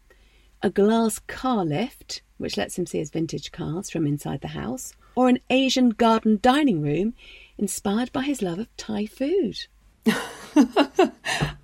a 0.61 0.69
glass 0.69 1.19
car 1.19 1.65
lift, 1.65 2.21
which 2.37 2.55
lets 2.55 2.77
him 2.77 2.85
see 2.85 2.99
his 2.99 3.09
vintage 3.09 3.51
cars 3.51 3.89
from 3.89 4.07
inside 4.07 4.39
the 4.39 4.49
house, 4.49 4.93
or 5.15 5.27
an 5.27 5.39
Asian 5.49 5.89
garden 5.89 6.39
dining 6.41 6.81
room 6.81 7.13
inspired 7.57 8.11
by 8.13 8.21
his 8.23 8.41
love 8.41 8.59
of 8.59 8.77
Thai 8.77 9.05
food? 9.05 9.57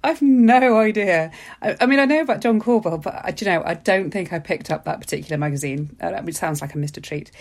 I've 0.04 0.22
no 0.22 0.78
idea. 0.78 1.32
I, 1.62 1.78
I, 1.80 1.86
mean, 1.86 2.00
I 2.00 2.06
know 2.06 2.20
about 2.20 2.42
John 2.42 2.60
Caudwell, 2.60 2.98
but 2.98 3.16
I, 3.16 3.34
you 3.38 3.46
know, 3.46 3.64
I 3.66 3.76
don't 3.76 4.12
think 4.12 4.34
I 4.34 4.40
picked 4.40 4.70
up 4.70 4.84
that 4.84 5.00
particular 5.00 5.38
magazine, 5.38 5.96
uh, 6.02 6.22
which 6.22 6.36
sounds 6.36 6.62
like 6.62 6.76
a 6.76 6.78
Mr. 6.78 7.02
Treat. 7.02 7.32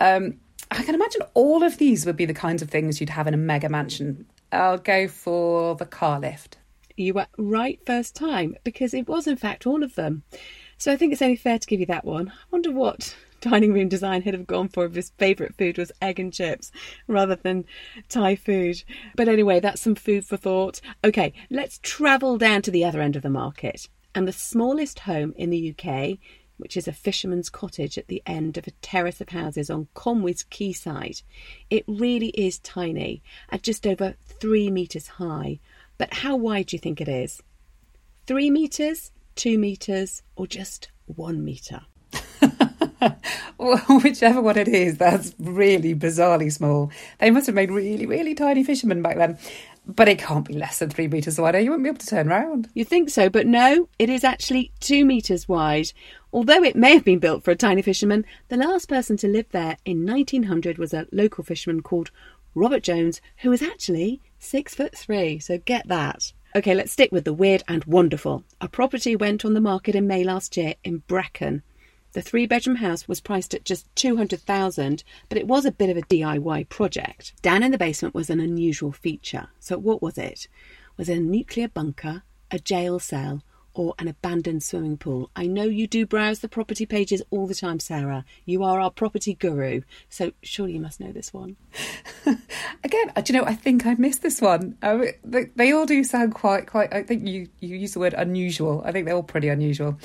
Um, 0.00 0.38
I 0.70 0.82
can 0.82 0.94
imagine 0.94 1.22
all 1.32 1.62
of 1.62 1.78
these 1.78 2.04
would 2.04 2.16
be 2.16 2.26
the 2.26 2.34
kinds 2.34 2.60
of 2.60 2.68
things 2.68 3.00
you'd 3.00 3.10
have 3.10 3.26
in 3.26 3.34
a 3.34 3.38
mega 3.38 3.68
mansion 3.68 4.26
I'll 4.54 4.78
go 4.78 5.08
for 5.08 5.74
the 5.74 5.86
car 5.86 6.20
lift. 6.20 6.58
You 6.96 7.14
were 7.14 7.26
right 7.36 7.80
first 7.84 8.14
time 8.14 8.56
because 8.62 8.94
it 8.94 9.08
was, 9.08 9.26
in 9.26 9.36
fact, 9.36 9.66
all 9.66 9.82
of 9.82 9.96
them. 9.96 10.22
So 10.78 10.92
I 10.92 10.96
think 10.96 11.12
it's 11.12 11.22
only 11.22 11.36
fair 11.36 11.58
to 11.58 11.66
give 11.66 11.80
you 11.80 11.86
that 11.86 12.04
one. 12.04 12.28
I 12.28 12.44
wonder 12.50 12.70
what 12.70 13.16
dining 13.40 13.72
room 13.72 13.88
design 13.88 14.22
he'd 14.22 14.34
have 14.34 14.46
gone 14.46 14.68
for 14.68 14.84
if 14.84 14.94
his 14.94 15.10
favourite 15.18 15.56
food 15.56 15.76
was 15.76 15.92
egg 16.00 16.20
and 16.20 16.32
chips 16.32 16.70
rather 17.08 17.34
than 17.34 17.64
Thai 18.08 18.36
food. 18.36 18.82
But 19.16 19.28
anyway, 19.28 19.60
that's 19.60 19.82
some 19.82 19.96
food 19.96 20.24
for 20.24 20.36
thought. 20.36 20.80
Okay, 21.02 21.32
let's 21.50 21.80
travel 21.82 22.38
down 22.38 22.62
to 22.62 22.70
the 22.70 22.84
other 22.84 23.00
end 23.00 23.16
of 23.16 23.22
the 23.22 23.30
market. 23.30 23.88
And 24.14 24.28
the 24.28 24.32
smallest 24.32 25.00
home 25.00 25.34
in 25.36 25.50
the 25.50 25.74
UK 25.76 26.18
which 26.56 26.76
is 26.76 26.86
a 26.86 26.92
fisherman's 26.92 27.50
cottage 27.50 27.98
at 27.98 28.06
the 28.06 28.22
end 28.26 28.56
of 28.56 28.66
a 28.66 28.72
terrace 28.82 29.20
of 29.20 29.30
houses 29.30 29.70
on 29.70 29.88
Conwy's 29.94 30.44
quayside. 30.44 31.22
It 31.70 31.84
really 31.88 32.28
is 32.28 32.58
tiny, 32.60 33.22
at 33.50 33.62
just 33.62 33.86
over 33.86 34.14
three 34.44 34.70
metres 34.70 35.06
high. 35.06 35.58
But 35.96 36.12
how 36.12 36.36
wide 36.36 36.66
do 36.66 36.76
you 36.76 36.78
think 36.78 37.00
it 37.00 37.08
is? 37.08 37.42
Three 38.26 38.50
metres, 38.50 39.10
two 39.36 39.56
metres, 39.56 40.22
or 40.36 40.46
just 40.46 40.88
one 41.06 41.42
metre? 41.42 41.80
whichever 44.02 44.42
one 44.42 44.58
it 44.58 44.68
is, 44.68 44.98
that's 44.98 45.34
really 45.38 45.94
bizarrely 45.94 46.52
small. 46.52 46.92
They 47.20 47.30
must 47.30 47.46
have 47.46 47.54
made 47.54 47.70
really, 47.70 48.04
really 48.04 48.34
tiny 48.34 48.64
fishermen 48.64 49.00
back 49.00 49.16
then. 49.16 49.38
But 49.86 50.08
it 50.08 50.18
can't 50.18 50.46
be 50.46 50.52
less 50.52 50.78
than 50.80 50.90
three 50.90 51.08
metres 51.08 51.40
wide. 51.40 51.54
Eh? 51.54 51.60
You 51.60 51.70
wouldn't 51.70 51.84
be 51.84 51.88
able 51.88 52.00
to 52.00 52.06
turn 52.06 52.28
round. 52.28 52.68
You 52.74 52.84
think 52.84 53.08
so, 53.08 53.30
but 53.30 53.46
no, 53.46 53.88
it 53.98 54.10
is 54.10 54.24
actually 54.24 54.72
two 54.78 55.06
metres 55.06 55.48
wide. 55.48 55.90
Although 56.34 56.62
it 56.62 56.76
may 56.76 56.92
have 56.92 57.04
been 57.04 57.18
built 57.18 57.44
for 57.44 57.50
a 57.50 57.56
tiny 57.56 57.80
fisherman, 57.80 58.26
the 58.48 58.58
last 58.58 58.90
person 58.90 59.16
to 59.18 59.26
live 59.26 59.46
there 59.52 59.78
in 59.86 60.04
1900 60.04 60.76
was 60.76 60.92
a 60.92 61.06
local 61.12 61.44
fisherman 61.44 61.80
called 61.80 62.10
Robert 62.54 62.82
Jones, 62.82 63.20
who 63.38 63.50
was 63.50 63.62
actually 63.62 64.20
six 64.44 64.74
foot 64.74 64.96
three. 64.96 65.38
So 65.38 65.58
get 65.58 65.88
that. 65.88 66.32
Okay, 66.56 66.74
let's 66.74 66.92
stick 66.92 67.10
with 67.10 67.24
the 67.24 67.32
weird 67.32 67.64
and 67.66 67.84
wonderful. 67.84 68.44
A 68.60 68.68
property 68.68 69.16
went 69.16 69.44
on 69.44 69.54
the 69.54 69.60
market 69.60 69.94
in 69.94 70.06
May 70.06 70.22
last 70.22 70.56
year 70.56 70.74
in 70.84 70.98
Brecon. 70.98 71.62
The 72.12 72.22
three 72.22 72.46
bedroom 72.46 72.76
house 72.76 73.08
was 73.08 73.20
priced 73.20 73.54
at 73.54 73.64
just 73.64 73.92
200,000, 73.96 75.02
but 75.28 75.36
it 75.36 75.48
was 75.48 75.64
a 75.64 75.72
bit 75.72 75.90
of 75.90 75.96
a 75.96 76.02
DIY 76.02 76.68
project. 76.68 77.32
Down 77.42 77.64
in 77.64 77.72
the 77.72 77.78
basement 77.78 78.14
was 78.14 78.30
an 78.30 78.38
unusual 78.38 78.92
feature. 78.92 79.48
So 79.58 79.78
what 79.78 80.00
was 80.00 80.16
it? 80.16 80.46
Was 80.96 81.08
it 81.08 81.18
a 81.18 81.20
nuclear 81.20 81.66
bunker, 81.66 82.22
a 82.52 82.60
jail 82.60 83.00
cell, 83.00 83.42
or 83.74 83.94
an 83.98 84.08
abandoned 84.08 84.62
swimming 84.62 84.96
pool? 84.96 85.30
I 85.36 85.46
know 85.46 85.64
you 85.64 85.86
do 85.86 86.06
browse 86.06 86.40
the 86.40 86.48
property 86.48 86.86
pages 86.86 87.22
all 87.30 87.46
the 87.46 87.54
time, 87.54 87.80
Sarah. 87.80 88.24
You 88.44 88.62
are 88.64 88.80
our 88.80 88.90
property 88.90 89.34
guru, 89.34 89.82
so 90.08 90.32
surely 90.42 90.72
you 90.72 90.80
must 90.80 91.00
know 91.00 91.12
this 91.12 91.32
one. 91.32 91.56
Again, 92.84 93.12
do 93.22 93.32
you 93.32 93.38
know? 93.38 93.44
I 93.44 93.54
think 93.54 93.86
I 93.86 93.94
missed 93.94 94.22
this 94.22 94.40
one. 94.40 94.76
Um, 94.82 95.04
they, 95.24 95.44
they 95.56 95.72
all 95.72 95.86
do 95.86 96.02
sound 96.04 96.34
quite, 96.34 96.66
quite. 96.66 96.92
I 96.92 97.02
think 97.02 97.26
you 97.26 97.48
you 97.60 97.76
use 97.76 97.92
the 97.92 98.00
word 98.00 98.14
unusual. 98.14 98.82
I 98.84 98.92
think 98.92 99.06
they're 99.06 99.16
all 99.16 99.22
pretty 99.22 99.48
unusual. 99.48 99.98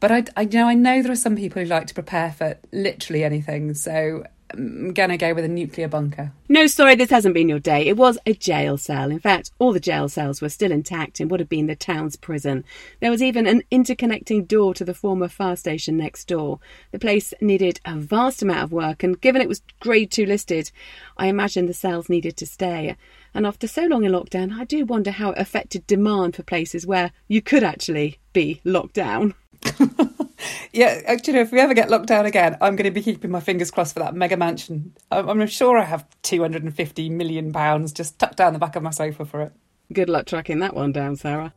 But 0.00 0.10
I, 0.10 0.24
I 0.36 0.42
you 0.42 0.58
know 0.58 0.68
I 0.68 0.74
know 0.74 1.02
there 1.02 1.12
are 1.12 1.16
some 1.16 1.36
people 1.36 1.62
who 1.62 1.68
like 1.68 1.86
to 1.86 1.94
prepare 1.94 2.32
for 2.32 2.58
literally 2.72 3.24
anything, 3.24 3.74
so 3.74 4.24
I'm 4.54 4.92
gonna 4.92 5.16
go 5.16 5.34
with 5.34 5.44
a 5.44 5.48
nuclear 5.48 5.88
bunker. 5.88 6.32
No, 6.48 6.66
sorry, 6.66 6.94
this 6.94 7.10
hasn't 7.10 7.34
been 7.34 7.48
your 7.48 7.58
day. 7.58 7.86
It 7.86 7.96
was 7.96 8.18
a 8.26 8.34
jail 8.34 8.76
cell. 8.76 9.10
In 9.10 9.18
fact, 9.18 9.50
all 9.58 9.72
the 9.72 9.80
jail 9.80 10.08
cells 10.08 10.40
were 10.40 10.48
still 10.48 10.72
intact 10.72 11.20
in 11.20 11.28
what 11.28 11.40
had 11.40 11.48
been 11.48 11.66
the 11.66 11.76
town's 11.76 12.16
prison. 12.16 12.64
There 13.00 13.10
was 13.10 13.22
even 13.22 13.46
an 13.46 13.62
interconnecting 13.70 14.46
door 14.46 14.74
to 14.74 14.84
the 14.84 14.94
former 14.94 15.28
fire 15.28 15.56
station 15.56 15.96
next 15.96 16.28
door. 16.28 16.58
The 16.90 16.98
place 16.98 17.32
needed 17.40 17.80
a 17.84 17.96
vast 17.96 18.42
amount 18.42 18.64
of 18.64 18.72
work, 18.72 19.02
and 19.02 19.20
given 19.20 19.40
it 19.42 19.48
was 19.48 19.62
Grade 19.80 20.10
2 20.10 20.26
listed, 20.26 20.70
I 21.16 21.26
imagine 21.28 21.66
the 21.66 21.74
cells 21.74 22.08
needed 22.08 22.36
to 22.38 22.46
stay. 22.46 22.96
And 23.34 23.46
after 23.46 23.66
so 23.66 23.84
long 23.86 24.04
in 24.04 24.12
lockdown, 24.12 24.52
I 24.58 24.64
do 24.64 24.84
wonder 24.84 25.10
how 25.10 25.30
it 25.30 25.38
affected 25.38 25.86
demand 25.86 26.36
for 26.36 26.42
places 26.42 26.86
where 26.86 27.12
you 27.28 27.40
could 27.40 27.62
actually 27.62 28.18
be 28.32 28.60
locked 28.64 28.94
down. 28.94 29.34
yeah, 30.72 31.00
actually, 31.06 31.38
if 31.38 31.52
we 31.52 31.60
ever 31.60 31.74
get 31.74 31.90
locked 31.90 32.06
down 32.06 32.26
again, 32.26 32.56
I'm 32.60 32.76
going 32.76 32.84
to 32.84 32.90
be 32.90 33.02
keeping 33.02 33.30
my 33.30 33.40
fingers 33.40 33.70
crossed 33.70 33.94
for 33.94 34.00
that 34.00 34.14
mega 34.14 34.36
mansion. 34.36 34.94
I'm, 35.10 35.28
I'm 35.28 35.46
sure 35.46 35.78
I 35.78 35.84
have 35.84 36.06
250 36.22 37.08
million 37.10 37.52
pounds 37.52 37.92
just 37.92 38.18
tucked 38.18 38.36
down 38.36 38.52
the 38.52 38.58
back 38.58 38.76
of 38.76 38.82
my 38.82 38.90
sofa 38.90 39.24
for 39.24 39.42
it. 39.42 39.52
Good 39.92 40.08
luck 40.08 40.26
tracking 40.26 40.60
that 40.60 40.74
one 40.74 40.92
down, 40.92 41.16
Sarah. 41.16 41.52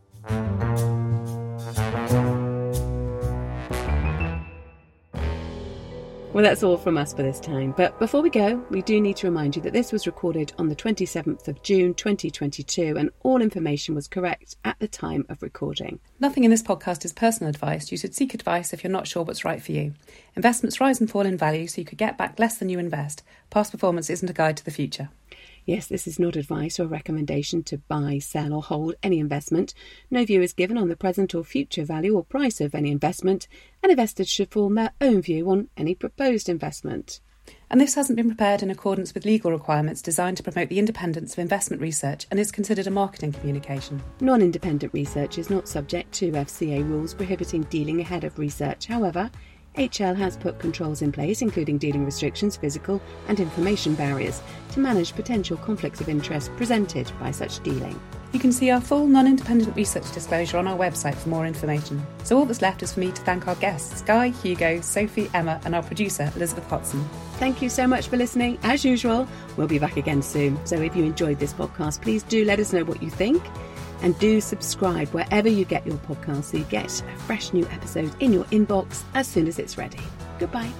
Well, 6.35 6.43
that's 6.43 6.63
all 6.63 6.75
from 6.75 6.97
us 6.97 7.13
for 7.13 7.23
this 7.23 7.39
time. 7.39 7.73
But 7.77 7.97
before 7.97 8.21
we 8.21 8.29
go, 8.29 8.61
we 8.69 8.81
do 8.81 8.99
need 8.99 9.15
to 9.15 9.27
remind 9.27 9.55
you 9.55 9.61
that 9.61 9.71
this 9.71 9.93
was 9.93 10.05
recorded 10.05 10.51
on 10.57 10.67
the 10.67 10.75
27th 10.75 11.47
of 11.47 11.63
June 11.63 11.93
2022 11.93 12.97
and 12.97 13.09
all 13.23 13.41
information 13.41 13.95
was 13.95 14.09
correct 14.09 14.57
at 14.65 14.77
the 14.79 14.87
time 14.89 15.25
of 15.29 15.41
recording. 15.41 15.97
Nothing 16.19 16.43
in 16.43 16.51
this 16.51 16.61
podcast 16.61 17.05
is 17.05 17.13
personal 17.13 17.49
advice. 17.49 17.89
You 17.89 17.97
should 17.97 18.13
seek 18.13 18.33
advice 18.33 18.73
if 18.73 18.83
you're 18.83 18.91
not 18.91 19.07
sure 19.07 19.23
what's 19.23 19.45
right 19.45 19.63
for 19.63 19.71
you. 19.71 19.93
Investments 20.35 20.81
rise 20.81 20.99
and 20.99 21.09
fall 21.09 21.25
in 21.25 21.37
value, 21.37 21.67
so 21.67 21.79
you 21.79 21.85
could 21.85 21.97
get 21.97 22.17
back 22.17 22.37
less 22.37 22.57
than 22.57 22.67
you 22.67 22.79
invest. 22.79 23.23
Past 23.49 23.71
performance 23.71 24.09
isn't 24.09 24.29
a 24.29 24.33
guide 24.33 24.57
to 24.57 24.65
the 24.65 24.71
future. 24.71 25.07
Yes, 25.65 25.87
this 25.87 26.05
is 26.07 26.19
not 26.19 26.35
advice 26.35 26.79
or 26.79 26.85
recommendation 26.85 27.63
to 27.63 27.79
buy, 27.79 28.19
sell, 28.19 28.53
or 28.53 28.61
hold 28.61 28.93
any 29.01 29.19
investment. 29.19 29.73
No 30.11 30.23
view 30.23 30.43
is 30.43 30.53
given 30.53 30.77
on 30.77 30.89
the 30.89 30.95
present 30.95 31.33
or 31.33 31.43
future 31.43 31.83
value 31.83 32.15
or 32.15 32.23
price 32.23 32.61
of 32.61 32.75
any 32.75 32.91
investment, 32.91 33.47
and 33.81 33.91
investors 33.91 34.29
should 34.29 34.51
form 34.51 34.75
their 34.75 34.91
own 35.01 35.23
view 35.23 35.49
on 35.49 35.69
any 35.75 35.95
proposed 35.95 36.49
investment. 36.49 37.19
And 37.69 37.81
this 37.81 37.95
hasn't 37.95 38.15
been 38.15 38.27
prepared 38.27 38.61
in 38.61 38.69
accordance 38.69 39.13
with 39.13 39.25
legal 39.25 39.51
requirements 39.51 40.01
designed 40.01 40.37
to 40.37 40.43
promote 40.43 40.69
the 40.69 40.79
independence 40.79 41.33
of 41.33 41.39
investment 41.39 41.81
research 41.81 42.27
and 42.29 42.39
is 42.39 42.51
considered 42.51 42.87
a 42.87 42.91
marketing 42.91 43.33
communication. 43.33 44.01
Non 44.21 44.41
independent 44.41 44.93
research 44.93 45.37
is 45.39 45.49
not 45.49 45.67
subject 45.67 46.11
to 46.13 46.31
FCA 46.31 46.87
rules 46.87 47.13
prohibiting 47.13 47.63
dealing 47.63 48.01
ahead 48.01 48.23
of 48.23 48.37
research. 48.37 48.85
However, 48.85 49.31
HL 49.77 50.15
has 50.15 50.37
put 50.37 50.59
controls 50.59 51.01
in 51.01 51.11
place, 51.11 51.41
including 51.41 51.77
dealing 51.77 52.05
restrictions, 52.05 52.55
physical 52.55 53.01
and 53.27 53.39
information 53.39 53.93
barriers, 53.95 54.41
to 54.71 54.79
manage 54.79 55.15
potential 55.15 55.57
conflicts 55.57 56.01
of 56.01 56.09
interest 56.09 56.51
presented 56.55 57.11
by 57.19 57.31
such 57.31 57.61
dealing. 57.63 57.99
You 58.31 58.39
can 58.39 58.51
see 58.51 58.69
our 58.69 58.81
full 58.81 59.07
non 59.07 59.27
independent 59.27 59.75
research 59.75 60.11
disclosure 60.11 60.57
on 60.57 60.67
our 60.67 60.77
website 60.77 61.15
for 61.15 61.29
more 61.29 61.45
information. 61.45 62.05
So 62.23 62.37
all 62.37 62.45
that's 62.45 62.61
left 62.61 62.83
is 62.83 62.93
for 62.93 62.99
me 62.99 63.11
to 63.11 63.21
thank 63.21 63.47
our 63.47 63.55
guests, 63.55 64.01
Guy, 64.01 64.29
Hugo, 64.29 64.81
Sophie, 64.81 65.29
Emma, 65.33 65.61
and 65.63 65.73
our 65.73 65.83
producer, 65.83 66.31
Elizabeth 66.35 66.67
Hodson. 66.69 67.07
Thank 67.35 67.61
you 67.61 67.69
so 67.69 67.87
much 67.87 68.07
for 68.07 68.17
listening. 68.17 68.59
As 68.63 68.83
usual, 68.83 69.27
we'll 69.55 69.67
be 69.67 69.79
back 69.79 69.95
again 69.95 70.21
soon. 70.21 70.59
So 70.65 70.75
if 70.81 70.95
you 70.95 71.05
enjoyed 71.05 71.39
this 71.39 71.53
podcast, 71.53 72.01
please 72.01 72.23
do 72.23 72.43
let 72.43 72.59
us 72.59 72.73
know 72.73 72.83
what 72.83 73.01
you 73.01 73.09
think. 73.09 73.41
And 74.01 74.17
do 74.19 74.41
subscribe 74.41 75.09
wherever 75.09 75.49
you 75.49 75.65
get 75.65 75.85
your 75.85 75.97
podcast 75.97 76.45
so 76.45 76.57
you 76.57 76.63
get 76.65 77.01
a 77.01 77.17
fresh 77.19 77.53
new 77.53 77.65
episode 77.67 78.11
in 78.19 78.33
your 78.33 78.45
inbox 78.45 79.03
as 79.13 79.27
soon 79.27 79.47
as 79.47 79.59
it's 79.59 79.77
ready. 79.77 79.99
Goodbye. 80.39 80.71